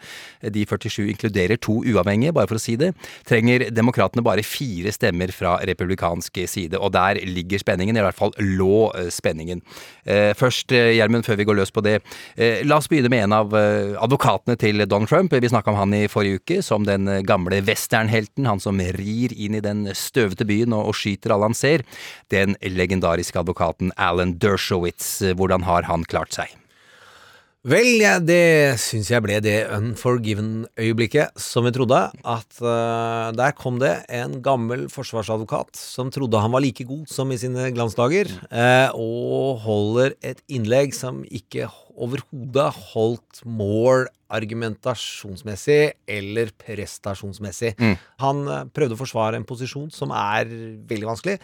De 0.55 0.65
47 0.67 1.09
inkluderer 1.15 1.61
to 1.63 1.79
uavhengige, 1.87 2.35
bare 2.37 2.51
for 2.51 2.59
å 2.59 2.63
si 2.63 2.77
det. 2.81 2.93
Trenger 3.29 3.69
demokratene 3.75 4.25
bare 4.27 4.45
fire 4.47 4.93
stemmer 4.95 5.33
fra 5.35 5.57
republikansk 5.69 6.43
side, 6.51 6.79
og 6.79 6.93
der 6.97 7.21
ligger 7.27 7.63
spenningen, 7.63 7.97
i 7.97 8.05
hvert 8.05 8.19
fall 8.19 8.35
lå 8.43 8.89
eh, 8.99 9.11
spenningen. 9.15 9.63
Eh, 10.05 10.35
Først, 10.39 10.73
eh, 10.73 10.95
Gjermund, 10.99 11.27
før 11.27 11.39
vi 11.41 11.47
går 11.49 11.59
løs 11.59 11.73
på 11.75 11.83
det, 11.85 11.99
la 12.39 12.77
oss 12.79 12.89
begynne 12.91 13.11
med 13.11 13.25
en 13.27 13.35
av 13.35 13.55
advokatene 13.55 14.57
til 14.61 14.85
Don 14.91 15.07
Trump. 15.09 15.33
Vi 15.33 15.51
snakka 15.51 15.73
om 15.73 15.79
han 15.81 15.95
i 15.97 16.09
forrige 16.11 16.43
uke 16.43 16.61
som 16.65 16.87
den 16.87 17.09
gamle 17.27 17.61
westernhelten, 17.67 18.47
han 18.49 18.63
som 18.63 18.81
rir 18.99 19.35
inn 19.35 19.57
i 19.59 19.65
den 19.65 19.87
støvete 19.97 20.47
byen 20.49 20.77
og, 20.77 20.95
skyter 20.99 21.35
alle 21.35 21.51
han 21.51 21.59
ser. 21.59 21.85
Den 22.35 22.57
legendariske 22.63 23.39
advokaten 23.41 23.93
Alan 23.97 24.37
Dershowitz, 24.39 25.19
hvordan 25.39 25.67
har 25.69 25.89
han 25.91 26.07
klart 26.09 26.35
seg? 26.37 26.55
Vel, 27.67 27.97
ja, 27.99 28.21
det 28.23 28.79
syns 28.79 29.09
jeg 29.11 29.19
ble 29.25 29.41
det 29.43 29.57
unforgiven-øyeblikket 29.75 31.41
som 31.43 31.67
vi 31.67 31.73
trodde. 31.75 31.99
At 32.23 32.61
uh, 32.63 33.35
der 33.35 33.57
kom 33.59 33.81
det 33.83 33.97
en 34.15 34.37
gammel 34.45 34.85
forsvarsadvokat 34.93 35.75
som 35.75 36.13
trodde 36.15 36.39
han 36.39 36.55
var 36.55 36.63
like 36.63 36.87
god 36.87 37.11
som 37.11 37.35
i 37.35 37.41
sine 37.41 37.73
glansdager, 37.75 38.31
uh, 38.55 38.95
og 38.95 39.59
holder 39.67 40.15
et 40.23 40.39
innlegg 40.47 40.95
som 40.95 41.25
ikke 41.27 41.67
overhodet 41.99 42.69
holdt 42.93 43.43
mål 43.45 44.07
argumentasjonsmessig 44.29 45.95
eller 46.09 46.53
prestasjonsmessig. 46.61 47.75
Han 48.23 48.45
eh, 48.47 48.65
prøvde 48.75 48.97
å 48.97 49.01
forsvare 49.01 49.41
en 49.41 49.49
posisjon 49.49 49.89
som 49.95 50.13
er 50.15 50.51
veldig 50.89 51.09
vanskelig. 51.09 51.39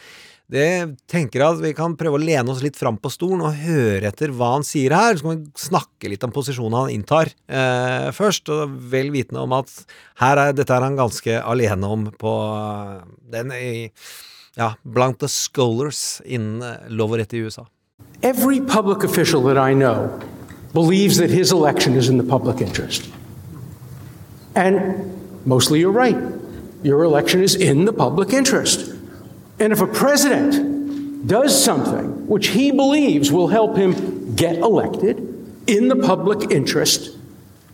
Det 0.45 0.97
tenker 1.09 1.41
jeg 1.41 1.57
at 1.57 1.63
vi 1.63 1.73
kan 1.77 1.95
prøve 1.97 2.19
å 2.19 2.23
lene 2.23 2.53
oss 2.53 2.61
litt 2.63 2.77
fram 2.77 2.99
på 3.01 3.09
stolen 3.13 3.47
og 3.47 3.57
høre 3.65 4.11
etter 4.11 4.33
hva 4.37 4.51
han 4.59 4.67
sier 4.67 4.93
her. 4.93 5.17
Så 5.17 5.25
kan 5.25 5.39
vi 5.39 5.65
snakke 5.65 6.11
litt 6.13 6.27
om 6.27 6.35
posisjonen 6.35 6.77
han 6.83 6.93
inntar 6.93 7.33
eh, 7.49 8.11
først, 8.13 8.53
og 8.53 8.77
vel 8.93 9.09
vitende 9.15 9.45
om 9.47 9.57
at 9.57 9.73
her 10.21 10.43
er, 10.43 10.55
dette 10.57 10.77
er 10.77 10.85
han 10.85 11.01
ganske 11.01 11.41
alene 11.41 11.91
om 11.97 12.07
på 12.21 12.35
eh, 12.53 13.01
den 13.33 13.57
i, 13.57 13.73
ja, 14.61 14.75
blant 14.85 15.23
the 15.25 15.33
scholars 15.33 16.21
innen 16.25 16.61
eh, 16.61 16.93
lov 16.93 17.17
og 17.17 17.25
rett 17.25 17.33
i 17.33 17.41
USA. 17.47 17.65
Every 18.23 18.61
public 18.61 19.03
official 19.05 19.43
that 19.49 19.57
I 19.57 19.73
know 19.73 20.13
believes 20.75 21.17
that 21.19 21.31
his 21.31 21.53
election 21.53 21.95
is 21.95 22.09
in 22.09 22.19
the 22.19 22.25
public 22.25 22.61
interest. 22.61 23.09
And 24.55 25.47
mostly 25.47 25.81
you're 25.81 25.93
right. 25.93 26.17
Your 26.83 27.05
election 27.05 27.43
is 27.43 27.55
in 27.55 27.87
the 27.87 27.93
public 27.93 28.33
interest. 28.33 28.95
And 29.59 29.73
if 29.73 29.81
a 29.81 29.87
president 29.87 31.27
does 31.27 31.65
something 31.65 32.27
which 32.27 32.49
he 32.49 32.71
believes 32.71 33.33
will 33.33 33.49
help 33.49 33.77
him 33.77 34.35
get 34.35 34.57
elected 34.57 35.19
in 35.67 35.89
the 35.89 35.97
public 35.97 36.51
interest, 36.51 37.17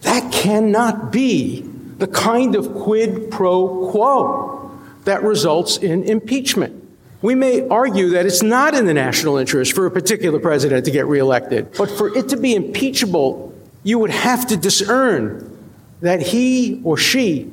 that 0.03 0.31
cannot 0.33 1.11
be 1.11 1.63
the 1.99 2.07
kind 2.07 2.55
of 2.55 2.75
quid 2.75 3.31
pro 3.31 3.91
quo 3.91 4.71
that 5.05 5.23
results 5.23 5.79
in 5.79 6.05
impeachment. 6.05 6.80
We 7.23 7.35
may 7.35 7.69
argue 7.69 8.11
that 8.11 8.25
it's 8.25 8.43
not 8.43 8.75
in 8.75 8.87
the 8.87 8.95
national 8.95 9.37
interest 9.37 9.75
for 9.75 9.87
a 9.87 9.91
particular 9.91 10.39
president 10.39 10.87
to 10.87 10.91
get 10.91 11.07
reelected, 11.07 11.73
but 11.77 11.91
for 11.91 12.17
it 12.17 12.31
to 12.31 12.37
be 12.37 12.55
impeachable, 12.55 13.55
you 13.83 13.99
would 13.99 14.11
have 14.11 14.47
to 14.49 14.57
discern 14.57 15.47
that 16.01 16.23
he 16.23 16.81
or 16.83 16.97
she 16.97 17.51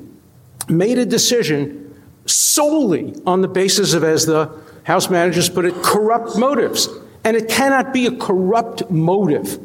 made 0.69 0.97
a 0.97 1.05
decision 1.05 1.83
solely 2.25 3.15
on 3.25 3.41
the 3.41 3.47
basis 3.47 3.93
of, 3.93 4.03
as 4.03 4.25
the 4.25 4.51
House 4.83 5.09
managers 5.09 5.49
put 5.49 5.65
it, 5.65 5.75
corrupt 5.83 6.37
motives. 6.37 6.87
And 7.25 7.35
it 7.35 7.49
cannot 7.49 7.93
be 7.93 8.07
a 8.07 8.15
corrupt 8.15 8.89
motive 8.89 9.59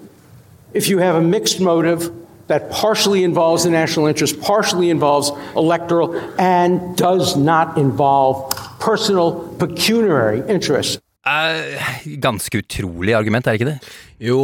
if 0.75 0.89
you 0.89 0.99
have 0.99 1.15
a 1.15 1.21
mixed 1.21 1.61
motive 1.61 2.13
that 2.49 2.71
partially 2.71 3.23
involves 3.23 3.65
the 3.65 3.71
national 3.71 4.07
interest, 4.07 4.41
partially 4.41 4.91
involves 4.91 5.31
electoral, 5.55 6.15
and 6.41 6.97
does 6.97 7.37
not 7.37 7.79
involve 7.79 8.53
personal 8.83 9.33
pecuniary 9.61 10.43
interests. 10.51 10.99
Eh, 11.27 11.93
ganske 12.19 12.59
utrolig 12.65 13.15
argument, 13.15 13.47
er 13.47 13.55
det 13.55 13.61
ikke 13.61 13.71
det? 13.71 13.93
Jo, 14.27 14.41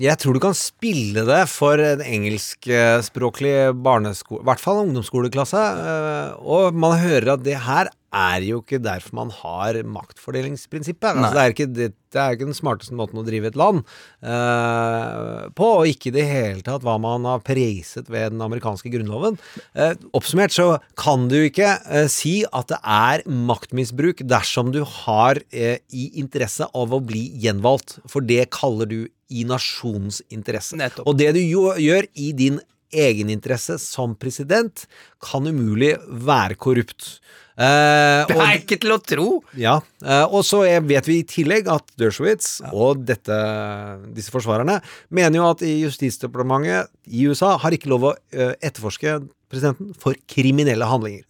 jeg 0.00 0.18
tror 0.20 0.36
du 0.36 0.42
kan 0.44 0.56
spille 0.56 1.24
det 1.28 1.40
for 1.52 1.80
en 1.80 2.02
engelskspråklig 2.04 3.54
barneskole, 3.84 4.42
i 4.42 4.48
hvert 4.50 4.60
fall 4.60 4.82
ungdomsskoleklasse, 4.84 5.62
eh, 5.62 6.30
og 6.42 6.76
man 6.76 6.98
hører 7.00 7.34
at 7.36 7.44
det 7.46 7.58
her 7.64 7.92
er 8.12 8.44
jo 8.44 8.60
ikke 8.62 8.80
derfor 8.82 9.16
man 9.16 9.32
har 9.34 9.78
maktfordelingsprinsippet. 9.88 11.08
Altså, 11.16 11.32
det, 11.34 11.42
er 11.42 11.54
ikke, 11.54 11.66
det, 11.72 11.88
det 12.12 12.20
er 12.20 12.36
ikke 12.36 12.48
den 12.48 12.56
smarteste 12.56 12.96
måten 12.98 13.20
å 13.20 13.24
drive 13.26 13.48
et 13.50 13.58
land 13.58 13.82
uh, 14.24 15.48
på, 15.56 15.68
og 15.80 15.90
ikke 15.90 16.10
i 16.10 16.14
det 16.18 16.26
hele 16.28 16.64
tatt 16.66 16.84
hva 16.86 16.98
man 17.02 17.26
har 17.28 17.44
preiset 17.46 18.10
ved 18.12 18.34
den 18.34 18.44
amerikanske 18.44 18.92
grunnloven. 18.92 19.38
Uh, 19.78 19.94
oppsummert 20.16 20.54
så 20.54 20.68
kan 21.00 21.28
du 21.32 21.38
ikke 21.40 21.74
uh, 21.86 22.06
si 22.12 22.42
at 22.50 22.72
det 22.72 22.80
er 22.82 23.24
maktmisbruk 23.26 24.24
dersom 24.28 24.72
du 24.74 24.82
har 25.04 25.40
i 25.52 26.04
interesse 26.20 26.66
av 26.76 26.92
å 26.94 27.00
bli 27.04 27.24
gjenvalgt, 27.40 27.98
for 28.10 28.24
det 28.24 28.50
kaller 28.54 28.88
du 28.88 29.00
i 29.32 29.46
nasjonens 29.48 30.20
interesse. 30.32 30.76
Nettopp. 30.78 31.08
Og 31.08 31.16
det 31.18 31.32
du 31.36 31.40
jo, 31.40 31.70
gjør 31.80 32.08
i 32.20 32.32
din 32.36 32.60
egeninteresse 32.92 33.78
som 33.80 34.16
president, 34.20 34.84
kan 35.22 35.48
umulig 35.48 35.94
være 36.06 36.58
korrupt. 36.60 37.16
Eh, 37.58 38.24
Det 38.26 38.36
og- 38.36 38.42
er 38.46 38.58
ikke 38.60 38.78
til 38.80 38.92
å 38.94 38.98
tro! 39.04 39.26
ja, 39.60 39.74
eh, 40.04 40.24
og 40.24 40.40
så 40.44 40.62
vet 40.86 41.04
vi 41.04 41.18
i 41.20 41.24
tillegg 41.28 41.68
at 41.68 41.84
Dershowitz 42.00 42.62
og 42.72 43.04
dette, 43.04 43.36
disse 44.14 44.30
forsvarerne 44.32 44.80
mener 45.10 45.36
jo 45.36 45.50
at 45.50 45.60
i 45.62 45.82
Justisdepartementet 45.84 46.88
i 47.12 47.26
USA 47.28 47.56
har 47.58 47.70
ikke 47.76 47.90
lov 47.92 48.02
å 48.08 48.14
eh, 48.32 48.54
etterforske 48.62 49.18
presidenten 49.52 49.92
for 50.00 50.16
kriminelle 50.26 50.86
handlinger. 50.88 51.26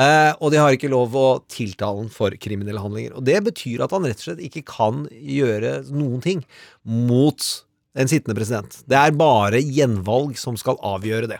Eh, 0.00 0.32
og 0.40 0.50
de 0.50 0.56
har 0.62 0.72
ikke 0.72 0.88
lov 0.88 1.12
å 1.12 1.26
tiltale 1.52 1.98
ham 2.00 2.08
for 2.08 2.30
kriminelle 2.40 2.80
handlinger. 2.80 3.12
Og 3.18 3.24
det 3.28 3.42
betyr 3.44 3.84
at 3.84 3.92
han 3.92 4.06
rett 4.08 4.16
og 4.16 4.30
slett 4.30 4.40
ikke 4.48 4.64
kan 4.64 5.04
gjøre 5.12 5.82
noen 5.92 6.22
ting 6.24 6.40
mot 6.88 7.36
en 7.96 8.08
sittende 8.08 8.36
president. 8.36 8.78
Det 8.88 8.96
er 8.96 9.12
bare 9.16 9.60
gjenvalg 9.60 10.38
som 10.40 10.56
skal 10.56 10.80
avgjøre 10.84 11.28
det. 11.34 11.38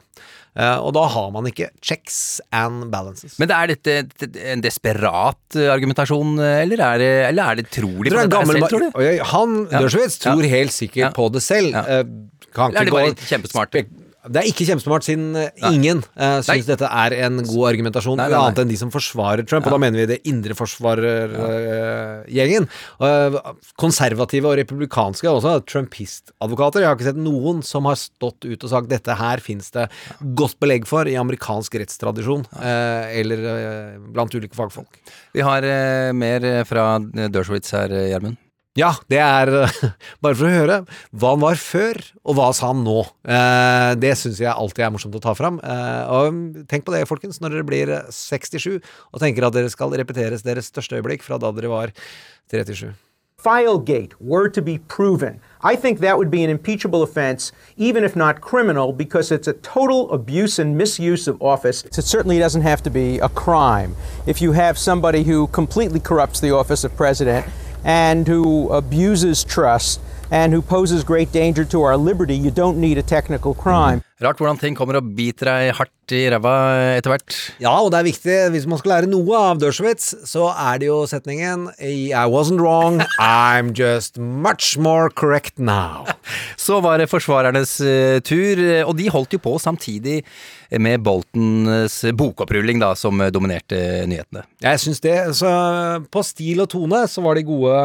Eh, 0.56 0.78
og 0.80 0.94
da 0.96 1.02
har 1.12 1.28
man 1.34 1.44
ikke 1.50 1.68
checks 1.84 2.40
and 2.54 2.88
balances. 2.92 3.34
Men 3.42 3.52
er 3.52 3.74
dette 3.74 4.30
en 4.54 4.62
desperat 4.64 5.58
eh, 5.58 5.68
argumentasjon, 5.72 6.38
eh, 6.40 6.62
eller 6.64 6.80
er 6.86 7.02
det, 7.02 7.10
eller 7.28 7.52
er 7.52 7.60
det 7.60 7.66
trolig 7.76 8.08
på 8.08 8.16
dette 8.16 8.32
gammel, 8.32 8.56
selv, 8.62 8.70
tror 8.72 8.86
du? 8.86 9.04
Han, 9.34 9.56
Ja. 9.66 9.82
Dershowitz, 9.84 10.18
tror 10.22 10.48
helt 10.48 10.72
sikkert 10.72 11.12
på 11.16 11.28
det 11.34 11.44
selv. 11.44 11.76
Kan 12.56 12.72
Eller 12.72 12.80
er 12.80 12.86
ikke 12.86 12.88
det 12.88 12.96
bare 12.96 13.12
gå 13.12 13.30
kjempesmart? 13.34 13.80
Det 14.26 14.42
er 14.42 14.50
ikke 14.50 14.66
kjempesmart, 14.68 15.06
siden 15.06 15.36
eh, 15.38 15.66
ingen 15.70 16.02
uh, 16.18 16.40
syns 16.44 16.68
dette 16.68 16.88
er 16.88 17.16
en 17.26 17.40
god 17.44 17.68
argumentasjon, 17.72 18.18
Nei, 18.18 18.28
nei, 18.28 18.36
nei. 18.36 18.42
annet 18.42 18.62
enn 18.64 18.72
de 18.72 18.78
som 18.80 18.92
forsvarer 18.94 19.46
Trump, 19.48 19.68
og 19.68 19.76
da 19.76 19.80
mener 19.82 20.02
vi 20.02 20.08
det 20.10 20.20
indre 20.30 20.56
forsvarergjengen. 20.58 22.68
konservative 23.80 24.50
og 24.50 24.58
republikanske, 24.60 25.28
også 25.30 25.56
trumpistadvokater. 25.68 26.82
Jeg 26.82 26.90
har 26.90 26.98
ikke 26.98 27.08
sett 27.10 27.20
noen 27.20 27.62
som 27.66 27.88
har 27.90 27.98
stått 28.00 28.46
ut 28.46 28.66
og 28.66 28.72
sagt 28.72 28.90
dette 28.92 29.16
her 29.16 29.42
fins 29.44 29.70
det 29.74 29.88
godt 30.38 30.58
belegg 30.62 30.88
for 30.88 31.08
i 31.08 31.16
amerikansk 31.20 31.78
rettstradisjon, 31.80 32.46
uh, 32.56 33.04
eller 33.16 33.46
eh, 33.52 33.94
blant 34.12 34.34
ulike 34.36 34.56
fagfolk. 34.56 35.00
Vi 35.36 35.44
har 35.44 35.64
eh, 35.68 36.12
mer 36.16 36.44
eh, 36.44 36.64
fra 36.68 36.96
Dershowitz 37.02 37.72
her, 37.76 37.92
eh, 37.92 38.10
Gjermund. 38.12 38.40
Ja, 38.76 38.92
det 39.08 39.20
er 39.22 39.50
bare 40.22 40.36
for 40.36 40.44
å 40.44 40.52
høre 40.52 40.82
hva 41.16 41.32
han 41.32 41.42
var 41.42 41.56
før, 41.60 42.00
og 42.28 42.36
hva 42.36 42.50
sa 42.56 42.70
han 42.74 42.84
nå. 42.84 42.98
Eh, 43.24 43.94
det 44.02 44.12
syns 44.20 44.42
jeg 44.42 44.52
alltid 44.52 44.84
er 44.84 44.92
morsomt 44.92 45.16
å 45.16 45.22
ta 45.24 45.32
fram. 45.38 45.58
Eh, 45.64 46.12
og 46.12 46.68
tenk 46.68 46.84
på 46.84 46.92
det, 46.92 47.06
folkens, 47.08 47.40
når 47.40 47.56
dere 47.56 47.68
blir 47.68 47.94
eh, 47.96 48.12
67 48.12 48.76
og 48.76 49.22
tenker 49.22 49.48
at 49.48 49.56
dere 49.56 49.72
skal 49.72 49.96
repeteres 49.96 50.44
deres 50.44 50.68
største 50.68 51.00
øyeblikk 51.00 51.24
fra 51.24 51.40
da 51.40 51.54
dere 51.56 51.72
var 51.72 51.96
37. 52.52 52.92
Filegate 53.36 54.14
were 54.18 54.48
to 54.48 54.62
be 54.62 54.78
proven, 54.88 55.40
I 55.62 55.76
think 55.76 56.00
that 56.00 56.16
would 56.18 56.30
be 56.30 56.42
an 56.42 56.50
impeachable 56.50 57.02
offense, 57.02 57.52
even 57.76 58.02
if 58.02 58.16
not 58.16 58.40
criminal, 58.40 58.92
because 58.92 59.30
it's 59.30 59.46
a 59.46 59.52
total 59.52 60.10
abuse 60.10 60.58
and 60.58 60.76
misuse 60.76 61.28
of 61.28 61.40
office. 61.40 61.84
It 61.84 62.02
certainly 62.02 62.38
doesn't 62.38 62.62
have 62.62 62.82
to 62.84 62.90
be 62.90 63.20
a 63.20 63.28
crime. 63.28 63.94
If 64.26 64.40
you 64.40 64.52
have 64.52 64.78
somebody 64.78 65.22
who 65.22 65.46
completely 65.48 66.00
corrupts 66.00 66.40
the 66.40 66.50
office 66.52 66.82
of 66.82 66.96
president 66.96 67.46
and 67.86 68.26
who 68.26 68.68
abuses 68.70 69.44
trust 69.44 70.00
and 70.30 70.52
who 70.52 70.62
poses 70.62 71.04
great 71.04 71.32
danger 71.32 71.64
to 71.64 71.82
our 71.82 71.96
liberty, 71.96 72.34
you 72.34 72.50
don't 72.50 72.78
need 72.78 72.98
a 72.98 73.02
technical 73.02 73.54
crime. 73.54 74.02
Rart 74.16 74.38
hvordan 74.40 74.56
ting 74.56 74.72
kommer 74.72 74.96
og 74.96 75.10
biter 75.12 75.50
deg 75.50 75.74
hardt 75.76 76.12
i 76.16 76.22
ræva 76.32 76.52
etter 76.96 77.12
hvert. 77.12 77.34
Ja, 77.60 77.74
og 77.84 77.90
det 77.92 77.98
er 77.98 78.06
viktig, 78.06 78.36
hvis 78.54 78.64
man 78.64 78.80
skal 78.80 78.94
lære 78.94 79.10
noe 79.12 79.36
av 79.36 79.60
Dershowitz, 79.60 80.14
så 80.24 80.46
er 80.56 80.80
det 80.80 80.88
jo 80.88 81.02
setningen 81.10 81.66
I 81.76 82.24
wasn't 82.24 82.62
wrong, 82.64 83.02
I'm 83.20 83.74
just 83.76 84.16
much 84.16 84.78
more 84.80 85.10
correct 85.12 85.58
now. 85.60 86.08
Så 86.66 86.80
var 86.80 86.96
det 86.96 87.10
forsvarernes 87.12 87.76
eh, 87.84 88.22
tur, 88.24 88.56
eh, 88.64 88.88
og 88.88 88.96
de 88.96 89.10
holdt 89.12 89.36
jo 89.36 89.42
på 89.44 89.52
samtidig 89.60 90.22
med 90.80 91.04
Boltons 91.04 92.00
bokopprulling, 92.16 92.80
da, 92.80 92.94
som 92.96 93.20
eh, 93.20 93.30
dominerte 93.30 94.06
nyhetene. 94.08 94.46
Jeg 94.64 94.80
syns 94.80 95.04
det. 95.04 95.18
Så 95.36 95.52
på 96.08 96.24
stil 96.24 96.64
og 96.64 96.72
tone 96.72 97.04
så 97.04 97.22
var 97.22 97.36
de 97.36 97.44
gode 97.46 97.76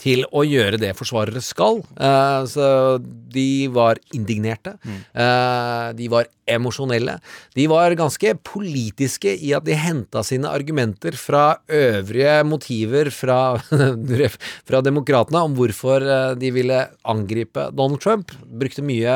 til 0.00 0.24
å 0.32 0.44
gjøre 0.46 0.80
det 0.80 0.94
forsvarere 0.98 1.42
skal. 1.44 1.82
Eh, 2.00 2.42
så 2.48 2.66
de 3.00 3.68
var 3.72 4.00
indignerte. 4.16 4.76
Eh, 4.86 5.88
de 5.98 6.08
var 6.12 6.28
emosjonelle. 6.50 7.18
De 7.54 7.66
var 7.70 7.94
ganske 7.98 8.32
politiske 8.46 9.30
i 9.36 9.52
at 9.54 9.66
de 9.66 9.76
henta 9.78 10.22
sine 10.26 10.50
argumenter 10.50 11.14
fra 11.18 11.60
øvrige 11.70 12.40
motiver 12.48 13.10
fra, 13.14 13.60
fra 14.68 14.80
demokratene 14.82 15.44
om 15.46 15.54
hvorfor 15.58 16.02
eh, 16.02 16.32
de 16.40 16.50
ville 16.54 16.80
angripe 17.04 17.68
Donald 17.76 18.02
Trump. 18.02 18.32
Brukte 18.60 18.84
mye 18.86 19.14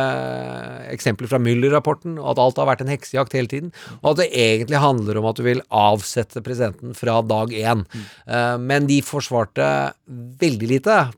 eksempler 0.92 1.30
fra 1.30 1.40
Müller-rapporten, 1.42 2.18
og 2.20 2.34
at 2.34 2.42
alt 2.44 2.60
har 2.60 2.70
vært 2.70 2.84
en 2.84 2.92
heksejakt 2.92 3.34
hele 3.36 3.50
tiden. 3.50 3.72
Og 4.02 4.12
at 4.12 4.22
det 4.22 4.30
egentlig 4.44 4.82
handler 4.84 5.18
om 5.20 5.28
at 5.30 5.40
du 5.40 5.44
vil 5.46 5.64
avsette 5.74 6.44
presidenten 6.44 6.94
fra 6.98 7.18
dag 7.24 7.54
én. 7.56 7.84
Eh, 8.28 8.56
Men 8.60 8.86
de 8.90 9.00
forsvarte 9.04 9.66
veldig 10.44 10.68
lite 10.68 10.73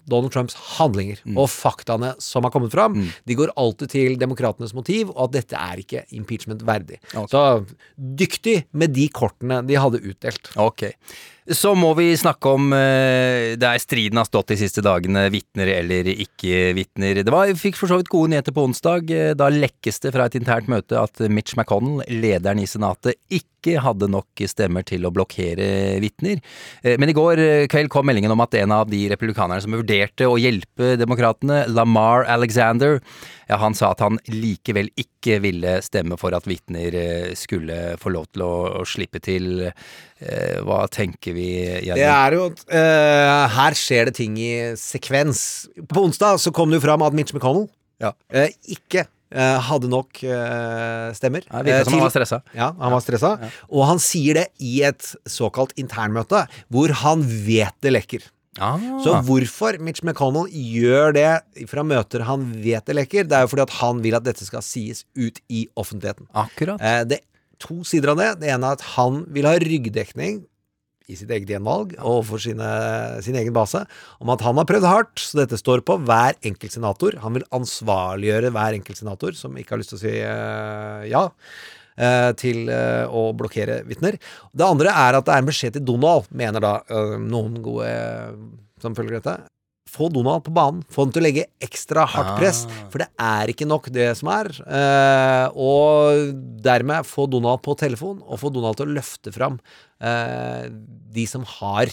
Donald 0.06 0.32
Trumps 0.34 0.56
handlinger 0.76 1.22
og 1.36 1.48
faktaene 1.52 2.14
som 2.22 2.44
har 2.46 2.52
kommet 2.54 2.74
fram. 2.74 2.98
De 3.26 3.38
går 3.38 3.54
alltid 3.56 3.92
til 3.94 4.18
demokratenes 4.20 4.74
motiv, 4.76 5.10
og 5.14 5.28
at 5.28 5.38
dette 5.40 5.56
er 5.56 5.82
ikke 5.82 6.04
impeachment 6.16 6.64
verdig. 6.66 7.00
Så 7.30 7.64
dyktig 7.96 8.66
med 8.72 8.94
de 8.96 9.08
kortene 9.08 9.62
de 9.66 9.78
hadde 9.80 10.02
utdelt. 10.02 10.52
Ok. 10.60 10.90
Så 11.46 11.76
må 11.78 11.92
vi 11.94 12.08
snakke 12.18 12.50
om 12.56 12.72
eh, 12.74 13.52
der 13.54 13.78
striden 13.78 14.18
har 14.18 14.26
stått 14.26 14.48
de 14.50 14.56
siste 14.58 14.82
dagene, 14.82 15.28
vitner 15.30 15.70
eller 15.76 16.08
ikke 16.10 16.72
vitner. 16.74 17.20
Det 17.22 17.30
var, 17.30 17.52
fikk 17.54 17.78
for 17.78 17.86
så 17.86 18.00
vidt 18.00 18.10
gode 18.10 18.32
nyheter 18.32 18.54
på 18.56 18.64
onsdag. 18.66 19.12
eh, 19.14 19.34
Da 19.38 19.46
lekkes 19.54 20.02
det 20.02 20.10
fra 20.16 20.26
et 20.26 20.34
internt 20.40 20.66
møte 20.72 20.98
at 20.98 21.22
Mitch 21.30 21.54
McConnell, 21.54 22.02
lederen 22.10 22.58
i 22.58 22.66
Senatet, 22.66 23.14
ikke 23.30 23.78
hadde 23.82 24.08
nok 24.10 24.42
stemmer 24.50 24.82
til 24.86 25.06
å 25.06 25.12
blokkere 25.14 26.00
vitner. 26.02 26.42
Eh, 26.82 26.98
Men 26.98 27.14
i 27.14 27.16
går 27.16 27.44
kveld 27.70 27.94
kom 27.94 28.10
meldingen 28.10 28.34
om 28.34 28.42
at 28.42 28.58
en 28.58 28.74
av 28.74 28.90
de 28.90 29.04
republikanerne 29.14 29.62
som 29.62 29.78
vurderte 29.78 30.26
å 30.26 30.34
hjelpe 30.42 30.96
demokratene, 30.98 31.68
Lamar 31.70 32.26
Alexander, 32.26 32.98
ja, 33.46 33.60
han 33.62 33.78
sa 33.78 33.92
at 33.94 34.02
han 34.02 34.18
likevel 34.26 34.90
ikke 34.98 35.38
ville 35.46 35.78
stemme 35.82 36.18
for 36.18 36.34
at 36.34 36.46
vitner 36.50 36.90
skulle 37.38 37.94
få 38.02 38.10
lov 38.10 38.26
til 38.34 38.42
å 38.42 38.82
slippe 38.82 39.22
til. 39.22 39.70
Eh, 40.20 40.60
Hva 40.64 40.86
tenker 40.88 41.34
vi, 41.36 41.48
gjennom? 41.84 41.98
Det 42.00 42.06
er 42.08 42.36
jo 42.38 42.46
eh, 42.72 43.48
Her 43.52 43.76
skjer 43.76 44.08
det 44.08 44.14
ting 44.16 44.38
i 44.40 44.52
sekvens. 44.80 45.42
På 45.90 46.06
onsdag 46.06 46.38
så 46.40 46.52
kom 46.56 46.72
det 46.72 46.80
jo 46.80 46.86
fram 46.86 47.04
at 47.04 47.12
Mitch 47.16 47.34
McConnell 47.36 47.66
Ja. 48.00 48.14
eh, 48.32 48.48
ikke 48.72 49.04
eh, 49.04 49.58
hadde 49.68 49.90
nok 49.92 50.22
eh, 50.24 51.10
stemmer. 51.18 51.44
Ja, 51.50 51.60
virka 51.66 51.84
som 51.84 51.98
han 51.98 52.06
var 52.06 52.14
stressa. 52.14 52.40
Ja, 52.56 52.70
han 52.80 52.94
var 52.96 53.04
stressa. 53.04 53.34
Og 53.68 53.84
han 53.90 54.00
sier 54.00 54.40
det 54.40 54.46
i 54.64 54.78
et 54.88 55.04
såkalt 55.28 55.76
internmøte, 55.80 56.46
hvor 56.72 56.96
han 57.04 57.20
vet 57.44 57.76
det 57.84 57.92
lekker. 57.98 58.24
Ah. 58.56 58.80
Så 59.04 59.12
hvorfor 59.26 59.76
Mitch 59.84 60.00
McConnell 60.00 60.48
gjør 60.48 61.12
det 61.12 61.68
fra 61.68 61.82
møter 61.84 62.22
han 62.24 62.46
vet 62.64 62.86
det 62.88 62.94
lekker, 62.96 63.26
det 63.28 63.36
er 63.36 63.44
jo 63.44 63.50
fordi 63.52 63.66
at 63.66 63.74
han 63.82 64.00
vil 64.00 64.16
at 64.16 64.24
dette 64.24 64.46
skal 64.48 64.64
sies 64.64 65.02
ut 65.12 65.42
i 65.52 65.66
offentligheten. 65.76 66.24
Akkurat. 66.32 66.80
Eh, 66.80 67.02
det 67.04 67.18
to 67.62 67.82
sider 67.86 68.12
av 68.12 68.20
det. 68.20 68.28
Det 68.42 68.52
ene 68.52 68.70
er 68.70 68.78
at 68.78 68.84
han 68.96 69.24
vil 69.32 69.48
ha 69.48 69.56
ryggdekning 69.62 70.44
i 71.06 71.14
sitt 71.14 71.30
eget 71.30 71.50
gjenvalg 71.52 71.94
overfor 72.00 72.42
sine, 72.42 72.66
sin 73.22 73.38
egen 73.38 73.54
base 73.54 73.84
om 74.18 74.32
at 74.34 74.42
han 74.42 74.58
har 74.58 74.66
prøvd 74.66 74.88
hardt, 74.90 75.22
så 75.22 75.42
dette 75.42 75.58
står 75.60 75.84
på 75.86 76.00
hver 76.02 76.38
enkelt 76.46 76.74
senator. 76.74 77.18
Han 77.22 77.36
vil 77.38 77.46
ansvarliggjøre 77.54 78.50
hver 78.54 78.78
enkelt 78.80 79.00
senator 79.00 79.38
som 79.38 79.54
ikke 79.58 79.76
har 79.76 79.82
lyst 79.82 79.94
til 79.94 80.00
å 80.00 80.02
si 80.02 80.14
uh, 80.18 81.06
ja. 81.06 81.24
eh, 81.94 82.30
Til 82.40 82.66
eh, 82.72 83.06
å 83.06 83.28
blokkere 83.38 83.82
vitner. 83.86 84.18
Det 84.50 84.66
andre 84.66 84.94
er 84.94 85.20
at 85.20 85.28
det 85.28 85.36
er 85.36 85.44
en 85.44 85.50
beskjed 85.52 85.78
til 85.78 85.86
Donald, 85.94 86.26
mener 86.34 86.64
da 86.64 86.80
noen 87.22 87.60
gode 87.62 87.92
som 88.82 88.96
følger 88.98 89.20
dette. 89.20 89.38
Få 89.90 90.08
Donald 90.12 90.42
på 90.44 90.52
banen. 90.52 90.82
Få 90.92 91.04
ham 91.06 91.12
til 91.14 91.22
å 91.22 91.26
legge 91.28 91.44
ekstra 91.62 92.06
hardt 92.10 92.34
press. 92.40 92.64
For 92.92 92.98
det 93.04 93.06
er 93.22 93.52
ikke 93.52 93.68
nok, 93.70 93.86
det 93.94 94.10
som 94.18 94.28
er. 94.34 94.50
Eh, 94.66 95.46
og 95.56 96.32
dermed 96.66 97.06
få 97.08 97.28
Donald 97.30 97.62
på 97.64 97.76
telefon, 97.78 98.18
og 98.26 98.40
få 98.42 98.50
Donald 98.52 98.76
til 98.80 98.90
å 98.90 98.96
løfte 98.98 99.32
fram 99.34 99.60
eh, 100.02 100.66
de 101.16 101.24
som 101.30 101.46
har 101.60 101.86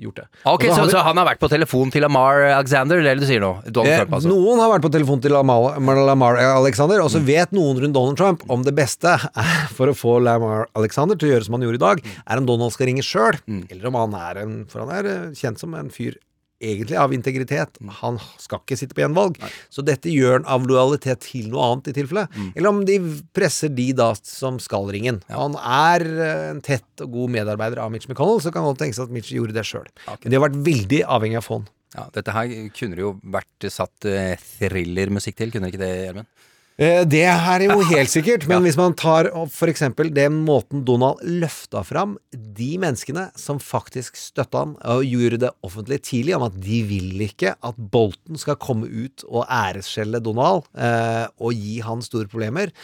gjort 0.00 0.16
det. 0.18 0.24
Ok, 0.50 0.64
Og 0.66 0.72
så, 0.74 0.82
vi- 0.88 0.90
så 0.90 1.02
han 1.06 1.16
har 1.20 1.28
vært 1.28 1.38
på 1.38 1.48
telefon 1.52 1.92
til 1.94 2.02
Amar 2.08 2.40
Alexander, 2.56 2.98
det 2.98 3.12
er 3.12 3.14
det 3.14 3.22
du 3.22 3.28
sier 3.28 3.44
nå? 3.44 3.52
Donald 3.70 3.92
Eh, 3.92 4.00
Trump, 4.00 4.16
altså. 4.18 4.32
Noen 4.32 4.58
har 4.58 4.72
vært 4.72 4.82
på 4.88 4.90
telefon 4.96 5.20
til 5.22 5.30
Lamar, 5.36 5.76
Lamar 5.78 6.40
Alexander, 6.42 6.98
og 7.04 7.12
så 7.14 7.20
vet 7.22 7.52
noen 7.54 7.78
rundt 7.78 7.94
Donald 7.94 8.18
Trump 8.18 8.42
om 8.50 8.64
det 8.66 8.74
beste 8.74 9.14
for 9.76 9.86
å 9.86 9.94
få 9.94 10.16
Lamar 10.24 10.66
Alexander 10.74 11.14
til 11.14 11.28
å 11.28 11.32
gjøre 11.36 11.44
som 11.46 11.54
han 11.54 11.68
gjorde 11.68 11.78
i 11.78 11.84
dag, 11.86 12.02
er 12.26 12.42
om 12.42 12.46
Donald 12.50 12.72
skal 12.74 12.90
ringe 12.90 13.04
sjøl, 13.06 13.38
eller 13.70 13.86
om 13.92 14.00
han 14.02 14.18
er 14.18 14.42
en 14.42 14.56
For 14.66 14.82
han 14.82 14.90
er 14.98 15.12
eh, 15.12 15.30
kjent 15.38 15.62
som 15.62 15.76
en 15.78 15.92
fyr 15.94 16.18
egentlig 16.64 16.98
av 17.00 17.14
integritet. 17.16 17.78
Han 18.00 18.18
skal 18.40 18.62
ikke 18.62 18.78
sitte 18.80 18.96
på 18.96 19.04
gjenvalg. 19.04 19.38
Så 19.72 19.84
dette 19.86 20.12
gjør 20.12 20.38
han 20.38 20.48
av 20.50 20.66
lojalitet 20.68 21.24
til 21.28 21.50
noe 21.52 21.68
annet, 21.68 21.92
i 21.92 21.96
tilfelle. 22.00 22.26
Eller 22.54 22.70
om 22.70 22.82
de 22.88 22.98
presser 23.36 23.72
de 23.74 23.90
da 23.96 24.10
som 24.24 24.58
skal 24.62 24.88
ringen. 24.94 25.22
han. 25.28 25.54
Han 25.54 25.58
er 25.60 26.06
eh, 26.08 26.48
en 26.54 26.64
tett 26.64 27.04
og 27.04 27.14
god 27.18 27.34
medarbeider 27.36 27.82
av 27.82 27.92
Mitch 27.92 28.08
McConnell, 28.10 28.40
så 28.42 28.52
kan 28.54 28.66
godt 28.66 28.80
tenkes 28.82 29.02
at 29.04 29.12
Mitch 29.14 29.32
gjorde 29.34 29.56
det 29.56 29.66
sjøl. 29.68 29.88
Men 30.08 30.28
de 30.30 30.38
har 30.38 30.46
vært 30.48 30.60
veldig 30.66 31.02
avhengig 31.16 31.40
av 31.40 31.48
fond. 31.48 31.70
Ja, 31.94 32.08
dette 32.14 32.32
her 32.34 32.50
kunne 32.74 32.98
det 32.98 33.04
jo 33.04 33.12
vært 33.34 33.68
satt 33.70 34.08
eh, 34.10 34.34
thrillermusikk 34.58 35.38
til, 35.38 35.54
kunne 35.54 35.68
det 35.68 35.76
ikke 35.76 35.84
det, 35.84 35.92
Gjermund? 36.08 36.30
Eh, 36.76 37.04
Det 37.06 37.22
er 37.22 37.62
jo 37.68 37.76
helt 37.94 38.10
sikkert, 38.10 38.48
men 38.50 38.64
hvis 38.66 38.76
man 38.78 38.96
tar 38.98 39.28
f.eks. 39.46 39.84
den 40.10 40.40
måten 40.46 40.82
Donald 40.84 41.22
løfta 41.22 41.84
fram 41.86 42.16
de 42.34 42.72
menneskene 42.82 43.28
som 43.38 43.60
faktisk 43.62 44.18
støtta 44.18 44.64
han 44.64 44.74
og 44.82 45.04
gjorde 45.06 45.38
det 45.44 45.52
offentlig 45.62 46.00
tidlig, 46.10 46.34
om 46.36 46.48
at 46.48 46.58
de 46.58 46.82
vil 46.88 47.22
ikke 47.28 47.54
at 47.62 47.78
Bolton 47.78 48.40
skal 48.40 48.58
komme 48.58 48.90
ut 48.90 49.22
og 49.28 49.46
æresskjelle 49.46 50.18
Donald 50.24 50.66
eh, 50.74 51.26
og 51.38 51.54
gi 51.54 51.78
han 51.86 52.02
store 52.02 52.26
problemer, 52.30 52.74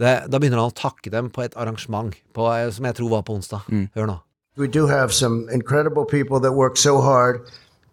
det, 0.00 0.14
da 0.30 0.38
begynner 0.38 0.62
han 0.62 0.70
å 0.70 0.78
takke 0.78 1.10
dem 1.12 1.28
på 1.34 1.42
et 1.44 1.56
arrangement 1.60 2.14
på, 2.32 2.46
eh, 2.54 2.70
som 2.72 2.86
jeg 2.86 2.96
tror 3.00 3.10
var 3.18 3.26
på 3.26 3.34
onsdag. 3.36 3.66
Hør 3.98 4.06
nå. 4.14 4.20
We 4.56 4.66
do 4.68 4.86
have 4.86 5.12
some 5.12 5.48
incredible 5.52 6.04
people 6.04 6.40
that 6.40 6.52
work 6.54 6.76
so 6.76 7.00
hard, 7.00 7.42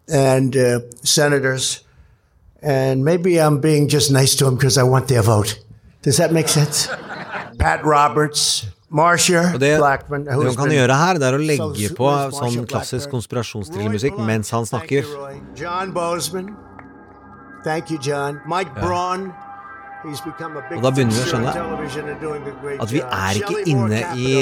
and 0.08 0.56
uh, 0.56 0.80
senators. 1.02 1.82
And 2.62 3.04
maybe 3.04 3.38
I'm 3.40 3.60
being 3.60 3.88
just 3.88 4.10
nice 4.10 4.34
to 4.36 4.44
them 4.44 4.54
because 4.56 4.76
I 4.78 4.82
want 4.82 5.06
their 5.08 5.22
vote. 5.22 5.58
Does 6.02 6.16
that 6.16 6.32
make 6.32 6.48
sense? 6.48 6.88
Pat 7.58 7.84
Roberts, 7.84 8.66
Marcia 8.90 9.52
Og 9.54 9.60
det, 9.60 9.78
Blackman, 9.78 10.24
det 10.24 10.32
han 10.32 10.56
kan 10.56 10.70
gjøre 10.70 10.94
her, 10.96 11.14
det 11.14 11.22
er 11.22 11.32
å 11.38 11.38
legge 11.38 11.88
so- 11.88 11.94
på 11.94 12.10
sånn 12.32 12.66
klassisk 12.66 13.10
Blunt. 13.10 14.26
mens 14.26 14.50
han 14.50 14.64
snakker. 14.66 15.02
Thank 15.02 15.42
you, 15.42 15.64
John 15.64 15.92
Bozeman. 15.92 16.56
Thank 17.64 17.90
you, 17.90 17.98
John. 17.98 18.40
Mike 18.46 18.74
Braun. 18.74 18.78
He's 18.78 18.86
become 18.86 19.28
a 19.28 19.32
big 19.32 19.47
Og 19.98 20.82
da 20.84 20.90
begynner 20.94 21.10
vi 21.10 21.22
å 21.24 21.26
skjønne 21.26 21.52
At 22.84 22.92
vi 22.92 23.00
er 23.02 23.38
ikke 23.40 23.62
inne 23.66 23.98
i 24.14 24.34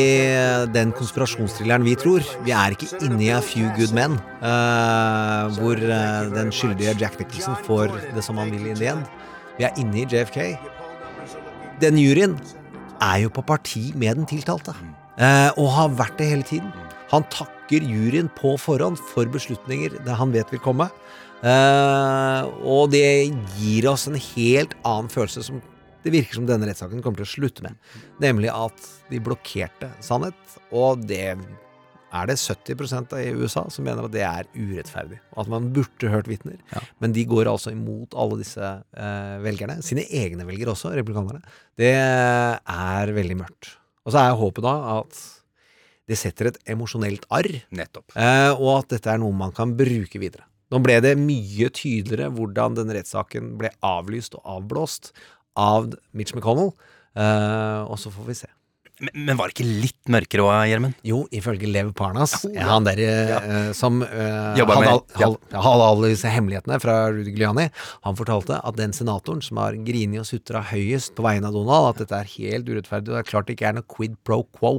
den 0.75 0.93
konspirasjonsthrilleren 0.97 1.87
vi 1.87 1.95
tror. 1.97 2.27
Vi 2.45 2.53
er 2.53 2.77
ikke 2.77 3.01
inne 3.07 3.23
i 3.25 3.31
A 3.33 3.41
Few 3.45 3.71
Good 3.79 3.95
Men, 3.97 4.19
uh, 4.43 5.49
hvor 5.57 5.81
uh, 5.81 6.29
den 6.35 6.53
skyldige 6.53 6.97
Jack 7.01 7.17
Nicholson 7.23 7.57
får 7.65 7.95
det 8.13 8.25
som 8.27 8.37
han 8.43 8.53
vil 8.53 8.69
i 8.69 8.77
the 8.77 8.91
end. 8.93 9.09
Vi 9.57 9.65
er 9.65 9.81
inne 9.81 10.03
i 10.03 10.05
JFK. 10.05 10.59
Den 11.81 12.01
juryen 12.01 12.37
er 13.01 13.23
jo 13.25 13.33
på 13.33 13.45
parti 13.47 13.89
med 13.97 14.21
den 14.21 14.29
tiltalte, 14.29 14.77
uh, 14.77 15.51
og 15.57 15.73
har 15.79 15.97
vært 16.03 16.21
det 16.21 16.31
hele 16.35 16.49
tiden. 16.49 16.73
Han 17.15 17.25
takker 17.33 17.81
juryen 17.81 18.29
på 18.37 18.59
forhånd 18.61 19.01
for 19.15 19.29
beslutninger 19.33 19.97
det 20.05 20.21
han 20.21 20.37
vet 20.37 20.53
vil 20.53 20.61
komme. 20.61 20.91
Eh, 21.45 22.43
og 22.65 22.91
det 22.95 23.05
gir 23.59 23.89
oss 23.91 24.07
en 24.09 24.17
helt 24.33 24.77
annen 24.87 25.11
følelse 25.13 25.45
som 25.47 25.61
det 26.07 26.13
virker 26.15 26.39
som 26.39 26.47
denne 26.47 26.69
rettssaken 26.69 27.01
kommer 27.03 27.19
til 27.19 27.27
å 27.27 27.33
slutte 27.35 27.65
med. 27.67 27.75
Nemlig 28.23 28.53
at 28.55 28.85
de 29.11 29.19
blokkerte 29.23 29.89
sannhet, 30.05 30.39
og 30.71 31.03
det 31.09 31.33
er 31.35 32.29
det 32.31 32.37
70% 32.39 33.11
i 33.19 33.33
USA 33.35 33.65
som 33.75 33.85
mener 33.85 34.07
at 34.07 34.15
det 34.15 34.23
er 34.23 34.47
urettferdig, 34.55 35.19
og 35.35 35.41
at 35.43 35.51
man 35.51 35.67
burde 35.75 36.13
hørt 36.13 36.31
vitner. 36.31 36.61
Men 37.03 37.13
de 37.17 37.27
går 37.27 37.51
altså 37.51 37.75
imot 37.75 38.15
alle 38.15 38.39
disse 38.41 38.63
eh, 38.63 39.35
velgerne, 39.43 39.81
sine 39.85 40.07
egne 40.07 40.47
velgere 40.47 40.77
også, 40.77 40.95
republikanerne. 40.95 41.43
Det 41.77 41.91
er 41.99 43.13
veldig 43.19 43.41
mørkt. 43.43 43.75
Og 44.07 44.15
så 44.15 44.23
er 44.23 44.39
håpet 44.39 44.63
da 44.65 44.77
at 45.01 45.19
det 46.07 46.21
setter 46.23 46.53
et 46.53 46.61
emosjonelt 46.71 47.27
arr, 47.35 47.51
Nettopp. 47.75 48.15
eh, 48.15 48.53
og 48.55 48.77
at 48.79 48.95
dette 48.95 49.11
er 49.11 49.19
noe 49.19 49.35
man 49.35 49.51
kan 49.53 49.75
bruke 49.77 50.23
videre. 50.23 50.47
Nå 50.77 50.83
ble 50.85 50.99
det 51.05 51.15
mye 51.21 51.71
tydeligere 51.73 52.29
hvordan 52.37 52.77
den 52.77 52.93
rettssaken 52.93 53.55
ble 53.61 53.73
avlyst 53.87 54.37
og 54.37 54.45
avblåst 54.59 55.15
av 55.57 55.89
Mitch 56.13 56.37
McConnell, 56.37 56.75
uh, 57.17 57.89
og 57.89 57.97
så 58.03 58.13
får 58.13 58.29
vi 58.29 58.39
se. 58.45 58.53
Men, 58.97 59.11
men 59.27 59.37
var 59.37 59.51
det 59.51 59.59
ikke 59.59 59.81
litt 59.85 60.09
mørkere 60.09 60.45
òg, 60.47 60.55
Gjermund? 60.71 60.95
Jo, 61.05 61.19
ifølge 61.37 61.69
Lev 61.69 61.91
Parnas, 61.99 62.33
han 62.57 62.87
der 62.87 63.01
eh, 63.05 63.67
som 63.77 63.99
uh, 64.01 64.55
hadde, 64.57 64.65
all- 64.89 65.03
hadde, 65.21 65.59
hadde 65.67 65.89
alle 65.91 66.09
disse 66.15 66.31
hemmelighetene 66.33 66.79
fra 66.81 66.95
Rudy 67.13 67.35
Giuliani, 67.35 67.67
han 68.07 68.17
fortalte 68.17 68.57
at 68.57 68.79
den 68.81 68.97
senatoren 68.97 69.45
som 69.45 69.61
har 69.61 69.77
grini 69.85 70.17
og 70.23 70.25
sutra 70.31 70.63
høyest 70.71 71.13
på 71.19 71.27
vegne 71.29 71.51
av 71.51 71.59
Donald, 71.59 71.91
at 71.91 72.01
dette 72.07 72.23
er 72.23 72.33
helt 72.39 72.73
urettferdig, 72.73 73.13
og 73.13 73.19
det 73.19 73.21
er 73.27 73.29
klart 73.35 73.51
det 73.51 73.59
ikke 73.59 73.69
er 73.69 73.77
noe 73.83 73.91
quid 73.99 74.17
pro 74.25 74.41
quo 74.57 74.73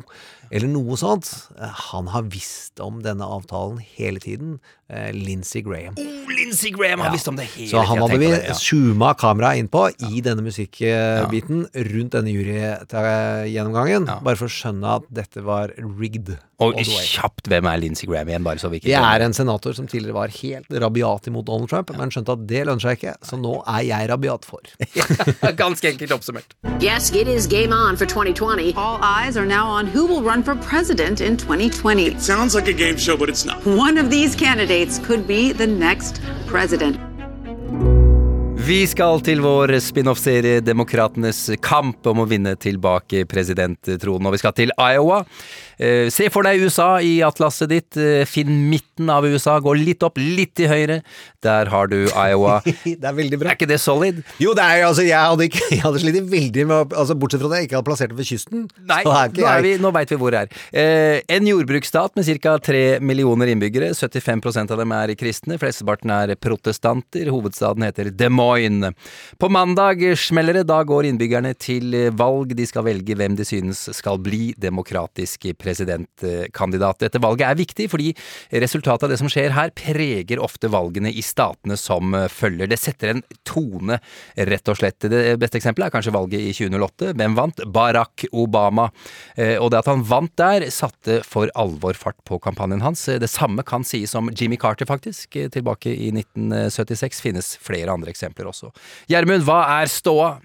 eller 0.49 0.73
noe 0.73 0.97
sånt. 0.97 1.29
uh, 1.61 1.69
Han 1.91 2.09
har 2.15 2.25
visst 2.33 2.81
om 2.81 3.03
denne 3.05 3.27
avtalen 3.37 3.77
hele 3.99 4.17
tiden. 4.23 4.57
Eh, 4.89 5.11
Lindsey 5.11 5.61
Graham. 5.61 5.95
Oh, 5.97 6.31
Lindsey 6.31 6.71
Graham 6.71 6.99
har 6.99 7.11
visst 7.11 7.27
om 7.27 7.35
det 7.35 7.43
hele 7.43 7.69
Så 7.69 7.81
han 7.83 7.99
hadde 7.99 8.17
vi 8.21 8.29
ja. 8.31 8.53
zooma 8.55 9.11
kameraet 9.19 9.59
inn 9.59 9.67
på 9.67 9.83
i 10.07 10.21
denne 10.23 10.45
musikkbiten 10.45 11.65
rundt 11.91 12.15
denne 12.15 12.31
jurygjennomgangen, 12.31 14.07
bare 14.23 14.39
for 14.39 14.47
å 14.47 14.53
skjønne 14.53 14.99
at 15.01 15.09
dette 15.11 15.43
var 15.43 15.75
rigged. 15.75 16.37
Og 16.63 16.73
kjapt, 16.81 17.45
hvem 17.51 17.67
er 17.69 17.81
Lindsey 17.83 18.07
Graham 18.09 18.31
igjen, 18.31 18.45
bare 18.47 18.57
så 18.57 18.71
vi 18.71 18.79
ikke 18.79 18.89
Jeg 18.89 18.97
er 18.97 19.21
en 19.21 19.35
senator 19.35 19.75
som 19.77 19.85
tidligere 19.85 20.15
var 20.15 20.31
helt 20.39 20.71
rabiat 20.71 21.27
imot 21.29 21.45
Donald 21.45 21.69
Trump, 21.69 21.91
men 21.99 22.09
skjønte 22.09 22.33
at 22.33 22.47
det 22.49 22.63
lønner 22.65 22.81
seg 22.81 22.97
ikke, 22.97 23.13
så 23.27 23.37
nå 23.37 23.59
er 23.67 23.83
jeg 23.91 24.07
rabiat 24.09 24.47
for. 24.47 24.63
Ganske 25.61 25.91
enkelt 25.91 26.15
oppsummert. 26.15 26.55
Yes, 26.81 27.11
it 27.11 27.27
is 27.27 27.45
game 27.45 27.75
on 27.75 27.99
for 27.99 28.07
2020. 28.07 28.73
All 28.73 28.97
eyes 29.03 29.37
are 29.37 29.45
now 29.45 29.67
on 29.67 29.85
who 29.85 30.07
will 30.07 30.23
run 30.23 30.41
for 30.41 30.55
president 30.55 31.21
in 31.21 31.37
2020. 31.37 32.07
It 32.07 32.21
Sounds 32.21 32.55
like 32.55 32.67
a 32.67 32.73
game 32.73 32.97
show, 32.97 33.17
but 33.17 33.29
it's 33.29 33.45
not. 33.45 33.61
One 33.67 33.99
of 33.99 34.09
these 34.09 34.33
candidates 34.33 34.76
could 34.85 35.25
be 35.25 35.53
the 35.53 35.65
next 35.65 36.21
president. 36.45 36.97
Vi 38.67 38.83
skal 38.87 39.21
til 39.25 39.39
vår 39.41 39.71
spin-off-serie 39.81 40.59
Demokratenes 40.61 41.39
kamp 41.63 42.05
om 42.05 42.21
å 42.21 42.25
vinne 42.29 42.51
tilbake 42.59 43.23
presidenttronen. 43.25 44.27
Og 44.27 44.35
vi 44.35 44.41
skal 44.41 44.53
til 44.53 44.73
Iowa. 44.75 45.23
Eh, 45.77 46.09
se 46.09 46.25
for 46.33 46.45
deg 46.47 46.63
USA 46.65 46.97
i 47.05 47.19
atlaset 47.25 47.69
ditt. 47.69 47.97
Eh, 48.01 48.25
finn 48.29 48.65
midten 48.71 49.11
av 49.13 49.25
USA. 49.29 49.59
Gå 49.61 49.75
litt 49.77 50.03
opp, 50.05 50.17
litt 50.17 50.55
til 50.57 50.71
høyre. 50.71 51.01
Der 51.45 51.69
har 51.69 51.91
du 51.91 51.99
Iowa. 52.09 52.59
det 52.85 52.97
er 52.97 53.17
veldig 53.17 53.39
bra. 53.41 53.51
Er 53.51 53.59
ikke 53.59 53.69
det 53.69 53.79
solid? 53.83 54.23
Jo, 54.41 54.55
det 54.57 54.65
er 54.65 54.87
altså, 54.87 55.05
jeg 55.05 55.17
hadde, 55.17 55.47
ikke, 55.51 55.63
jeg 55.75 55.83
hadde 55.85 56.01
slitt 56.01 56.19
veldig 56.31 56.67
med 56.69 56.97
altså, 56.97 57.17
Bortsett 57.17 57.43
fra 57.43 57.51
at 57.53 57.61
jeg 57.61 57.69
ikke 57.69 57.77
hadde 57.79 57.89
plassert 57.89 58.13
det 58.13 58.19
ved 58.19 58.29
kysten. 58.31 58.65
Nei, 58.89 59.01
nå, 59.05 59.45
er 59.45 59.65
vi, 59.65 59.75
nå 59.81 59.93
veit 59.95 60.13
vi 60.13 60.19
hvor 60.21 60.33
det 60.33 60.43
er. 60.45 60.63
Eh, 60.73 61.21
en 61.37 61.51
jordbruksstat 61.51 62.17
med 62.17 62.31
ca. 62.41 62.57
3 62.67 62.83
millioner 63.05 63.53
innbyggere. 63.53 63.91
75% 63.93 64.73
av 64.73 64.81
dem 64.81 64.95
er 64.97 65.13
kristne. 65.19 65.59
Flesteparten 65.61 66.13
er 66.15 66.33
protestanter. 66.41 67.29
Hovedstaden 67.33 67.85
heter 67.85 68.09
Des 68.09 68.33
Moines. 68.33 68.97
På 69.37 69.51
mandag 69.53 70.01
smeller 70.17 70.57
det. 70.57 70.65
Da 70.71 70.81
går 70.87 71.11
innbyggerne 71.11 71.53
til 71.61 71.93
valg. 72.17 72.55
De 72.57 72.65
skal 72.67 72.87
velge 72.89 73.17
hvem 73.17 73.37
de 73.37 73.45
synes 73.47 73.85
skal 73.93 74.17
bli 74.21 74.51
demokratisk 74.57 75.45
presidentkandidat. 75.67 77.01
Dette 77.03 77.21
valget 77.23 77.47
er 77.49 77.59
viktig 77.59 77.89
fordi 77.91 78.13
resultatet 78.63 79.07
av 79.07 79.13
det 79.13 79.19
som 79.21 79.31
skjer 79.31 79.53
her, 79.55 79.73
preger 79.77 80.41
ofte 80.43 80.71
valgene 80.71 81.11
i 81.11 81.23
statene 81.25 81.77
som 81.79 82.15
følger. 82.31 82.71
Det 82.71 82.79
setter 82.81 83.13
en 83.13 83.23
tone, 83.47 83.99
rett 84.49 84.71
og 84.71 84.79
slett. 84.79 85.07
Det 85.11 85.37
beste 85.41 85.59
eksempelet 85.59 85.89
er 85.89 85.95
kanskje 85.97 86.15
valget 86.15 86.47
i 86.49 86.53
2008. 86.55 87.13
Hvem 87.17 87.37
vant? 87.37 87.63
Barack 87.73 88.27
Obama. 88.31 88.89
Eh, 89.35 89.55
Og 89.57 89.71
det 89.71 89.81
at 89.81 89.89
han 89.91 90.03
vant 90.07 90.33
der, 90.39 90.67
satte 90.73 91.21
for 91.25 91.51
alvor 91.57 91.97
fart 91.97 92.17
på 92.27 92.39
kampanjen 92.43 92.83
hans. 92.85 93.05
Det 93.05 93.29
samme 93.31 93.63
kan 93.67 93.83
sies 93.87 94.13
om 94.15 94.29
Jimmy 94.33 94.57
Carter, 94.59 94.87
faktisk. 94.87 95.37
Tilbake 95.53 95.91
i 95.91 96.11
1976 96.13 97.21
finnes 97.23 97.55
flere 97.63 97.91
andre 97.93 98.13
eksempler 98.13 98.49
også. 98.51 98.71
Gjermund, 99.11 99.45
hva 99.47 99.63
er 99.81 99.91
ståa? 99.91 100.37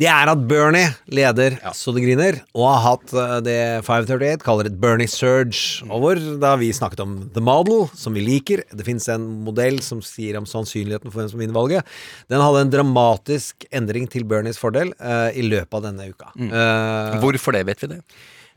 Det 0.00 0.08
er 0.08 0.30
at 0.32 0.44
Bernie 0.48 0.94
leder 1.12 1.58
så 1.76 1.92
det 1.92 2.00
griner, 2.06 2.38
og 2.56 2.64
har 2.70 2.80
hatt 2.86 3.12
eh, 3.12 3.34
det 3.44 3.56
538 3.84 4.40
kaller 4.46 4.70
et 4.70 4.78
Bernie 4.80 5.10
Surge 5.10 5.84
over. 5.92 6.16
Da 6.40 6.54
har 6.54 6.62
vi 6.62 6.70
snakket 6.72 7.02
om 7.04 7.18
The 7.34 7.42
Model, 7.44 7.84
som 7.92 8.16
vi 8.16 8.22
liker. 8.24 8.62
Det 8.72 8.86
finnes 8.86 9.10
en 9.12 9.26
modell 9.44 9.82
som 9.84 10.00
sier 10.04 10.38
om 10.40 10.48
sannsynligheten 10.48 11.12
for 11.12 11.20
hvem 11.20 11.28
som 11.34 11.42
vinner 11.42 11.56
valget. 11.56 12.00
Den 12.32 12.40
hadde 12.40 12.64
en 12.64 12.72
dramatisk 12.72 13.68
endring 13.76 14.08
til 14.08 14.24
Bernies 14.24 14.60
fordel 14.60 14.94
uh, 15.04 15.28
i 15.36 15.44
løpet 15.44 15.76
av 15.76 15.84
denne 15.90 16.08
uka. 16.08 16.32
Eh, 16.48 17.20
Hvorfor 17.20 17.58
det, 17.58 17.66
vet 17.68 17.84
vi 17.84 17.92
det? 17.92 18.00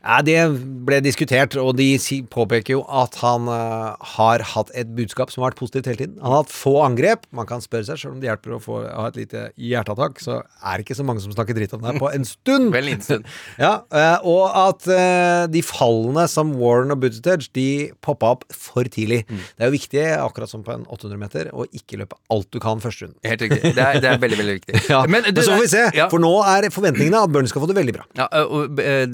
Ja, 0.04 0.20
Det 0.20 0.36
ble 0.84 0.98
diskutert, 1.00 1.54
og 1.56 1.78
de 1.78 1.96
påpeker 2.28 2.74
jo 2.76 2.82
at 2.92 3.16
han 3.22 3.48
uh, 3.48 3.96
har 4.16 4.42
hatt 4.52 4.68
et 4.76 4.90
budskap 4.96 5.32
som 5.32 5.40
har 5.40 5.52
vært 5.52 5.62
positivt 5.62 5.88
hele 5.88 6.00
tiden. 6.02 6.18
Han 6.20 6.34
har 6.34 6.42
hatt 6.42 6.52
få 6.52 6.74
angrep. 6.84 7.24
Man 7.32 7.48
kan 7.48 7.64
spørre 7.64 7.86
seg, 7.88 8.00
selv 8.02 8.12
om 8.12 8.18
det 8.20 8.28
hjelper 8.28 8.56
å 8.56 8.60
få, 8.60 8.82
ha 8.84 9.06
et 9.08 9.16
lite 9.16 9.46
hjerteattakk, 9.56 10.20
så 10.20 10.42
er 10.44 10.76
det 10.76 10.84
ikke 10.84 10.98
så 10.98 11.06
mange 11.08 11.24
som 11.24 11.32
snakker 11.32 11.56
dritt 11.56 11.72
om 11.76 11.80
det 11.80 11.94
her 11.94 12.00
på 12.02 12.10
en 12.12 12.28
stund. 12.28 12.68
Vel, 12.74 12.90
en 12.92 13.04
stund. 13.04 13.24
ja, 13.64 13.72
uh, 13.96 14.28
og 14.28 14.44
at 14.66 14.90
uh, 14.92 15.46
de 15.48 15.64
fallene 15.64 16.26
som 16.30 16.52
Warren 16.60 16.92
og 16.92 17.00
Buttigieg, 17.06 17.48
de 17.56 17.66
poppa 18.04 18.34
opp 18.36 18.44
for 18.52 18.84
tidlig. 18.84 19.22
Mm. 19.30 19.40
Det 19.40 19.64
er 19.64 19.72
jo 19.72 19.76
viktig, 19.78 20.04
akkurat 20.18 20.52
som 20.52 20.66
på 20.66 20.76
en 20.76 20.84
800 20.84 21.20
meter, 21.24 21.50
å 21.56 21.64
ikke 21.72 22.02
løpe 22.02 22.20
alt 22.34 22.50
du 22.52 22.60
kan 22.60 22.82
første 22.84 23.08
runden. 23.08 23.18
Helt 23.24 23.46
riktig. 23.46 23.72
Det 23.72 23.88
er, 23.88 24.02
det 24.04 24.12
er 24.12 24.20
veldig, 24.20 24.40
veldig 24.42 24.58
viktig. 24.60 24.82
Ja, 24.94 25.00
Men, 25.08 25.24
men, 25.24 25.40
så 25.40 25.54
får 25.56 25.64
vi 25.64 25.70
se, 25.72 25.82
Ja. 25.96 26.10
for 26.12 26.20
nå 26.22 26.30
er 26.44 26.68
forventningene 26.72 27.24
at 27.24 27.32
Bernie 27.32 27.50
skal 27.50 27.64
få 27.64 27.68
det 27.70 27.78
veldig 27.78 27.94
bra. 27.96 28.04
Ja, 28.18 28.28
og 28.44 28.78
eh, 28.84 29.08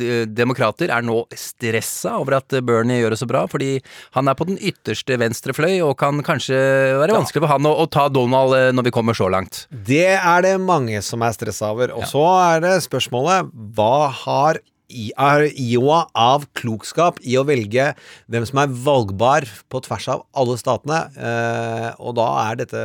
de- 0.80 0.88
er 0.90 1.04
nå 1.06 1.18
stressa 1.36 2.16
over 2.20 2.38
at 2.40 2.56
Bernie 2.66 2.98
gjør 3.02 3.14
det 3.14 3.20
så 3.20 3.28
bra, 3.30 3.44
fordi 3.50 3.76
han 4.16 4.28
er 4.30 4.38
på 4.38 4.46
den 4.48 4.58
ytterste 4.58 5.18
venstre 5.20 5.54
fløy, 5.56 5.76
og 5.86 5.94
kan 6.00 6.18
kanskje 6.26 6.58
være 7.00 7.14
vanskelig 7.18 7.44
for 7.44 7.52
han 7.54 7.68
å, 7.70 7.74
å 7.84 7.86
ta 7.92 8.08
Donald 8.12 8.56
eh, 8.58 8.70
når 8.74 8.88
vi 8.88 8.94
kommer 8.96 9.16
så 9.16 9.28
langt. 9.32 9.64
Det 9.70 10.04
er 10.16 10.42
det 10.46 10.56
mange 10.64 11.00
som 11.06 11.22
er 11.26 11.36
stressa 11.36 11.70
over. 11.74 11.92
Og 11.96 12.08
så 12.10 12.24
er 12.56 12.64
det 12.64 12.74
spørsmålet 12.88 13.52
hva 13.76 14.08
har 14.24 14.60
Iowa 14.90 16.02
av 16.18 16.46
klokskap 16.58 17.20
i 17.22 17.36
å 17.38 17.46
velge 17.48 17.92
hvem 18.30 18.46
som 18.48 18.62
er 18.62 18.74
valgbar 18.86 19.46
på 19.70 19.82
tvers 19.86 20.08
av 20.12 20.24
alle 20.36 20.58
statene? 20.60 21.02
Eh, 21.16 21.88
og 22.00 22.16
da 22.18 22.28
er 22.48 22.60
dette 22.64 22.84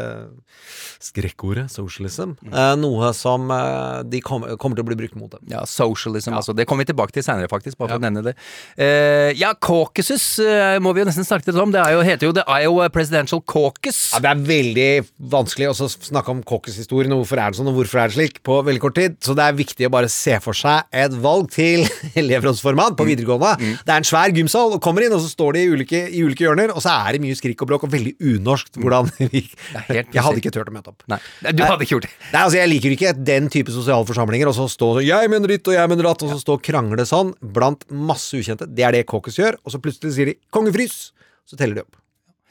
skrekkordet, 1.06 1.68
socialism, 1.74 2.34
eh, 2.50 2.74
noe 2.80 3.12
som 3.18 3.50
eh, 3.54 4.04
de 4.10 4.22
kommer, 4.26 4.56
kommer 4.62 4.78
til 4.78 4.86
å 4.86 4.90
bli 4.90 4.98
brukt 5.04 5.18
mot 5.20 5.32
dem. 5.34 5.44
Ja, 5.52 5.66
socialism, 5.70 6.34
altså. 6.38 6.56
Det 6.56 6.66
kommer 6.70 6.86
vi 6.86 6.92
tilbake 6.94 7.16
til 7.16 7.26
seinere, 7.26 7.50
faktisk, 7.52 7.78
bare 7.78 7.96
for 7.96 8.02
å 8.02 8.06
nevne 8.06 8.24
det. 8.26 8.36
Eh, 8.78 9.32
ja, 9.38 9.54
caucuses 9.54 10.24
eh, 10.44 10.78
må 10.84 10.96
vi 10.96 11.04
jo 11.04 11.10
nesten 11.10 11.28
snakke 11.28 11.52
litt 11.52 11.62
om. 11.62 11.74
Det 11.74 11.82
er 11.84 11.96
jo, 11.96 12.04
heter 12.06 12.30
jo 12.30 12.36
The 12.38 12.46
Iowa 12.62 12.90
Presidential 12.94 13.44
Caucus. 13.46 14.00
Ja, 14.16 14.24
det 14.24 14.32
er 14.32 14.46
veldig 14.50 14.90
vanskelig 15.36 15.72
å 15.72 15.90
snakke 15.92 16.34
om 16.34 16.44
caucus-historien 16.48 17.14
og 17.16 17.24
hvorfor 17.24 17.42
er 17.44 17.54
det 17.54 17.60
sånn 17.60 17.72
og 17.72 17.80
hvorfor 17.80 18.02
er 18.02 18.12
det 18.12 18.18
slik 18.18 18.42
på 18.46 18.60
veldig 18.66 18.84
kort 18.84 18.98
tid. 19.00 19.20
Så 19.26 19.38
det 19.38 19.46
er 19.46 19.60
viktig 19.60 19.90
å 19.90 19.94
bare 19.94 20.12
se 20.12 20.40
for 20.44 20.58
seg 20.58 20.90
et 20.96 21.16
valg 21.26 21.52
til 21.54 21.86
elevrådsformann 22.22 22.98
på 23.00 23.08
videregående. 23.08 23.54
Det 23.86 23.94
er 23.94 24.02
en 24.02 24.08
svær 24.08 24.34
gymsal, 24.36 24.76
og 24.76 24.82
kommer 24.84 25.06
inn, 25.06 25.16
og 25.16 25.24
så 25.24 25.32
står 25.32 25.58
de 25.58 25.64
i 25.66 25.72
ulike, 25.72 26.02
i 26.10 26.24
ulike 26.26 26.46
hjørner, 26.46 26.74
og 26.76 26.84
så 26.84 26.94
er 27.06 27.16
det 27.16 27.24
mye 27.26 27.38
skrik 27.38 27.62
og 27.64 27.72
bråk 27.72 27.88
og 27.88 27.94
veldig 27.94 28.16
unorskt 28.20 28.80
hvordan 28.82 29.10
vi 29.34 29.44
Jeg 29.90 30.22
hadde 30.22 30.42
ikke 30.42 30.54
turt 30.56 30.72
å 30.72 30.76
møte 30.76 30.94
opp. 30.94 31.06
Nei, 31.12 31.20
du 31.52 31.66
hadde 31.66 31.86
ikke 31.88 31.98
gjort 31.98 32.08
det. 32.08 32.14
Nei, 32.32 32.44
altså 32.44 32.62
Jeg 32.62 32.72
liker 32.72 32.96
ikke 32.98 33.14
den 33.34 33.52
type 33.54 33.76
sosiale 33.76 34.08
forsamlinger, 34.08 34.52
og 34.52 34.58
så 34.58 34.70
stå 34.72 34.94
sånn 35.00 35.08
'jeg 35.08 35.32
mener 35.32 35.52
ditt', 35.52 35.68
og 35.68 35.76
'jeg 35.78 35.90
mener 35.92 36.10
datt', 36.10 36.24
og 36.24 36.34
så 36.34 36.40
stå 36.42 36.60
og 36.60 36.64
krangle 36.64 37.06
sånn 37.06 37.34
blant 37.42 37.86
masse 37.90 38.34
ukjente. 38.38 38.68
Det 38.68 38.84
er 38.84 38.92
det 38.92 39.06
caucus 39.08 39.38
gjør, 39.40 39.60
og 39.64 39.72
så 39.72 39.82
plutselig 39.82 40.14
sier 40.16 40.26
de 40.32 40.40
'kongefrys', 40.52 41.12
så 41.46 41.58
teller 41.58 41.76
de 41.76 41.82
opp. 41.82 41.96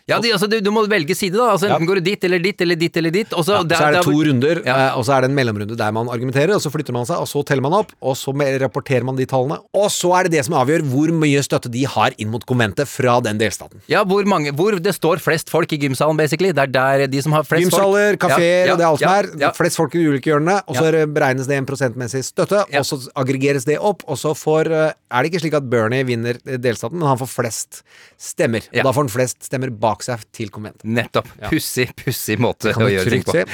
Ja, 0.05 0.18
de, 0.20 0.28
altså, 0.36 0.44
du, 0.52 0.59
du 0.61 0.68
må 0.68 0.82
velge 0.84 1.14
side, 1.16 1.32
da. 1.40 1.46
Altså, 1.55 1.64
Enten 1.72 1.88
går 1.88 1.96
du 2.02 2.05
dit 2.11 2.24
eller 2.28 2.42
dit 2.44 2.61
eller 2.61 2.76
dit 2.76 2.96
eller 3.00 3.12
dit. 3.14 3.30
Og 3.32 3.44
så, 3.46 3.55
Ja, 3.57 3.78
så 3.78 3.84
er 3.86 3.94
det 3.96 4.02
to 4.05 4.12
runder, 4.26 4.59
ja. 4.66 4.74
og 4.98 5.05
så 5.09 5.14
er 5.16 5.24
det 5.24 5.30
en 5.30 5.36
mellomrunde 5.38 5.78
der 5.80 5.94
man 5.96 6.11
argumenterer, 6.12 6.52
og 6.52 6.61
så 6.61 6.68
flytter 6.68 6.92
man 6.92 7.07
seg, 7.09 7.16
og 7.22 7.28
så 7.30 7.40
teller 7.48 7.64
man 7.64 7.72
opp, 7.78 7.94
og 8.05 8.12
så 8.20 8.34
rapporterer 8.61 9.07
man 9.09 9.16
de 9.16 9.24
tallene. 9.30 9.57
Og 9.72 9.86
så 9.94 10.11
er 10.18 10.28
det 10.28 10.34
det 10.36 10.42
som 10.44 10.59
avgjør 10.61 10.84
hvor 10.92 11.09
mye 11.22 11.40
støtte 11.46 11.72
de 11.72 11.86
har 11.88 12.12
inn 12.20 12.28
mot 12.34 12.44
konventet 12.44 12.84
fra 12.90 13.14
den 13.24 13.40
delstaten. 13.40 13.80
Ja, 13.88 14.02
hvor, 14.05 14.28
mange, 14.28 14.52
hvor 14.52 14.76
det 14.76 14.92
står 14.98 15.22
flest 15.24 15.48
folk 15.48 15.72
i 15.72 15.80
gymsalen, 15.86 16.20
basically. 16.20 16.52
Det 16.52 16.66
er 16.66 16.74
der 16.76 17.07
de 17.09 17.24
som 17.24 17.32
har 17.38 17.48
flest 17.48 17.70
Gymsaler, 17.70 18.18
folk 18.18 18.26
kafeer, 18.26 18.66
Ja, 18.68 18.76
og 18.76 18.82
det 18.82 18.84
er 18.84 18.90
alt 18.90 19.00
som 19.00 19.09
ja, 19.09 19.16
er. 19.24 19.30
ja. 19.46 19.52
Flest 19.57 19.80
folk 19.80 19.96
i 19.96 20.05
ulike 20.05 20.34
hjørnene, 20.34 20.59
og 20.68 20.76
så 20.76 20.84
Ja. 20.90 21.00
er 21.00 21.07
beregnes 21.16 21.48
det 21.48 21.57
en 21.62 21.70
prosentmessig 21.72 22.20
støtte, 22.28 22.61
og 22.68 22.84
så 22.84 23.00
aggregeres 23.16 23.64
det 23.64 23.80
opp, 23.80 24.05
og 24.07 24.20
så 24.20 24.36
får 24.36 24.68
eh, 24.70 24.92
Er 25.14 25.22
det 25.22 25.30
ikke 25.32 25.44
slik 25.46 25.55
at 25.55 25.68
Bernie 25.70 26.02
vinner 26.05 26.34
eh, 26.44 26.57
delstaten, 26.59 26.98
men 26.98 27.07
han 27.09 27.16
får 27.16 27.28
flest 27.30 27.82
stemmer. 28.18 28.64
Og 28.74 28.82
da 28.82 28.90
får 28.92 29.05
han 29.07 29.12
flest 29.16 29.44
stemmer 29.46 29.70
bak 29.70 29.93
seg 30.03 30.24
til 30.32 30.49
konventet. 30.51 30.82
Nettopp. 30.84 31.28
Pussig, 31.51 31.95
pussig 31.95 32.38
måte 32.42 32.72
å 32.74 32.88
gjøre 32.90 33.11
ting 33.11 33.22
på. 33.22 33.34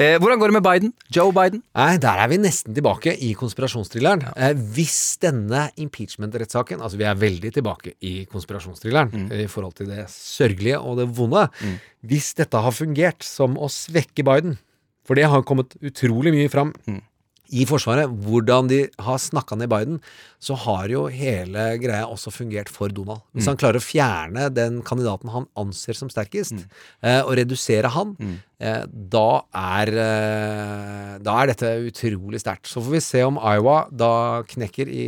Eh, 0.00 0.16
Hvordan 0.18 0.38
går 0.40 0.48
det 0.48 0.54
med 0.54 0.62
Biden? 0.64 0.92
Joe 1.12 1.32
Biden? 1.34 1.62
Nei, 1.76 1.96
der 2.00 2.16
er 2.22 2.28
vi 2.30 2.38
nesten 2.38 2.72
tilbake 2.74 3.12
i 3.20 3.34
konspirasjonsthrilleren. 3.34 4.22
Ja. 4.36 4.52
hvis 4.54 5.18
denne 5.20 5.66
impeachment-rettssaken 5.76 6.80
Altså, 6.80 6.96
vi 6.96 7.04
er 7.04 7.14
veldig 7.18 7.52
tilbake 7.58 7.94
i 8.00 8.24
konspirasjonsthrilleren 8.30 9.10
Mm. 9.10 9.28
i 9.44 9.46
forhold 9.50 9.74
til 9.74 9.86
det 9.90 10.06
sørgelige 10.08 10.78
og 10.80 10.96
det 10.98 11.08
vonde. 11.16 11.48
Hvis 12.06 12.32
dette 12.38 12.56
har 12.62 12.72
fungert 12.72 13.22
som 13.26 13.56
å 13.58 13.68
svekke 13.68 14.24
Biden, 14.24 14.56
for 15.04 15.14
det 15.18 15.24
har 15.28 15.42
kommet 15.42 15.74
utrolig 15.82 16.32
mye 16.32 16.48
fram 16.52 16.72
Mm. 16.86 17.00
I 17.52 17.64
Forsvaret, 17.66 18.08
hvordan 18.24 18.68
de 18.70 18.88
har 18.98 19.18
snakka 19.18 19.56
ned 19.58 19.68
Biden, 19.68 20.00
så 20.40 20.54
har 20.56 20.88
jo 20.88 21.06
hele 21.10 21.78
greia 21.82 22.04
også 22.06 22.30
fungert 22.32 22.68
for 22.68 22.88
Donald. 22.88 23.20
Hvis 23.34 23.44
Mm. 23.44 23.48
han 23.48 23.56
klarer 23.56 23.80
å 23.80 23.84
fjerne 23.84 24.54
den 24.54 24.82
kandidaten 24.82 25.30
han 25.30 25.46
anser 25.56 25.94
som 25.94 26.08
sterkest, 26.08 26.66
eh, 27.02 27.20
og 27.22 27.36
redusere 27.36 27.90
han, 27.90 28.16
eh, 28.20 28.26
da 28.60 29.28
er 29.56 29.88
eh, 29.96 31.14
Da 31.24 31.36
er 31.40 31.50
dette 31.52 31.70
utrolig 31.88 32.40
sterkt. 32.42 32.68
Så 32.68 32.82
får 32.84 32.92
vi 32.92 33.00
se 33.04 33.22
om 33.24 33.38
Iowa 33.40 33.86
da 33.90 34.12
knekker 34.48 34.88
i, 34.92 35.06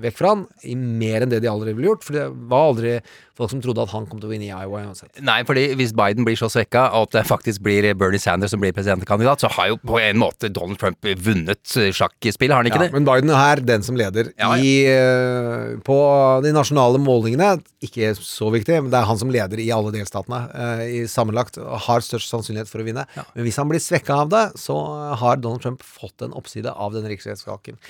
vekk 0.00 0.16
fra 0.18 0.32
han 0.34 0.46
i 0.64 0.74
mer 0.76 1.24
enn 1.24 1.32
det 1.32 1.42
de 1.44 1.50
allerede 1.52 1.76
ville 1.76 1.92
gjort. 1.92 2.04
For 2.06 2.16
det 2.16 2.26
var 2.48 2.70
aldri 2.70 2.94
folk 3.34 3.50
som 3.50 3.60
trodde 3.64 3.82
at 3.82 3.90
han 3.90 4.04
kom 4.06 4.20
til 4.22 4.28
å 4.28 4.32
vinne 4.32 4.46
i 4.46 4.52
Iowa 4.52 4.84
uansett. 4.86 5.18
Nei, 5.26 5.40
fordi 5.48 5.66
hvis 5.74 5.90
Biden 5.96 6.22
blir 6.26 6.38
så 6.38 6.46
svekka, 6.52 6.84
og 6.94 7.08
at 7.08 7.16
det 7.16 7.24
faktisk 7.26 7.64
blir 7.66 7.88
Bernie 7.98 8.22
Sanders 8.22 8.52
som 8.54 8.62
blir 8.62 8.72
presidentkandidat, 8.76 9.42
så 9.42 9.50
har 9.56 9.72
jo 9.72 9.78
på 9.82 9.98
en 9.98 10.20
måte 10.22 10.50
Donald 10.54 10.78
Trump 10.78 11.02
vunnet 11.26 11.74
sjakkspillet, 11.74 12.54
har 12.54 12.62
han 12.62 12.70
ikke 12.70 12.78
Ja, 12.78 12.86
det? 12.86 12.94
men 12.94 13.08
Biden 13.08 13.32
er 13.34 13.64
den 13.66 13.82
som 13.82 13.98
leder 13.98 14.30
Ja, 14.38 14.52
ja. 14.54 14.62
I, 14.62 14.74
eh, 14.86 15.74
på 15.82 15.98
de 16.46 16.52
nasjonale 16.54 17.00
målingene. 17.02 17.56
Ikke 17.82 18.12
så 18.14 18.52
viktig, 18.54 18.78
men 18.84 18.92
det 18.94 19.00
er 19.02 19.10
han 19.10 19.18
som 19.18 19.32
leder 19.34 19.58
i 19.58 19.66
alle 19.74 19.90
delstatene 19.96 20.44
eh, 20.54 20.84
i 21.02 21.04
sammenlagt. 21.10 21.58
og 21.58 21.74
Har 21.88 22.06
størst 22.06 22.30
sannsynlighet 22.30 22.70
for 22.70 22.84
å 22.84 22.86
vinne. 22.86 22.93
Men 22.96 23.46
hvis 23.46 23.58
han 23.60 23.70
blir 23.70 23.82
svekka 23.82 24.20
av 24.24 24.30
det, 24.34 24.44
så 24.60 24.76
har 25.20 25.40
Donald 25.42 25.64
Trump 25.64 25.82
fått 25.82 26.22
en 26.26 26.36
oppside 26.36 26.70
av 26.70 26.94
den 26.96 27.08
riksrettssaken. 27.10 27.80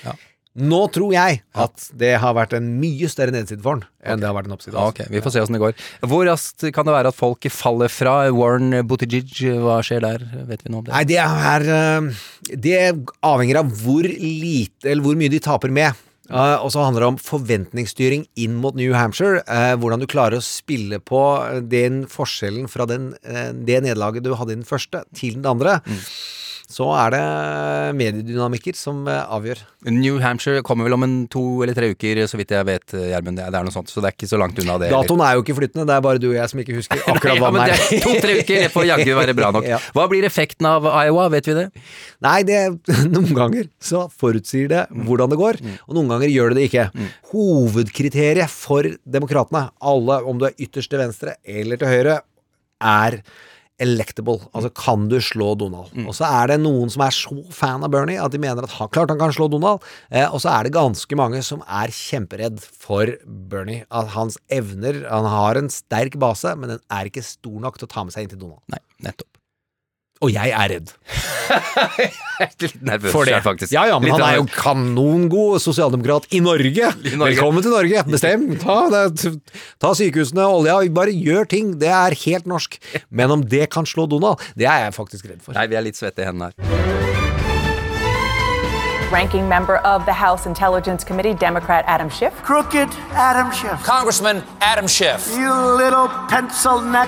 Nå 0.55 0.77
tror 0.95 1.11
jeg 1.11 1.41
at 1.59 1.85
det 1.99 2.13
har 2.23 2.35
vært 2.37 2.53
en 2.55 2.67
mye 2.79 3.09
større 3.11 3.33
nedside 3.35 3.59
for 3.63 3.75
han 3.75 3.81
enn 4.07 4.21
det 4.21 4.27
har 4.29 4.35
vært 4.37 4.47
en 4.47 4.55
oppside. 4.55 4.71
Altså. 4.71 4.93
Okay, 4.93 5.09
Vi 5.11 5.19
får 5.25 5.33
se 5.33 5.41
åssen 5.43 5.57
det 5.57 5.59
går. 5.59 5.73
Hvor 6.07 6.23
raskt 6.29 6.63
kan 6.77 6.87
det 6.87 6.93
være 6.95 7.11
at 7.11 7.17
folk 7.17 7.47
faller 7.51 7.91
fra? 7.91 8.13
Warren 8.31 8.71
Buttigieg, 8.87 9.33
hva 9.59 9.81
skjer 9.83 10.05
der? 10.05 10.23
Vet 10.47 10.63
vi 10.63 10.71
noe 10.71 10.79
om 10.79 10.87
det? 10.87 10.93
Nei, 10.95 11.03
det 11.11 11.19
er 11.19 11.67
eh, 11.75 12.23
Det 12.55 12.79
avhenger 13.19 13.59
av 13.65 13.73
hvor 13.83 14.07
lite 14.07 14.93
eller 14.93 15.03
hvor 15.03 15.19
mye 15.19 15.33
de 15.33 15.43
taper 15.43 15.75
med. 15.75 16.05
Eh, 16.29 16.57
og 16.57 16.71
så 16.73 16.85
handler 16.85 17.05
det 17.05 17.09
om 17.13 17.19
forventningsstyring 17.21 18.25
inn 18.41 18.55
mot 18.61 18.77
New 18.77 18.93
Hampshire. 18.97 19.43
eh, 19.47 19.75
hvordan 19.77 20.01
du 20.01 20.07
klarer 20.09 20.39
å 20.39 20.45
spille 20.45 20.99
på 20.99 21.21
den 21.69 22.05
forskjellen 22.09 22.69
fra 22.69 22.85
den, 22.85 23.13
eh, 23.23 23.51
det 23.51 23.83
nederlaget 23.83 24.23
du 24.23 24.33
hadde 24.33 24.53
i 24.53 24.55
den 24.55 24.65
første, 24.65 25.03
til 25.13 25.35
den 25.35 25.45
andre. 25.45 25.81
Så 26.71 26.87
er 26.97 27.13
det 27.13 27.21
mediedynamikker 27.99 28.75
som 28.75 29.03
eh, 29.11 29.21
avgjør. 29.37 29.61
New 29.93 30.17
Hampshire 30.23 30.63
kommer 30.65 30.89
vel 30.89 30.97
om 30.97 31.05
en 31.05 31.15
to 31.31 31.43
eller 31.61 31.77
tre 31.77 31.91
uker, 31.93 32.23
så 32.27 32.39
vidt 32.39 32.55
jeg 32.55 32.67
vet, 32.67 32.95
Gjermund. 32.95 33.37
Det 33.37 33.45
er 33.45 33.67
noe 33.67 33.75
sånt, 33.75 33.91
så 33.93 34.01
det 34.01 34.09
er 34.09 34.17
ikke 34.17 34.31
så 34.31 34.39
langt 34.41 34.57
unna 34.63 34.79
det. 34.81 34.89
Datoen 34.93 35.21
er 35.21 35.37
jo 35.37 35.45
ikke 35.45 35.57
flyttende, 35.61 35.85
det 35.85 35.95
er 35.95 36.03
bare 36.07 36.21
du 36.21 36.31
og 36.31 36.37
jeg 36.39 36.51
som 36.51 36.63
ikke 36.63 36.79
husker 36.79 37.05
akkurat 37.13 37.41
hva 37.43 37.53
den 37.53 37.63
er. 37.67 37.85
To-tre 38.07 38.39
uker, 38.41 38.65
det 38.65 38.73
får 38.73 38.89
jaggu 38.89 39.13
være 39.21 39.37
bra 39.37 39.53
nok. 39.53 39.69
Hva 39.95 40.07
blir 40.09 40.25
effekten 40.27 40.65
av 40.67 40.87
Iowa, 40.89 41.29
vet 41.31 41.47
vi 41.47 41.55
det? 41.59 41.65
Nei, 42.25 42.39
det, 42.47 42.59
noen 43.13 43.31
ganger 43.37 43.69
så 43.83 44.05
forutsier 44.09 44.71
det 44.71 44.83
hvordan 45.05 45.31
det 45.31 45.39
går, 45.39 45.61
og 45.85 45.97
noen 45.97 46.11
ganger 46.15 46.31
gjør 46.33 46.51
det 46.53 46.55
det 46.55 46.69
ikke. 46.69 46.85
Hovedkriteriet 47.33 48.51
for 48.51 48.87
demokratene, 49.03 49.67
alle 49.83 50.21
om 50.27 50.39
du 50.39 50.47
er 50.49 50.55
ytterst 50.61 50.91
til 50.91 51.01
venstre 51.01 51.35
eller 51.43 51.81
til 51.81 51.91
høyre, 51.91 52.21
er 52.85 53.21
electable. 53.81 54.39
Altså, 54.55 54.71
kan 54.75 55.07
du 55.11 55.17
slå 55.23 55.51
Donald? 55.59 55.91
Og 56.07 56.15
så 56.15 56.27
er 56.29 56.53
det 56.53 56.59
noen 56.63 56.91
som 56.93 57.03
er 57.05 57.15
så 57.15 57.37
fan 57.55 57.83
av 57.83 57.91
Bernie 57.93 58.21
at 58.21 58.31
de 58.31 58.39
mener 58.41 58.63
at 58.63 58.75
han 58.77 58.91
klart 58.93 59.11
han 59.11 59.19
kan 59.19 59.33
slå 59.35 59.49
Donald, 59.51 59.83
eh, 60.11 60.27
og 60.29 60.39
så 60.43 60.53
er 60.53 60.67
det 60.67 60.75
ganske 60.77 61.19
mange 61.19 61.41
som 61.45 61.63
er 61.67 61.93
kjemperedd 61.93 62.61
for 62.63 63.11
Bernie. 63.25 63.85
At 63.91 64.13
hans 64.15 64.39
evner 64.49 65.03
Han 65.09 65.25
har 65.29 65.57
en 65.59 65.69
sterk 65.69 66.17
base, 66.19 66.55
men 66.55 66.75
den 66.75 66.83
er 66.91 67.09
ikke 67.09 67.23
stor 67.25 67.59
nok 67.59 67.77
til 67.79 67.87
å 67.87 67.91
ta 67.91 68.03
med 68.03 68.15
seg 68.15 68.25
inn 68.25 68.35
til 68.35 68.43
Donald. 68.45 68.63
Nei, 68.71 68.79
nettopp. 69.03 69.34
Og 70.23 70.31
jeg 70.31 70.51
er 70.55 70.69
redd. 70.71 70.91
Jeg 72.35 72.49
er 72.49 72.53
litt 72.65 72.81
nervøs 72.83 73.11
For 73.13 73.27
det. 73.27 73.35
faktisk. 73.45 73.71
Ja, 73.71 73.85
ja, 73.87 73.95
men 73.99 74.09
Litt 74.09 74.15
han 74.17 74.23
er 74.25 74.37
jo 74.41 74.45
kanongod 74.51 75.61
sosialdemokrat 75.63 76.25
i 76.35 76.41
Norge. 76.43 76.89
Norge. 77.15 77.29
Velkommen 77.29 77.63
til 77.63 77.71
Norge. 77.71 78.01
Bestem. 78.11 78.43
Ta, 78.59 78.75
det, 78.91 79.31
ta 79.79 79.93
sykehusene, 79.95 80.43
olja. 80.43 80.75
Bare 80.91 81.13
gjør 81.15 81.47
ting. 81.51 81.69
Det 81.79 81.87
er 81.95 82.15
helt 82.25 82.49
norsk. 82.49 82.75
Men 83.07 83.31
om 83.37 83.45
det 83.55 83.69
kan 83.71 83.87
slå 83.87 84.03
Donald, 84.11 84.43
det 84.59 84.67
er 84.67 84.83
jeg 84.87 84.95
faktisk 84.97 85.29
redd 85.31 85.39
for. 85.45 85.55
Nei, 85.55 85.63
vi 85.71 85.79
er 85.79 85.85
litt 85.87 85.95
svette 85.99 86.25
i 86.25 86.27
hendene 86.27 86.51
her. 86.51 86.55
Ranking 89.15 89.47
member 89.47 89.77
of 89.87 90.03
the 90.05 90.13
House 90.13 90.45
Intelligence 90.49 91.05
Committee, 91.07 91.35
Democrat 91.35 91.85
Adam 91.87 92.09
Schiff. 92.09 92.33
Crooked 92.43 92.89
Adam 93.13 93.51
Schiff. 93.55 93.79
Congressman 93.85 94.43
Adam 94.59 94.87
Schiff. 94.87 95.29
You 95.37 95.53
little 95.77 96.09
pencil 96.27 96.81
neck. 96.81 97.07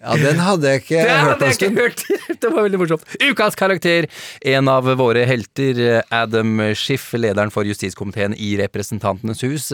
Ja, 0.00 0.16
den 0.20 0.40
hadde 0.42 0.72
jeg 0.72 0.82
ikke 0.84 1.02
Det 1.04 1.16
hørt 1.24 1.42
en 1.44 1.54
stund. 1.56 1.78
Det 2.40 2.50
var 2.50 2.64
veldig 2.64 2.80
morsomt. 2.80 3.04
Ukas 3.20 3.56
karakter, 3.58 4.06
en 4.52 4.68
av 4.70 4.86
våre 4.98 5.24
helter, 5.28 6.02
Adam 6.14 6.60
Schiff, 6.78 7.10
lederen 7.18 7.52
for 7.52 7.68
justiskomiteen 7.68 8.34
i 8.38 8.52
Representantenes 8.60 9.42
hus. 9.44 9.66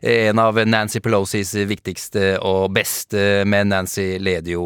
En 0.00 0.40
av 0.42 0.58
Nancy 0.66 1.02
Pelosis 1.04 1.52
viktigste 1.70 2.34
og 2.46 2.72
beste, 2.74 3.44
men 3.48 3.70
Nancy 3.70 4.16
leder 4.22 4.54
jo, 4.56 4.64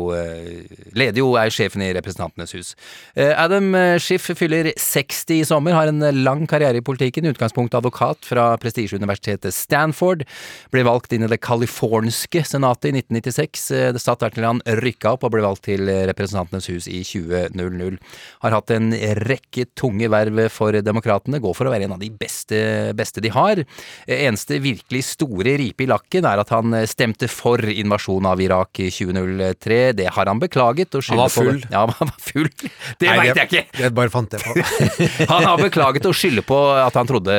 leder 0.96 1.20
jo 1.20 1.34
er 1.40 1.52
sjefen 1.52 1.84
i 1.84 1.92
Representantenes 1.96 2.54
hus. 2.56 2.72
Adam 3.14 3.72
Schiff 4.02 4.30
fyller 4.38 4.70
60 4.80 5.40
i 5.40 5.44
sommer, 5.48 5.76
har 5.76 5.90
en 5.90 6.04
lang 6.24 6.46
karriere 6.50 6.80
i 6.80 6.86
politikken, 6.86 7.28
Utgangspunkt 7.34 7.76
advokat 7.76 8.24
fra 8.28 8.52
prestisjeuniversitetet 8.62 9.54
Stanford. 9.54 10.24
Ble 10.72 10.86
valgt 10.86 11.12
inn 11.14 11.26
i 11.26 11.30
det 11.30 11.42
californske 11.44 12.44
senatet 12.48 12.92
i 12.92 12.96
1996. 13.24 13.92
Det 13.94 14.02
satt 14.02 14.20
der 14.24 14.34
til 14.34 14.46
han 14.46 14.60
rykka 14.84 15.14
opp 15.16 15.24
og 15.26 15.32
ble 15.34 15.42
valgt 15.44 15.64
til 15.68 15.88
Representantenes 16.10 16.68
hus 16.72 16.88
i 16.90 17.02
2000. 17.06 17.98
Har 18.44 18.56
hatt 18.56 18.72
en 18.74 18.92
rekke 19.24 19.66
tunge 19.78 20.08
verv 20.12 20.44
for 20.52 20.76
demokratene, 20.84 21.40
går 21.42 21.56
for 21.56 21.68
å 21.68 21.72
være 21.74 21.88
en 21.88 21.96
av 21.96 22.02
de 22.02 22.10
beste, 22.12 22.58
beste 22.96 23.22
de 23.24 23.32
har. 23.34 23.62
Eneste 24.06 24.58
virkelig 24.64 25.04
store 25.14 25.56
ripe 25.60 25.84
i 25.86 25.88
lakken 25.90 26.26
er 26.28 26.42
at 26.42 26.52
han 26.54 26.74
stemte 26.90 27.28
for 27.32 27.60
invasjonen 27.64 28.28
av 28.30 28.42
Irak 28.44 28.82
i 28.84 28.90
2003. 28.92 29.80
Det 30.00 30.08
har 30.12 30.30
han 30.30 30.42
beklaget. 30.42 30.94
Og 30.98 31.04
Han 31.08 31.22
var 31.24 31.32
full. 31.32 31.60
på. 31.62 31.72
Ja, 31.72 31.84
han 31.86 32.10
var 32.10 32.20
full. 32.20 32.50
Det 33.00 33.10
veit 33.10 33.38
jeg 33.38 33.48
ikke. 33.48 33.64
Det 33.78 33.90
bare 33.96 34.12
fant 34.12 34.34
jeg 34.34 34.42
på. 34.44 34.52
Han 35.32 35.44
har 35.46 35.58
beklaget 35.60 36.04
og 36.08 36.14
skylde 36.16 36.42
på 36.46 36.56
at 36.74 36.94
han 36.96 37.08
trodde 37.08 37.34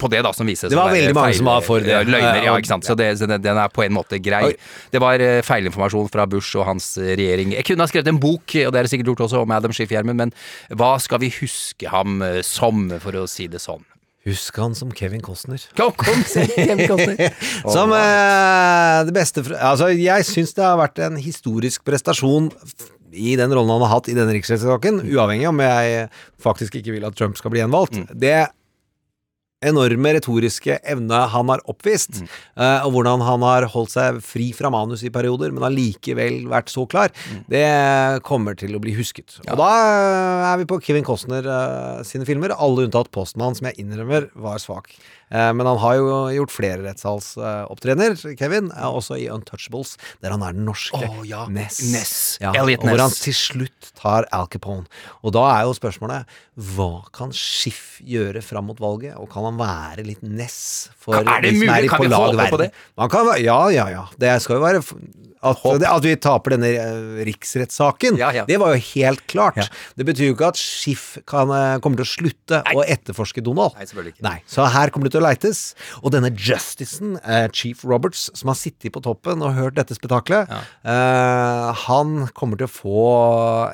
på 0.00 0.08
det 0.12 0.20
da 0.24 0.32
som 0.36 0.48
viste 0.48 0.66
seg 0.66 0.74
Det 0.74 0.78
var 0.78 0.92
veldig 0.92 1.14
mange 1.16 1.36
som 1.38 1.48
var 1.48 1.62
for 1.64 1.84
det. 1.84 1.96
Løgner, 2.08 2.40
ja, 2.44 2.54
ikke 2.58 2.70
sant. 2.70 2.86
Så 2.88 2.96
det, 2.98 3.08
den 3.20 3.60
er 3.60 3.70
på 3.72 3.84
en 3.84 3.94
måte 3.96 4.18
grei. 4.22 4.52
Det 4.92 5.00
var 5.02 5.22
eh, 5.24 5.27
feilinformasjon 5.46 6.10
fra 6.12 6.26
Bush 6.30 6.58
og 6.58 6.66
hans 6.68 6.92
eh, 7.00 7.14
regjering. 7.18 7.54
Jeg 7.56 7.66
kunne 7.68 7.84
ha 7.84 7.90
skrevet 7.90 8.10
en 8.12 8.20
bok, 8.22 8.46
og 8.46 8.72
det 8.72 8.80
er 8.80 8.86
det 8.86 8.92
sikkert 8.92 9.12
gjort 9.12 9.26
også, 9.28 9.44
om 9.44 9.54
Adam 9.54 9.74
Schiff 9.76 9.92
Gjermund, 9.92 10.18
men 10.20 10.34
hva 10.78 10.96
skal 11.02 11.22
vi 11.22 11.32
huske 11.40 11.90
ham 11.92 12.22
eh, 12.24 12.40
som, 12.46 12.88
for 13.02 13.18
å 13.20 13.26
si 13.30 13.48
det 13.50 13.62
sånn? 13.64 13.84
Husk 14.28 14.58
han 14.60 14.74
som 14.76 14.90
Kevin 14.92 15.22
Costner. 15.24 15.62
Kom, 15.78 15.94
kom, 15.96 16.20
Kevin 16.26 16.84
Costner. 16.90 17.32
Som 17.74 17.94
eh, 17.96 18.98
det 19.08 19.14
beste 19.16 19.44
Altså, 19.54 19.88
jeg 19.94 20.26
syns 20.28 20.52
det 20.58 20.66
har 20.66 20.76
vært 20.76 20.98
en 21.06 21.16
historisk 21.22 21.86
prestasjon 21.86 22.50
i 23.08 23.38
den 23.40 23.54
rollen 23.54 23.72
han 23.72 23.86
har 23.86 23.94
hatt 23.94 24.10
i 24.10 24.16
denne 24.18 24.34
riksrettssaken, 24.36 25.00
uavhengig 25.06 25.48
om 25.48 25.62
jeg 25.64 26.08
faktisk 26.44 26.76
ikke 26.76 26.98
vil 26.98 27.06
at 27.08 27.16
Trump 27.16 27.38
skal 27.40 27.54
bli 27.54 27.62
gjenvalgt. 27.62 28.02
Det 28.12 28.50
enorme 29.64 30.12
retoriske 30.14 30.78
evne 30.86 31.20
han 31.32 31.50
har 31.50 31.62
oppvist, 31.70 32.20
eh, 32.22 32.86
og 32.86 32.92
hvordan 32.94 33.24
han 33.26 33.44
har 33.46 33.66
holdt 33.72 33.94
seg 33.96 34.20
fri 34.24 34.50
fra 34.56 34.70
manus 34.70 35.02
i 35.06 35.12
perioder, 35.14 35.50
men 35.54 35.66
allikevel 35.66 36.44
vært 36.50 36.70
så 36.72 36.86
klar, 36.90 37.10
det 37.50 37.66
kommer 38.28 38.58
til 38.58 38.76
å 38.76 38.82
bli 38.82 38.94
husket. 38.98 39.40
Og 39.48 39.58
da 39.58 39.68
eh, 39.74 40.48
er 40.52 40.62
vi 40.62 40.68
på 40.70 40.80
Kevin 40.84 41.06
Costner 41.06 41.46
eh, 41.46 42.02
sine 42.06 42.28
filmer, 42.28 42.54
alle 42.54 42.86
unntatt 42.86 43.10
Postman, 43.14 43.56
som 43.58 43.70
jeg 43.70 43.82
innrømmer 43.82 44.30
var 44.38 44.62
svak. 44.62 44.92
Eh, 45.30 45.50
men 45.52 45.66
han 45.68 45.78
har 45.82 45.96
jo 45.98 46.06
gjort 46.38 46.52
flere 46.54 46.82
rettssalsopptredener, 46.86 48.16
Kevin, 48.38 48.70
eh, 48.74 48.86
også 48.88 49.18
i 49.20 49.26
Untouchables, 49.32 49.96
der 50.22 50.34
han 50.34 50.42
er 50.46 50.56
den 50.56 50.64
norske 50.68 51.00
oh, 51.04 51.20
ja. 51.28 51.44
Ness. 51.52 51.80
Ness. 51.92 52.14
Ja, 52.42 52.52
Elliot 52.56 52.84
Ness. 52.84 52.92
hvor 52.94 53.04
han 53.04 53.16
til 53.18 53.36
slutt 53.36 53.92
tar 53.98 54.28
Al 54.34 54.48
Capone. 54.52 54.86
Og 55.22 55.34
da 55.36 55.44
er 55.58 55.66
jo 55.68 55.76
spørsmålet 55.76 56.38
hva 56.74 56.90
kan 57.14 57.30
Schiff 57.36 58.00
gjøre 58.02 58.42
fram 58.42 58.66
mot 58.70 58.80
valget, 58.82 59.14
og 59.18 59.28
kan 59.32 59.46
han 59.46 59.58
være 59.60 60.04
litt 60.08 60.22
Ness 60.26 60.88
for 60.98 61.20
Er 61.20 61.24
det 61.44 61.52
de 61.52 61.54
som 61.54 61.64
mulig? 61.66 61.76
er 61.76 61.84
i 61.86 61.92
Kan 61.92 61.98
på 62.02 62.08
vi 62.08 62.12
lag 62.14 62.24
håpe 62.26 62.34
på 62.36 62.58
verden? 62.58 62.66
det? 62.66 62.86
Man 62.98 63.08
kan, 63.12 63.32
ja, 63.44 63.60
ja, 63.74 63.88
ja. 63.94 64.04
Det 64.18 64.36
skal 64.42 64.58
jo 64.58 64.64
være 64.66 64.82
at, 65.38 65.60
at 65.86 66.02
vi 66.02 66.16
taper 66.18 66.56
denne 66.56 66.66
eh, 66.74 67.20
riksrettssaken, 67.28 68.16
Ja, 68.18 68.32
ja. 68.34 68.42
det 68.48 68.56
var 68.58 68.72
jo 68.74 68.80
helt 68.88 69.22
klart. 69.30 69.60
Ja. 69.60 69.66
Det 69.94 70.06
betyr 70.08 70.32
jo 70.32 70.34
ikke 70.34 70.48
at 70.50 70.58
Schiff 70.58 71.12
kan, 71.30 71.52
kommer 71.84 72.00
til 72.00 72.06
å 72.08 72.10
slutte 72.10 72.58
å 72.74 72.82
etterforske 72.82 73.44
Donald. 73.46 73.76
Nei, 73.78 73.86
selvfølgelig 73.86 74.16
ikke. 74.16 74.24
Nei, 74.26 74.40
Så 74.50 74.66
her 74.66 74.90
kommer 74.90 75.06
det 75.06 75.14
til 75.14 75.17
å 75.18 75.24
leites. 75.24 75.62
Og 76.02 76.12
denne 76.14 76.30
justicen, 76.32 77.16
eh, 77.22 77.48
Chief 77.52 77.84
Roberts, 77.84 78.28
som 78.38 78.52
har 78.52 78.58
sittet 78.58 78.94
på 78.94 79.02
toppen 79.04 79.42
og 79.44 79.56
hørt 79.58 79.78
dette 79.78 79.96
spetakkelet, 79.98 80.50
eh, 80.50 81.72
han 81.84 82.28
kommer 82.38 82.60
til 82.60 82.68
å 82.68 82.72
få 82.72 83.06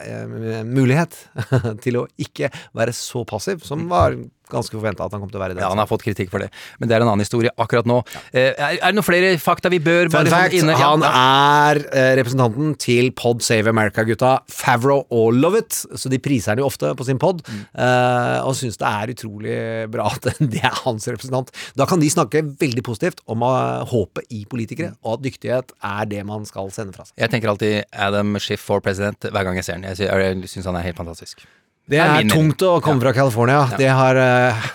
eh, 0.04 0.62
mulighet 0.64 1.16
til 1.84 2.00
å 2.02 2.06
ikke 2.20 2.50
være 2.76 2.96
så 2.96 3.24
passiv, 3.28 3.64
som 3.66 3.88
var 3.94 4.16
ganske 4.50 4.76
forventa 4.76 5.04
at 5.06 5.12
han 5.12 5.20
kom 5.22 5.30
til 5.30 5.38
å 5.40 5.42
være 5.44 5.54
det. 5.56 5.62
Ja, 5.64 5.70
han 5.72 5.78
har 5.80 5.86
fått 5.90 6.02
kritikk 6.04 6.30
for 6.30 6.38
det, 6.44 6.50
men 6.78 6.88
det 6.90 6.96
er 6.96 7.04
en 7.04 7.08
annen 7.08 7.24
historie 7.24 7.50
akkurat 7.58 7.86
nå. 7.88 8.00
Eh, 8.32 8.52
er, 8.52 8.76
er 8.78 8.92
det 8.92 8.94
noen 8.98 9.06
flere 9.06 9.30
fakta 9.40 9.70
vi 9.72 9.78
bør 9.82 10.10
Fun 10.10 10.18
bare 10.18 10.30
sånn 10.30 10.36
fact, 10.44 10.54
inne- 10.58 10.76
ja, 10.78 10.90
han 10.92 11.04
er 11.08 11.80
eh, 11.94 12.10
representanten 12.20 12.74
til 12.78 13.10
Pod 13.16 13.42
Save 13.42 13.70
America-gutta 13.72 14.34
Favreau 14.52 15.06
og 15.10 15.32
Lovett, 15.34 15.72
så 15.96 16.10
de 16.12 16.18
priser 16.22 16.52
han 16.54 16.62
jo 16.62 16.68
ofte 16.68 16.92
på 16.98 17.06
sin 17.08 17.18
pod, 17.18 17.42
Mm. 17.44 17.64
eh, 17.76 18.38
og 18.46 18.54
syns 18.56 18.76
det 18.80 18.86
er 18.88 19.12
utrolig 19.14 19.56
bra 19.92 20.06
at 20.12 20.28
det 20.54 20.62
er 20.64 20.76
hans 20.84 21.08
representant. 21.08 21.50
Da 21.76 21.86
kan 21.90 22.00
de 22.00 22.08
snakke 22.12 22.44
veldig 22.60 22.84
positivt 22.86 23.20
om 23.30 23.42
eh, 23.42 23.84
håpet 23.90 24.24
i 24.30 24.44
politikere, 24.50 24.92
Mm. 24.94 24.96
og 25.04 25.18
at 25.18 25.24
dyktighet 25.24 25.72
er 25.82 26.04
det 26.10 26.22
man 26.26 26.44
skal 26.44 26.70
sende 26.74 26.92
fra 26.94 27.04
seg. 27.08 27.14
Jeg 27.18 27.30
tenker 27.32 27.48
alltid 27.48 27.84
Adam 27.92 28.36
Schiff 28.38 28.60
for 28.60 28.80
president 28.84 29.20
hver 29.30 29.44
gang 29.44 29.56
jeg 29.56 29.64
ser 29.64 29.78
han. 29.80 29.88
Jeg 29.88 30.48
syns 30.50 30.66
han 30.68 30.76
er 30.76 30.84
helt 30.90 30.96
fantastisk. 31.00 31.44
Det 31.84 31.98
er 32.00 32.14
er 32.16 32.28
tungt 32.30 32.62
å 32.64 32.78
komme 32.80 33.02
fra 33.02 33.12
California. 33.12 33.66
Det 33.76 33.90
har 33.92 34.16
uh, 34.22 34.68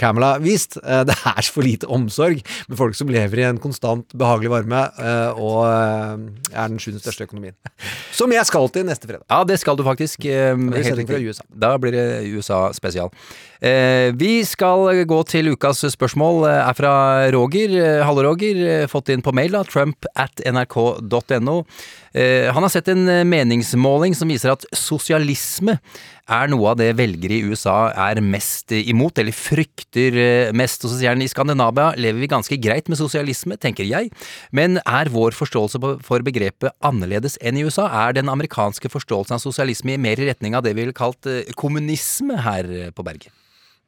Camela 0.00 0.34
vist. 0.42 0.76
Uh, 0.82 1.00
det 1.08 1.16
er 1.16 1.48
for 1.48 1.64
lite 1.64 1.88
omsorg 1.88 2.42
med 2.68 2.76
folk 2.76 2.98
som 2.98 3.08
lever 3.12 3.40
i 3.40 3.46
en 3.48 3.60
konstant 3.62 4.12
behagelig 4.12 4.52
varme, 4.52 4.82
uh, 5.00 5.40
og 5.40 5.60
eh, 5.70 6.26
er 6.52 6.72
den 6.72 6.80
sjuende 6.82 7.00
største 7.00 7.24
økonomien. 7.28 7.56
Som 8.18 8.34
jeg 8.34 8.44
skal 8.48 8.68
til 8.74 8.84
neste 8.88 9.08
fredag. 9.08 9.24
Ja, 9.30 9.40
det 9.48 9.56
skal 9.62 9.78
du 9.78 9.84
faktisk. 9.86 10.26
eh. 11.24 11.30
USA. 11.32 11.46
Da 11.48 11.72
blir 11.80 11.96
det 11.96 12.06
USA 12.28 12.66
spesial. 12.76 13.08
Eh, 13.60 14.08
vi 14.16 14.40
skal 14.48 15.02
gå 15.04 15.18
til 15.28 15.52
ukas 15.52 15.84
spørsmål. 15.92 16.48
eh, 16.48 16.68
Er 16.70 16.72
fra 16.72 17.30
Roger. 17.30 17.68
Eh, 17.76 18.04
Hallo, 18.04 18.22
Roger. 18.22 18.86
Fått 18.88 19.10
inn 19.10 19.20
på 19.20 19.34
mail, 19.34 19.50
da. 19.52 19.62
Trump 19.64 20.06
at 20.16 20.40
nrk.no. 20.40 21.64
Han 22.12 22.64
har 22.64 22.68
sett 22.68 22.88
en 22.88 23.04
meningsmåling 23.28 24.16
som 24.16 24.26
viser 24.28 24.50
at 24.50 24.64
sosialisme 24.74 25.78
er 26.28 26.48
noe 26.48 26.70
av 26.70 26.76
det 26.76 26.96
velgere 26.96 27.36
i 27.36 27.44
USA 27.46 27.92
er 27.92 28.20
mest 28.20 28.72
imot, 28.72 29.16
eller 29.18 29.30
frykter 29.30 30.52
mest. 30.52 30.82
Og 30.84 30.90
så 30.90 30.98
sier 30.98 31.10
han 31.10 31.22
i 31.22 31.28
Skandinavia 31.28 31.94
lever 31.96 32.18
vi 32.18 32.26
ganske 32.26 32.58
greit 32.58 32.88
med 32.88 32.98
sosialisme, 32.98 33.56
tenker 33.56 33.86
jeg, 33.86 34.10
men 34.50 34.78
er 34.78 35.06
vår 35.06 35.30
forståelse 35.38 35.78
for 36.02 36.18
begrepet 36.18 36.72
annerledes 36.82 37.38
enn 37.40 37.56
i 37.60 37.62
USA? 37.62 37.86
Er 38.08 38.12
den 38.12 38.28
amerikanske 38.28 38.90
forståelsen 38.90 39.38
av 39.38 39.44
sosialisme 39.44 39.96
mer 39.96 40.18
i 40.18 40.26
retning 40.32 40.56
av 40.56 40.64
det 40.64 40.74
vi 40.74 40.82
ville 40.82 40.96
kalt 40.96 41.22
kommunisme 41.54 42.40
her 42.42 42.90
på 42.90 43.06
berget? 43.06 43.30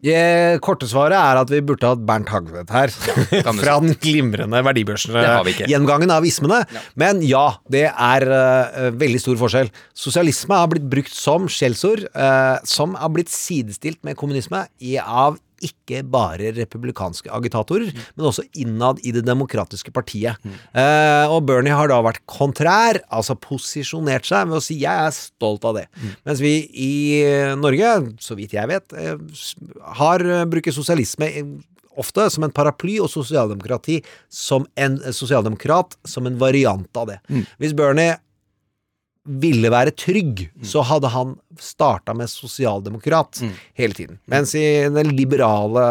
Det 0.03 0.59
korte 0.67 0.89
svaret 0.91 1.15
er 1.15 1.39
at 1.39 1.51
vi 1.53 1.61
burde 1.63 1.87
hatt 1.87 2.03
Bernt 2.07 2.31
Hagvedt 2.33 2.73
her. 2.75 2.91
Fra 3.63 3.77
den 3.85 3.95
glimrende 4.03 4.63
verdibørsgjengangen 4.67 6.11
av 6.15 6.27
ismene. 6.27 6.63
Men 6.99 7.23
ja, 7.27 7.45
det 7.71 7.87
er 7.91 8.27
uh, 8.27 8.91
veldig 8.99 9.23
stor 9.23 9.39
forskjell. 9.45 9.71
Sosialisme 9.95 10.59
har 10.59 10.73
blitt 10.73 10.91
brukt 10.91 11.15
som 11.15 11.47
skjellsord, 11.51 12.09
uh, 12.19 12.59
som 12.67 12.99
har 12.99 13.15
blitt 13.15 13.31
sidestilt 13.31 14.03
med 14.07 14.19
kommunisme 14.19 14.67
i, 14.83 14.97
av 14.99 15.39
ikke 15.63 16.03
bare 16.13 16.53
republikanske 16.57 17.31
agitatorer, 17.33 17.93
men 18.17 18.29
også 18.29 18.45
innad 18.59 19.01
i 19.07 19.15
det 19.15 19.25
demokratiske 19.27 19.93
partiet. 19.95 20.41
Eh, 20.75 21.27
og 21.33 21.47
Bernie 21.49 21.75
har 21.77 21.91
da 21.91 22.01
vært 22.05 22.23
kontrær, 22.31 23.01
altså 23.13 23.37
posisjonert 23.39 24.29
seg 24.29 24.49
ved 24.51 24.59
å 24.59 24.65
si 24.65 24.79
'jeg 24.83 25.07
er 25.07 25.15
stolt 25.17 25.65
av 25.65 25.77
det'. 25.77 25.89
Mens 26.27 26.41
vi 26.41 26.69
i 26.75 27.23
eh, 27.23 27.55
Norge, 27.55 28.15
så 28.21 28.37
vidt 28.37 28.53
jeg 28.53 28.69
vet, 28.69 28.93
eh, 28.93 29.17
har 29.99 30.21
eh, 30.21 30.45
bruker 30.45 30.73
sosialisme 30.73 31.29
ofte 31.97 32.31
som 32.31 32.45
en 32.45 32.55
paraply, 32.55 32.99
og 33.01 33.11
sosialdemokrati 33.13 34.03
som 34.31 34.67
en 34.77 34.99
sosialdemokrat 35.13 35.97
som 36.09 36.27
en 36.27 36.39
variant 36.39 36.89
av 36.97 37.11
det. 37.11 37.19
Hvis 37.61 37.77
Bernie 37.77 38.17
ville 39.25 39.71
være 39.71 39.95
trygg, 39.95 40.49
så 40.67 40.83
hadde 40.87 41.11
han 41.13 41.37
starta 41.61 42.15
med 42.15 42.31
sosialdemokrat 42.31 43.43
hele 43.79 43.95
tiden. 43.95 44.19
Mens 44.27 44.55
i 44.59 44.65
den 44.91 45.13
liberale 45.15 45.85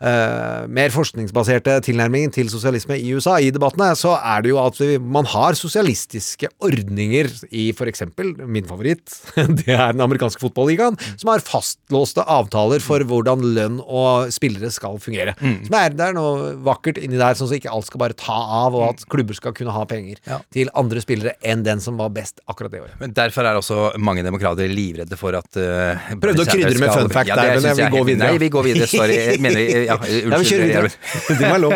eh, 0.00 0.66
mer 0.70 0.92
forskningsbaserte 0.94 1.76
tilnærmingen 1.86 2.32
til 2.34 2.50
sosialisme 2.52 2.98
i 2.98 3.12
USA, 3.16 3.38
i 3.40 3.52
debattene, 3.54 3.92
så 3.98 4.16
er 4.18 4.44
det 4.44 4.52
jo 4.52 4.60
at 4.62 4.80
vi, 4.80 4.96
man 5.00 5.28
har 5.30 5.58
sosialistiske 5.58 6.50
ordninger 6.64 7.30
i 7.50 7.70
for 7.76 7.90
eksempel 7.90 8.32
min 8.46 8.68
favoritt, 8.68 9.06
det 9.60 9.68
er 9.74 9.94
den 9.94 10.04
amerikanske 10.04 10.42
fotballigaen, 10.42 10.98
som 11.20 11.32
har 11.32 11.44
fastlåste 11.44 12.24
avtaler 12.24 12.82
for 12.84 13.04
hvordan 13.06 13.44
lønn 13.56 13.80
og 13.84 14.30
spillere 14.34 14.72
skal 14.74 15.00
fungere. 15.02 15.36
Som 15.38 15.76
er, 15.78 15.94
det 15.96 16.10
er 16.10 16.16
noe 16.16 16.54
vakkert 16.66 17.00
inni 17.00 17.20
der, 17.20 17.36
sånn 17.38 17.50
at 17.50 17.60
ikke 17.60 17.72
alt 17.74 17.88
skal 17.88 18.04
bare 18.04 18.18
ta 18.18 18.36
av, 18.60 18.76
og 18.76 18.86
at 18.90 19.04
klubber 19.10 19.36
skal 19.36 19.54
kunne 19.56 19.74
ha 19.74 19.84
penger 19.88 20.20
til 20.54 20.70
andre 20.78 21.02
spillere 21.02 21.36
enn 21.46 21.64
den 21.66 21.82
som 21.82 21.98
var 22.00 22.12
best 22.14 22.40
akkurat 22.50 22.72
det 22.72 22.82
året. 22.84 22.96
Men 23.00 23.14
Derfor 23.20 23.46
er 23.46 23.58
også 23.58 23.90
mange 24.00 24.22
demokrater 24.24 24.70
livredde 24.70 25.16
for 25.18 25.36
at 25.36 25.58
uh, 25.60 26.10
Prøvde 26.20 26.44
å 26.44 26.48
krydre 26.48 26.78
med 26.80 26.92
fun 26.94 27.10
fact 27.12 27.30
der, 27.30 27.52
men 27.56 27.68
jeg 27.68 27.78
vil 27.78 27.92
gå 27.92 28.02
videre. 28.08 28.30
Nei, 28.30 28.40
vi 28.40 28.50
går 28.52 28.66
videre. 28.66 28.88
Sorry. 28.90 29.18
Jeg 29.18 29.42
mener, 29.44 29.60
ja, 29.90 29.96
Ja, 30.00 30.36
unnskyld. 30.38 30.64
videre. 30.64 30.90
Det 31.28 31.38
må 31.40 31.50
være 31.50 31.62
lov. 31.66 31.74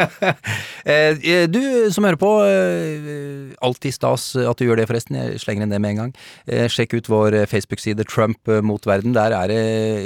Eh, 0.84 1.46
Du 1.50 1.60
som 1.94 2.04
hører 2.06 2.18
på, 2.20 2.30
eh, 2.46 3.54
alltid 3.64 3.94
stas 3.96 4.26
at 4.40 4.58
du 4.60 4.66
gjør 4.66 4.80
det, 4.80 4.86
forresten. 4.90 5.16
Jeg 5.18 5.40
slenger 5.42 5.66
inn 5.66 5.74
det 5.74 5.80
med 5.82 5.94
en 5.94 6.00
gang. 6.02 6.12
Eh, 6.48 6.66
Sjekk 6.72 6.96
ut 6.98 7.08
vår 7.10 7.36
eh, 7.42 7.46
Facebook-side 7.50 8.06
Trump 8.10 8.38
eh, 8.48 8.60
mot 8.64 8.84
verden. 8.88 9.14
Der 9.16 9.34
er 9.36 9.50
det, 9.52 9.60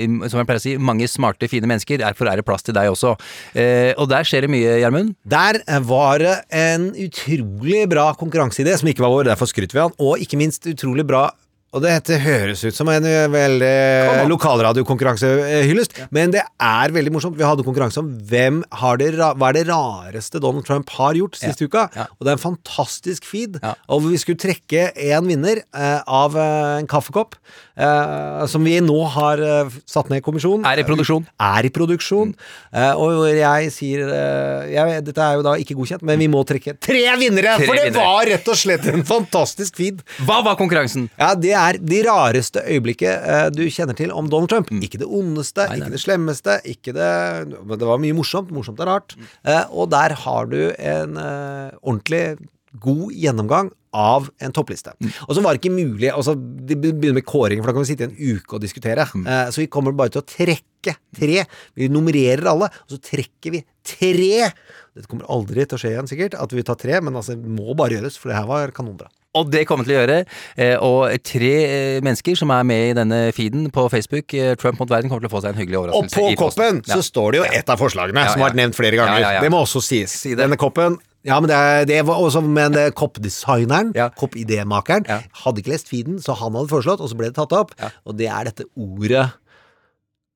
eh, 0.05 0.29
som 0.29 0.41
jeg 0.43 0.49
pleier 0.49 0.63
å 0.63 0.67
si, 0.67 0.77
mange 0.79 1.09
smarte, 1.11 1.49
fine 1.51 1.69
mennesker. 1.71 2.01
Derfor 2.03 2.31
er 2.33 2.41
det 2.41 2.47
plass 2.49 2.67
til 2.67 2.77
deg 2.77 2.91
også. 2.93 3.15
Eh, 3.55 3.93
Og 3.99 4.09
der 4.11 4.27
skjer 4.29 4.47
det 4.47 4.51
mye, 4.53 4.79
Gjermund. 4.83 5.15
Der 5.29 5.61
var 5.89 6.19
det 6.23 6.37
en 6.55 6.91
utrolig 6.95 7.85
bra 7.91 8.11
konkurranseidé, 8.19 8.77
som 8.79 8.89
ikke 8.91 9.03
var 9.05 9.13
vår, 9.15 9.29
derfor 9.33 9.51
skryter 9.51 9.75
vi 9.79 9.83
av 9.83 9.93
den, 9.93 9.99
og 10.07 10.23
ikke 10.23 10.39
minst 10.41 10.67
utrolig 10.71 11.05
bra 11.09 11.29
og 11.77 11.83
dette 11.85 12.16
høres 12.23 12.62
ut 12.64 12.77
som 12.77 12.89
en 12.89 13.05
eh, 13.05 13.27
veldig 13.29 14.29
lokalradiokonkurransehyllest, 14.31 15.99
men 16.14 16.33
det 16.33 16.43
er 16.62 16.95
veldig 16.95 17.12
morsomt. 17.14 17.37
Vi 17.39 17.45
hadde 17.47 17.64
konkurranse 17.66 18.01
om 18.01 18.09
hvem 18.31 18.62
har 18.81 18.99
det, 19.01 19.11
hva 19.19 19.51
er 19.51 19.59
det 19.59 19.66
rareste 19.69 20.41
Donald 20.43 20.64
Trump 20.69 20.89
har 20.97 21.19
gjort 21.19 21.37
siste 21.39 21.69
uka. 21.69 21.87
Og 22.16 22.25
det 22.25 22.33
er 22.33 22.39
en 22.39 22.45
fantastisk 22.45 23.27
feed. 23.29 23.59
Og 23.93 24.07
vi 24.09 24.21
skulle 24.21 24.41
trekke 24.41 24.89
en 25.11 25.29
vinner 25.29 25.61
eh, 25.77 26.01
av 26.07 26.37
eh, 26.39 26.79
en 26.81 26.89
kaffekopp, 26.91 27.37
eh, 27.77 28.47
som 28.51 28.64
vi 28.64 28.79
nå 28.85 28.99
har 29.19 29.43
eh, 29.45 29.77
satt 29.89 30.09
ned 30.12 30.25
kommisjon. 30.27 30.64
Er 30.69 30.81
i 30.83 30.87
produksjon. 30.89 31.27
Er 31.43 31.69
i 31.69 31.73
produksjon. 31.75 32.33
Eh, 32.73 32.93
og 32.97 33.27
jeg 33.35 33.73
sier 33.75 34.07
eh, 34.09 34.73
jeg, 34.75 35.05
Dette 35.09 35.25
er 35.29 35.39
jo 35.39 35.45
da 35.47 35.57
ikke 35.61 35.77
godkjent, 35.79 36.05
men 36.09 36.21
vi 36.25 36.31
må 36.33 36.43
trekke 36.49 36.77
tre 36.81 37.05
vinnere! 37.21 37.59
Tre 37.61 37.69
for 37.69 37.77
det 37.79 37.89
vinnere. 37.91 38.09
var 38.09 38.33
rett 38.33 38.49
og 38.53 38.59
slett 38.59 38.89
en 38.93 39.05
fantastisk 39.09 39.77
feed. 39.79 40.01
Hva 40.25 40.41
var 40.47 40.57
konkurransen? 40.61 41.09
Ja, 41.21 41.35
Det 41.39 41.55
er 41.61 41.79
de 41.83 42.03
rareste 42.07 42.63
øyeblikket 42.65 43.31
eh, 43.33 43.47
du 43.55 43.65
kjenner 43.73 43.97
til 43.99 44.13
om 44.15 44.29
Donald 44.31 44.51
Trump. 44.53 44.71
Mm. 44.73 44.83
Ikke 44.87 45.01
det 45.03 45.09
ondeste, 45.09 45.67
ikke 45.75 45.95
det 45.95 46.03
slemmeste, 46.03 46.61
ikke 46.69 46.95
det 46.97 47.11
Men 47.59 47.75
det 47.79 47.89
var 47.89 48.03
mye 48.03 48.17
morsomt. 48.17 48.53
Morsomt 48.55 48.81
er 48.83 48.91
rart. 48.91 49.17
Eh, 49.45 49.65
og 49.71 49.91
der 49.95 50.15
har 50.25 50.49
du 50.51 50.61
en 50.73 51.19
eh, 51.21 51.75
ordentlig 51.83 52.39
god 52.79 53.13
gjennomgang 53.17 53.71
av 53.97 54.29
en 54.45 54.53
toppliste. 54.53 54.93
Mm. 55.01 55.13
Og 55.27 55.35
så 55.35 55.43
var 55.43 55.55
det 55.55 55.63
ikke 55.63 55.73
mulig 55.73 56.11
altså, 56.13 56.35
De 56.37 56.77
begynner 56.77 57.17
med 57.17 57.27
kåringer, 57.27 57.63
for 57.63 57.71
da 57.71 57.77
kan 57.77 57.85
vi 57.87 57.91
sitte 57.91 58.05
i 58.05 58.11
en 58.11 58.37
uke 58.37 58.59
og 58.59 58.65
diskutere. 58.65 59.07
Mm. 59.15 59.27
Eh, 59.27 59.45
så 59.55 59.63
vi 59.63 59.71
kommer 59.73 59.97
bare 59.97 60.13
til 60.15 60.23
å 60.23 60.29
trekke 60.29 60.95
tre. 61.17 61.45
Vi 61.79 61.89
nummererer 61.93 62.45
alle, 62.53 62.69
og 62.69 62.95
så 62.95 63.01
trekker 63.11 63.57
vi 63.57 63.63
tre. 63.87 64.51
Dette 64.95 65.09
kommer 65.09 65.29
aldri 65.33 65.65
til 65.65 65.79
å 65.79 65.83
skje 65.83 65.95
igjen, 65.95 66.11
sikkert, 66.11 66.37
at 66.39 66.53
vi 66.55 66.67
tar 66.67 66.79
tre, 66.81 67.01
men 67.05 67.17
altså, 67.17 67.37
det 67.39 67.57
må 67.59 67.77
bare 67.79 67.99
gjøres, 67.99 68.19
for 68.21 68.31
det 68.31 68.39
her 68.39 68.49
var 68.51 68.75
kanonbra. 68.77 69.11
Og 69.39 69.51
det 69.53 69.64
kommer 69.68 69.86
til 69.89 69.97
å 69.97 70.01
gjøre. 70.03 70.18
eh, 70.57 70.76
Og 70.84 71.22
tre 71.24 71.53
eh, 71.64 72.01
mennesker 72.05 72.36
som 72.39 72.51
er 72.55 72.64
med 72.68 72.91
i 72.91 72.95
denne 72.99 73.20
feeden 73.36 73.68
på 73.74 73.86
Facebook, 73.93 74.34
eh, 74.34 74.55
Trump 74.61 74.80
mot 74.82 74.91
verden, 74.91 75.09
kommer 75.11 75.24
til 75.26 75.30
å 75.30 75.36
få 75.36 75.43
seg 75.45 75.55
en 75.55 75.61
hyggelig 75.62 75.80
overraskelse. 75.82 76.22
Og 76.22 76.36
på 76.36 76.45
koppen 76.45 76.82
Ja. 76.86 76.95
så 76.99 77.03
står 77.07 77.32
det 77.32 77.39
jo 77.43 77.47
et 77.59 77.68
av 77.70 77.78
forslagene 77.80 78.24
Ja, 78.24 78.32
som 78.32 78.41
har 78.43 78.51
vært 78.51 78.61
nevnt 78.61 78.74
flere 78.78 78.97
ganger. 78.99 79.20
Ja, 79.20 79.28
ja, 79.28 79.32
ja. 79.39 79.41
Det 79.47 79.51
må 79.55 79.62
også 79.64 79.82
sies. 79.82 80.11
Si. 80.12 80.34
Denne 80.39 80.57
koppen 80.61 80.99
ja, 81.26 81.41
men 81.43 81.49
det, 81.51 81.89
det 81.91 82.07
var 82.07 82.14
også 82.22 82.41
Men 82.47 82.72
koppdesigneren, 82.95 83.91
koppidémakeren, 84.16 85.05
hadde 85.43 85.61
ikke 85.61 85.72
lest 85.74 85.89
feeden, 85.91 86.20
så 86.22 86.32
han 86.39 86.55
hadde 86.55 86.70
foreslått, 86.70 87.03
og 87.03 87.11
så 87.11 87.18
ble 87.18 87.28
det 87.32 87.36
tatt 87.36 87.53
opp. 87.53 87.74
Og 88.07 88.16
det 88.16 88.28
er 88.30 88.49
dette 88.49 88.64
ordet 88.78 89.26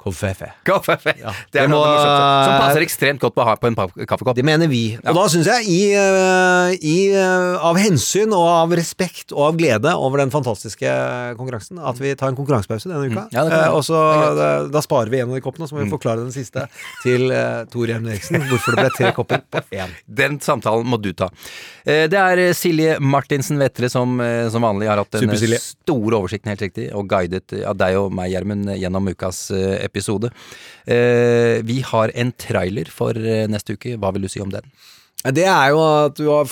Koffefe. 0.02 0.48
Koffefe. 0.66 1.12
Ja. 1.20 1.30
Det 1.52 1.60
er 1.62 1.66
Det 1.66 1.70
må- 1.70 1.78
noe 1.78 1.92
morsomt. 1.94 2.44
Som 2.46 2.54
passer 2.62 2.82
ekstremt 2.82 3.20
godt 3.22 3.34
på 3.36 3.44
på 3.62 3.66
en 3.70 4.06
kaffekopp. 4.06 4.34
Det 4.34 4.44
mener 4.44 4.66
vi. 4.68 4.98
Og 5.06 5.14
da 5.14 5.26
syns 5.30 5.46
jeg, 5.46 5.66
i, 5.68 5.92
eh, 5.94 6.76
i, 6.82 7.12
eh, 7.14 7.56
av 7.62 7.76
hensyn 7.78 8.32
og 8.34 8.46
av 8.48 8.70
respekt 8.76 9.32
og 9.32 9.42
av 9.52 9.56
glede 9.60 9.92
over 9.94 10.18
den 10.18 10.30
fantastiske 10.30 10.90
konkurransen, 11.38 11.78
at 11.78 11.98
vi 12.02 12.14
tar 12.14 12.28
en 12.32 12.36
konkurransepause 12.36 12.88
denne 12.90 13.06
uka. 13.10 13.28
Mm. 13.28 13.32
Ja. 13.32 13.44
Eh, 13.46 13.70
og 13.76 13.82
så 13.86 14.00
da, 14.36 14.66
da 14.68 14.80
sparer 14.84 15.08
vi 15.10 15.20
en 15.20 15.30
av 15.30 15.34
de 15.38 15.40
koppene, 15.44 15.62
og 15.62 15.68
så 15.70 15.76
må 15.76 15.84
vi 15.84 15.90
Mm. 15.90 15.98
forklare 15.98 16.22
den 16.24 16.32
siste 16.32 16.66
til 17.02 17.30
uh, 17.30 17.64
Tor 17.70 17.86
Gjermund 17.86 18.10
Eriksen. 18.12 18.40
Hvorfor 18.48 18.74
det 18.74 18.82
ble 18.82 18.90
tre 18.96 19.12
kopper 19.12 19.42
på 19.50 19.62
én. 19.72 19.88
Den 20.22 20.38
samtalen 20.40 20.84
må 20.86 21.00
du 21.00 21.12
ta. 21.12 21.28
Eh, 21.86 22.06
Det 22.08 22.18
er 22.18 22.38
eh, 22.48 22.52
Silje 22.52 22.98
Martinsen 23.00 23.58
Vetle 23.58 23.88
som 23.90 24.18
eh, 24.20 24.48
som 24.50 24.62
vanlig 24.62 24.88
har 24.88 24.96
hatt 24.98 25.10
den 25.12 25.28
eh, 25.30 25.58
store 25.58 26.16
oversikten, 26.18 26.48
helt 26.52 26.60
riktig, 26.62 26.92
og 26.94 27.06
guidet 27.08 27.52
eh, 27.52 27.68
av 27.68 27.76
deg 27.76 27.96
og 27.96 28.12
meg, 28.12 28.30
Gjermund, 28.32 28.66
gjennom 28.78 29.08
ukas 29.12 29.50
eh, 29.50 29.84
episode. 29.92 30.32
Eh, 30.88 31.60
Vi 31.68 31.80
har 31.84 32.12
en 32.16 32.32
trailer 32.32 32.88
for 32.90 33.12
eh, 33.16 33.46
neste 33.52 33.76
uke. 33.76 33.96
Hva 34.00 34.12
vil 34.16 34.24
du 34.26 34.32
si 34.32 34.40
om 34.42 34.50
den? 34.52 34.64
Det 35.36 35.44
er 35.46 35.70
jo 35.70 35.82
at 35.84 36.16
du 36.18 36.26
har 36.32 36.48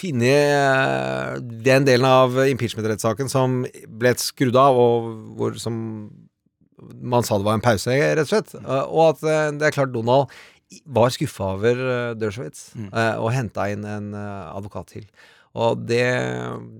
funnet 0.00 0.24
eh, 0.26 1.38
den 1.64 1.86
delen 1.88 2.08
av 2.08 2.36
impeachment-rettssaken 2.46 3.30
som 3.32 3.62
ble 3.86 4.14
skrudd 4.20 4.56
av, 4.58 4.76
og 4.76 5.10
hvor 5.38 5.56
som 5.60 5.76
man 6.80 7.24
sa 7.26 7.36
det 7.36 7.44
var 7.44 7.58
en 7.58 7.64
pause, 7.64 7.92
rett 7.92 8.24
og 8.24 8.30
slett. 8.30 8.54
Eh, 8.60 8.86
Og 8.88 9.14
at 9.14 9.24
det 9.60 9.68
er 9.68 9.76
klart 9.76 9.92
Donald 9.94 10.32
var 10.86 11.10
skuffa 11.10 11.54
over 11.56 11.80
Dershowitz 12.14 12.70
mm. 12.78 12.92
og 13.18 13.32
henta 13.34 13.64
inn 13.72 13.82
en 13.90 14.12
advokat 14.14 14.92
til. 14.92 15.08
Og 15.58 15.80
det, 15.82 16.04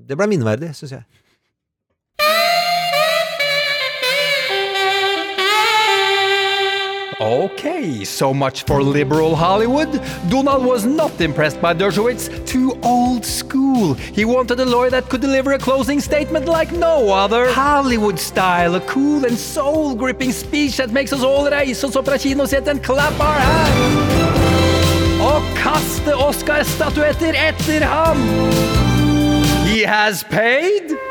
det 0.06 0.14
ble 0.14 0.28
minneverdig, 0.30 0.68
syns 0.78 0.92
jeg. 0.94 1.24
Okay, 7.20 8.02
so 8.02 8.32
much 8.32 8.62
for 8.62 8.82
liberal 8.82 9.36
Hollywood. 9.36 9.92
Donald 10.30 10.64
was 10.64 10.86
not 10.86 11.20
impressed 11.20 11.60
by 11.60 11.74
Dershowitz. 11.74 12.30
Too 12.46 12.78
old 12.82 13.26
school. 13.26 13.92
He 13.92 14.24
wanted 14.24 14.58
a 14.58 14.64
lawyer 14.64 14.88
that 14.88 15.10
could 15.10 15.20
deliver 15.20 15.52
a 15.52 15.58
closing 15.58 16.00
statement 16.00 16.46
like 16.46 16.72
no 16.72 17.12
other. 17.12 17.52
Hollywood 17.52 18.18
style, 18.18 18.74
a 18.74 18.80
cool 18.80 19.26
and 19.26 19.36
soul 19.36 19.94
gripping 19.94 20.32
speech 20.32 20.78
that 20.78 20.92
makes 20.92 21.12
us 21.12 21.22
all 21.22 21.44
raise 21.50 21.84
oss 21.84 21.94
opp 21.94 22.08
and 22.08 22.82
clap 22.82 23.20
our 23.20 23.38
hands. 23.38 25.20
Og 25.20 25.42
kaste 25.54 26.14
Oscar-statuetter 26.14 27.34
etter 27.36 27.84
ham. 27.84 28.16
He 29.66 29.82
has 29.82 30.24
paid. 30.24 31.09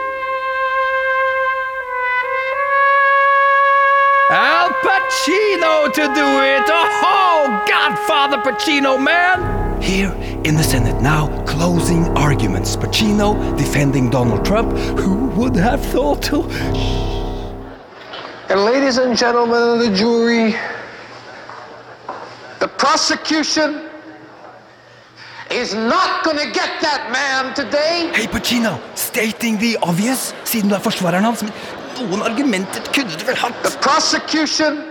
Pacino 5.30 5.94
to 5.94 6.02
do 6.02 6.28
it! 6.42 6.64
Oh, 6.68 7.64
Godfather 7.68 8.38
Pacino, 8.38 8.98
man! 9.02 9.80
Here 9.80 10.12
in 10.44 10.56
the 10.56 10.64
Senate 10.64 11.00
now, 11.04 11.28
closing 11.46 12.06
arguments. 12.18 12.76
Pacino 12.76 13.56
defending 13.56 14.10
Donald 14.10 14.44
Trump. 14.44 14.76
Who 15.00 15.28
would 15.40 15.56
have 15.56 15.86
thought 15.86 16.24
to. 16.24 16.42
And 18.50 18.66
ladies 18.66 18.98
and 18.98 19.16
gentlemen 19.16 19.62
of 19.62 19.80
the 19.80 19.96
jury, 19.96 20.56
the 22.60 22.68
prosecution 22.68 23.88
is 25.52 25.76
not 25.76 26.24
going 26.24 26.38
to 26.38 26.52
get 26.52 26.82
that 26.82 27.10
man 27.12 27.54
today. 27.54 28.12
Hey, 28.16 28.26
Pacino, 28.26 28.80
stating 28.96 29.60
the 29.60 29.78
obvious, 29.84 30.34
siden 30.44 30.70
du 30.70 30.76
er 30.76 30.82
forsvareren 30.82 31.24
hans, 31.24 31.44
men 31.44 31.54
noen 32.00 32.22
argumenter 32.26 32.82
kunne 32.94 33.14
du 33.14 33.26
vel 33.26 33.38
hatt? 33.38 33.54
The 33.64 33.78
prosecution 33.78 34.90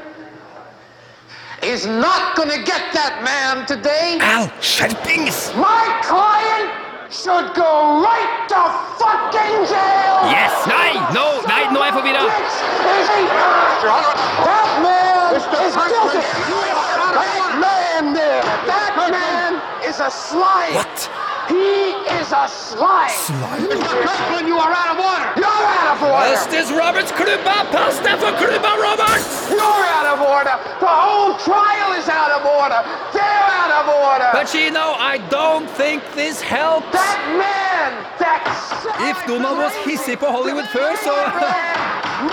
is 1.62 1.86
not 1.86 2.36
going 2.36 2.50
to 2.50 2.62
get 2.62 2.92
that 2.94 3.22
man 3.24 3.66
today. 3.66 4.18
Al, 4.20 4.46
skjerpings! 4.62 5.54
My 5.58 5.84
client 6.06 6.70
should 7.10 7.54
go 7.56 8.02
right 8.04 8.46
to 8.52 8.60
fucking 9.00 9.66
jail. 9.66 10.16
Yes! 10.30 10.52
Nei! 10.68 10.94
No! 11.10 11.40
Nei, 11.48 11.66
nå 11.72 11.80
er 11.80 11.88
jeg 11.88 11.94
forvirra! 11.96 12.22
That 14.44 14.70
man 14.84 15.34
is 15.34 15.46
guilty. 15.48 16.22
That 17.16 17.50
man 17.58 18.12
there. 18.14 18.42
That 18.68 18.92
man 19.10 19.60
is 19.88 20.00
a 20.00 20.10
slime. 20.10 20.74
What? 20.74 21.10
He 21.48 21.96
is 22.20 22.30
a 22.30 22.46
slime. 22.46 23.08
Slime? 23.08 23.72
Mr. 23.72 23.94
Kirkland, 24.04 24.46
you 24.46 24.58
are 24.58 24.72
out 24.72 24.90
of 24.92 24.98
order. 25.00 25.37
Justice 26.28 26.70
Roberts 26.72 27.10
klubba! 27.12 27.56
Pass 27.72 27.96
deg 28.04 28.18
for 28.20 28.32
klubba, 28.36 28.72
Roberts! 28.76 29.48
You're 29.48 29.84
out 29.96 30.08
of 30.12 30.18
order. 30.20 30.54
The 30.78 30.92
whole 31.00 31.32
trial 31.40 31.90
is 31.96 32.06
out 32.08 32.32
of 32.36 32.44
order. 32.44 32.80
They're 33.16 33.48
out 33.60 33.72
of 33.80 33.84
order. 33.88 34.28
But 34.32 34.52
you 34.52 34.70
know, 34.70 34.92
I 35.12 35.16
don't 35.30 35.68
think 35.70 36.02
this 36.14 36.42
helps. 36.42 36.92
That 36.92 37.20
man, 37.40 37.90
that 38.20 38.44
If 39.10 39.16
Donald 39.26 39.56
was 39.58 39.72
hissig 39.86 40.18
på 40.18 40.26
Hollywood 40.26 40.68
før, 40.68 40.96
så 41.04 41.14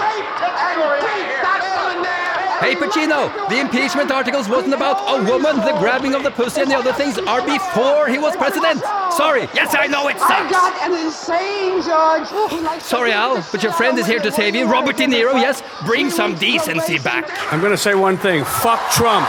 raped 0.02 0.41
and 0.68 0.78
beat 1.06 1.30
that 1.48 1.62
woman 1.78 2.04
there. 2.04 2.14
Hey 2.60 2.74
Pacino, 2.74 3.49
the 3.49 3.60
impeachment 3.60 4.12
articles 4.12 4.47
wasn't 4.47 4.74
about 4.74 4.97
a 5.10 5.24
woman, 5.30 5.58
the 5.58 5.76
grabbing 5.78 6.16
of 6.16 6.24
the 6.24 6.32
pussy 6.32 6.62
and 6.62 6.72
the 6.72 6.76
other 6.76 6.93
things 6.93 7.18
are 7.20 7.45
before 7.45 8.08
he 8.08 8.18
was 8.18 8.36
president. 8.38 8.82
Sorry. 9.12 9.41
Yes, 9.53 9.76
I 9.78 9.88
know 9.88 10.08
it 10.08 10.16
I 10.16 10.28
sucks. 10.28 10.51
got 10.51 10.82
an 10.89 11.06
insane 11.06 11.82
judge. 11.84 12.28
who 12.30 12.80
Sorry, 12.80 13.12
Al, 13.12 13.45
but 13.51 13.62
your 13.62 13.74
friend 13.74 13.99
is 13.99 14.08
here 14.08 14.20
to 14.20 14.32
save 14.32 14.56
you. 14.56 14.66
Robert 14.72 14.97
De 14.97 15.06
Niro, 15.06 15.34
yes? 15.34 15.62
Bring 15.86 16.10
some 16.10 16.36
decency 16.36 16.97
back. 16.97 17.30
I'm 17.51 17.60
going 17.60 17.72
to 17.72 17.78
say 17.78 17.93
one 17.93 18.18
thing 18.18 18.43
fuck 18.45 18.80
Trump. 18.91 19.28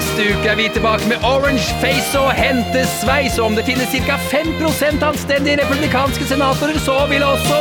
Neste 0.00 0.30
uke 0.32 0.48
er 0.48 0.56
vi 0.56 0.64
tilbake 0.72 1.04
med 1.10 1.24
orange 1.28 1.74
face 1.82 2.16
og 2.16 2.30
hentesveis. 2.32 3.34
Og 3.36 3.50
om 3.50 3.56
det 3.56 3.66
finnes 3.66 3.90
ca. 3.92 4.14
5 4.30 4.54
anstendige 5.04 5.58
republikanske 5.60 6.24
senatorer, 6.24 6.78
så 6.80 6.94
vil 7.10 7.22
også 7.22 7.58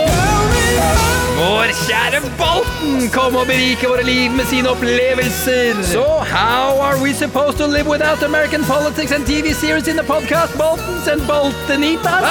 vår 1.40 1.74
kjære 1.82 2.22
Bolton 2.40 3.10
komme 3.12 3.42
og 3.42 3.52
berike 3.52 3.92
våre 3.92 4.06
liv 4.08 4.32
med 4.32 4.48
sine 4.48 4.72
opplevelser. 4.72 5.84
Så 5.84 6.06
how 6.32 6.80
are 6.88 7.04
we 7.04 7.12
supposed 7.14 7.60
to 7.60 7.68
live 7.68 7.92
without 7.92 8.24
American 8.24 8.64
politics 8.64 9.12
and 9.12 9.28
TV 9.28 9.52
series 9.54 9.88
in 9.92 10.00
the 10.00 10.08
podcast 10.14 10.56
Boltons 10.56 11.12
and 11.12 11.22
Boltenitas? 11.28 12.24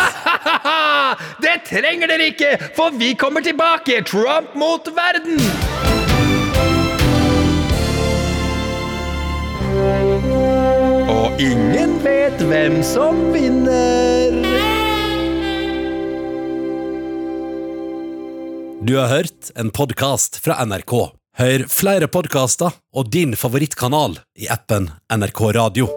det 1.44 1.56
trenger 1.68 2.08
dere 2.08 2.32
ikke, 2.32 2.56
for 2.76 2.96
vi 2.96 3.12
kommer 3.12 3.40
tilbake. 3.44 4.00
Trump 4.08 4.56
mot 4.56 4.88
verden. 5.02 5.97
Ingen 11.38 11.98
vet 12.02 12.42
hvem 12.42 12.82
som 12.82 13.32
vinner. 13.32 14.34
Du 18.82 18.96
har 18.96 19.08
hørt 19.08 19.50
en 19.54 19.70
podkast 19.70 20.40
fra 20.42 20.58
NRK. 20.64 20.94
Hør 21.38 21.64
flere 21.70 22.08
podkaster 22.10 22.74
og 22.94 23.10
din 23.14 23.36
favorittkanal 23.38 24.18
i 24.38 24.48
appen 24.50 24.90
NRK 25.12 25.42
Radio. 25.54 25.88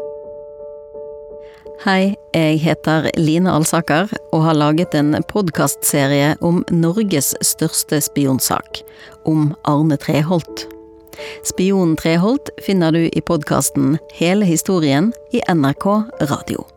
Hei, 1.82 2.14
jeg 2.38 2.60
heter 2.62 3.08
Line 3.18 3.50
Alsaker 3.50 4.12
og 4.30 4.44
har 4.46 4.60
laget 4.60 4.94
en 4.94 5.16
podkastserie 5.32 6.36
om 6.46 6.62
Norges 6.70 7.32
største 7.42 8.04
spionsak, 8.06 8.84
om 9.26 9.50
Arne 9.66 9.98
Treholt. 9.98 10.68
Spionen 11.44 11.98
Treholt 11.98 12.54
finner 12.62 12.92
du 12.92 13.08
i 13.08 13.22
podkasten 13.22 13.98
Hele 14.14 14.46
historien 14.46 15.14
i 15.32 15.42
NRK 15.48 15.88
Radio. 16.32 16.68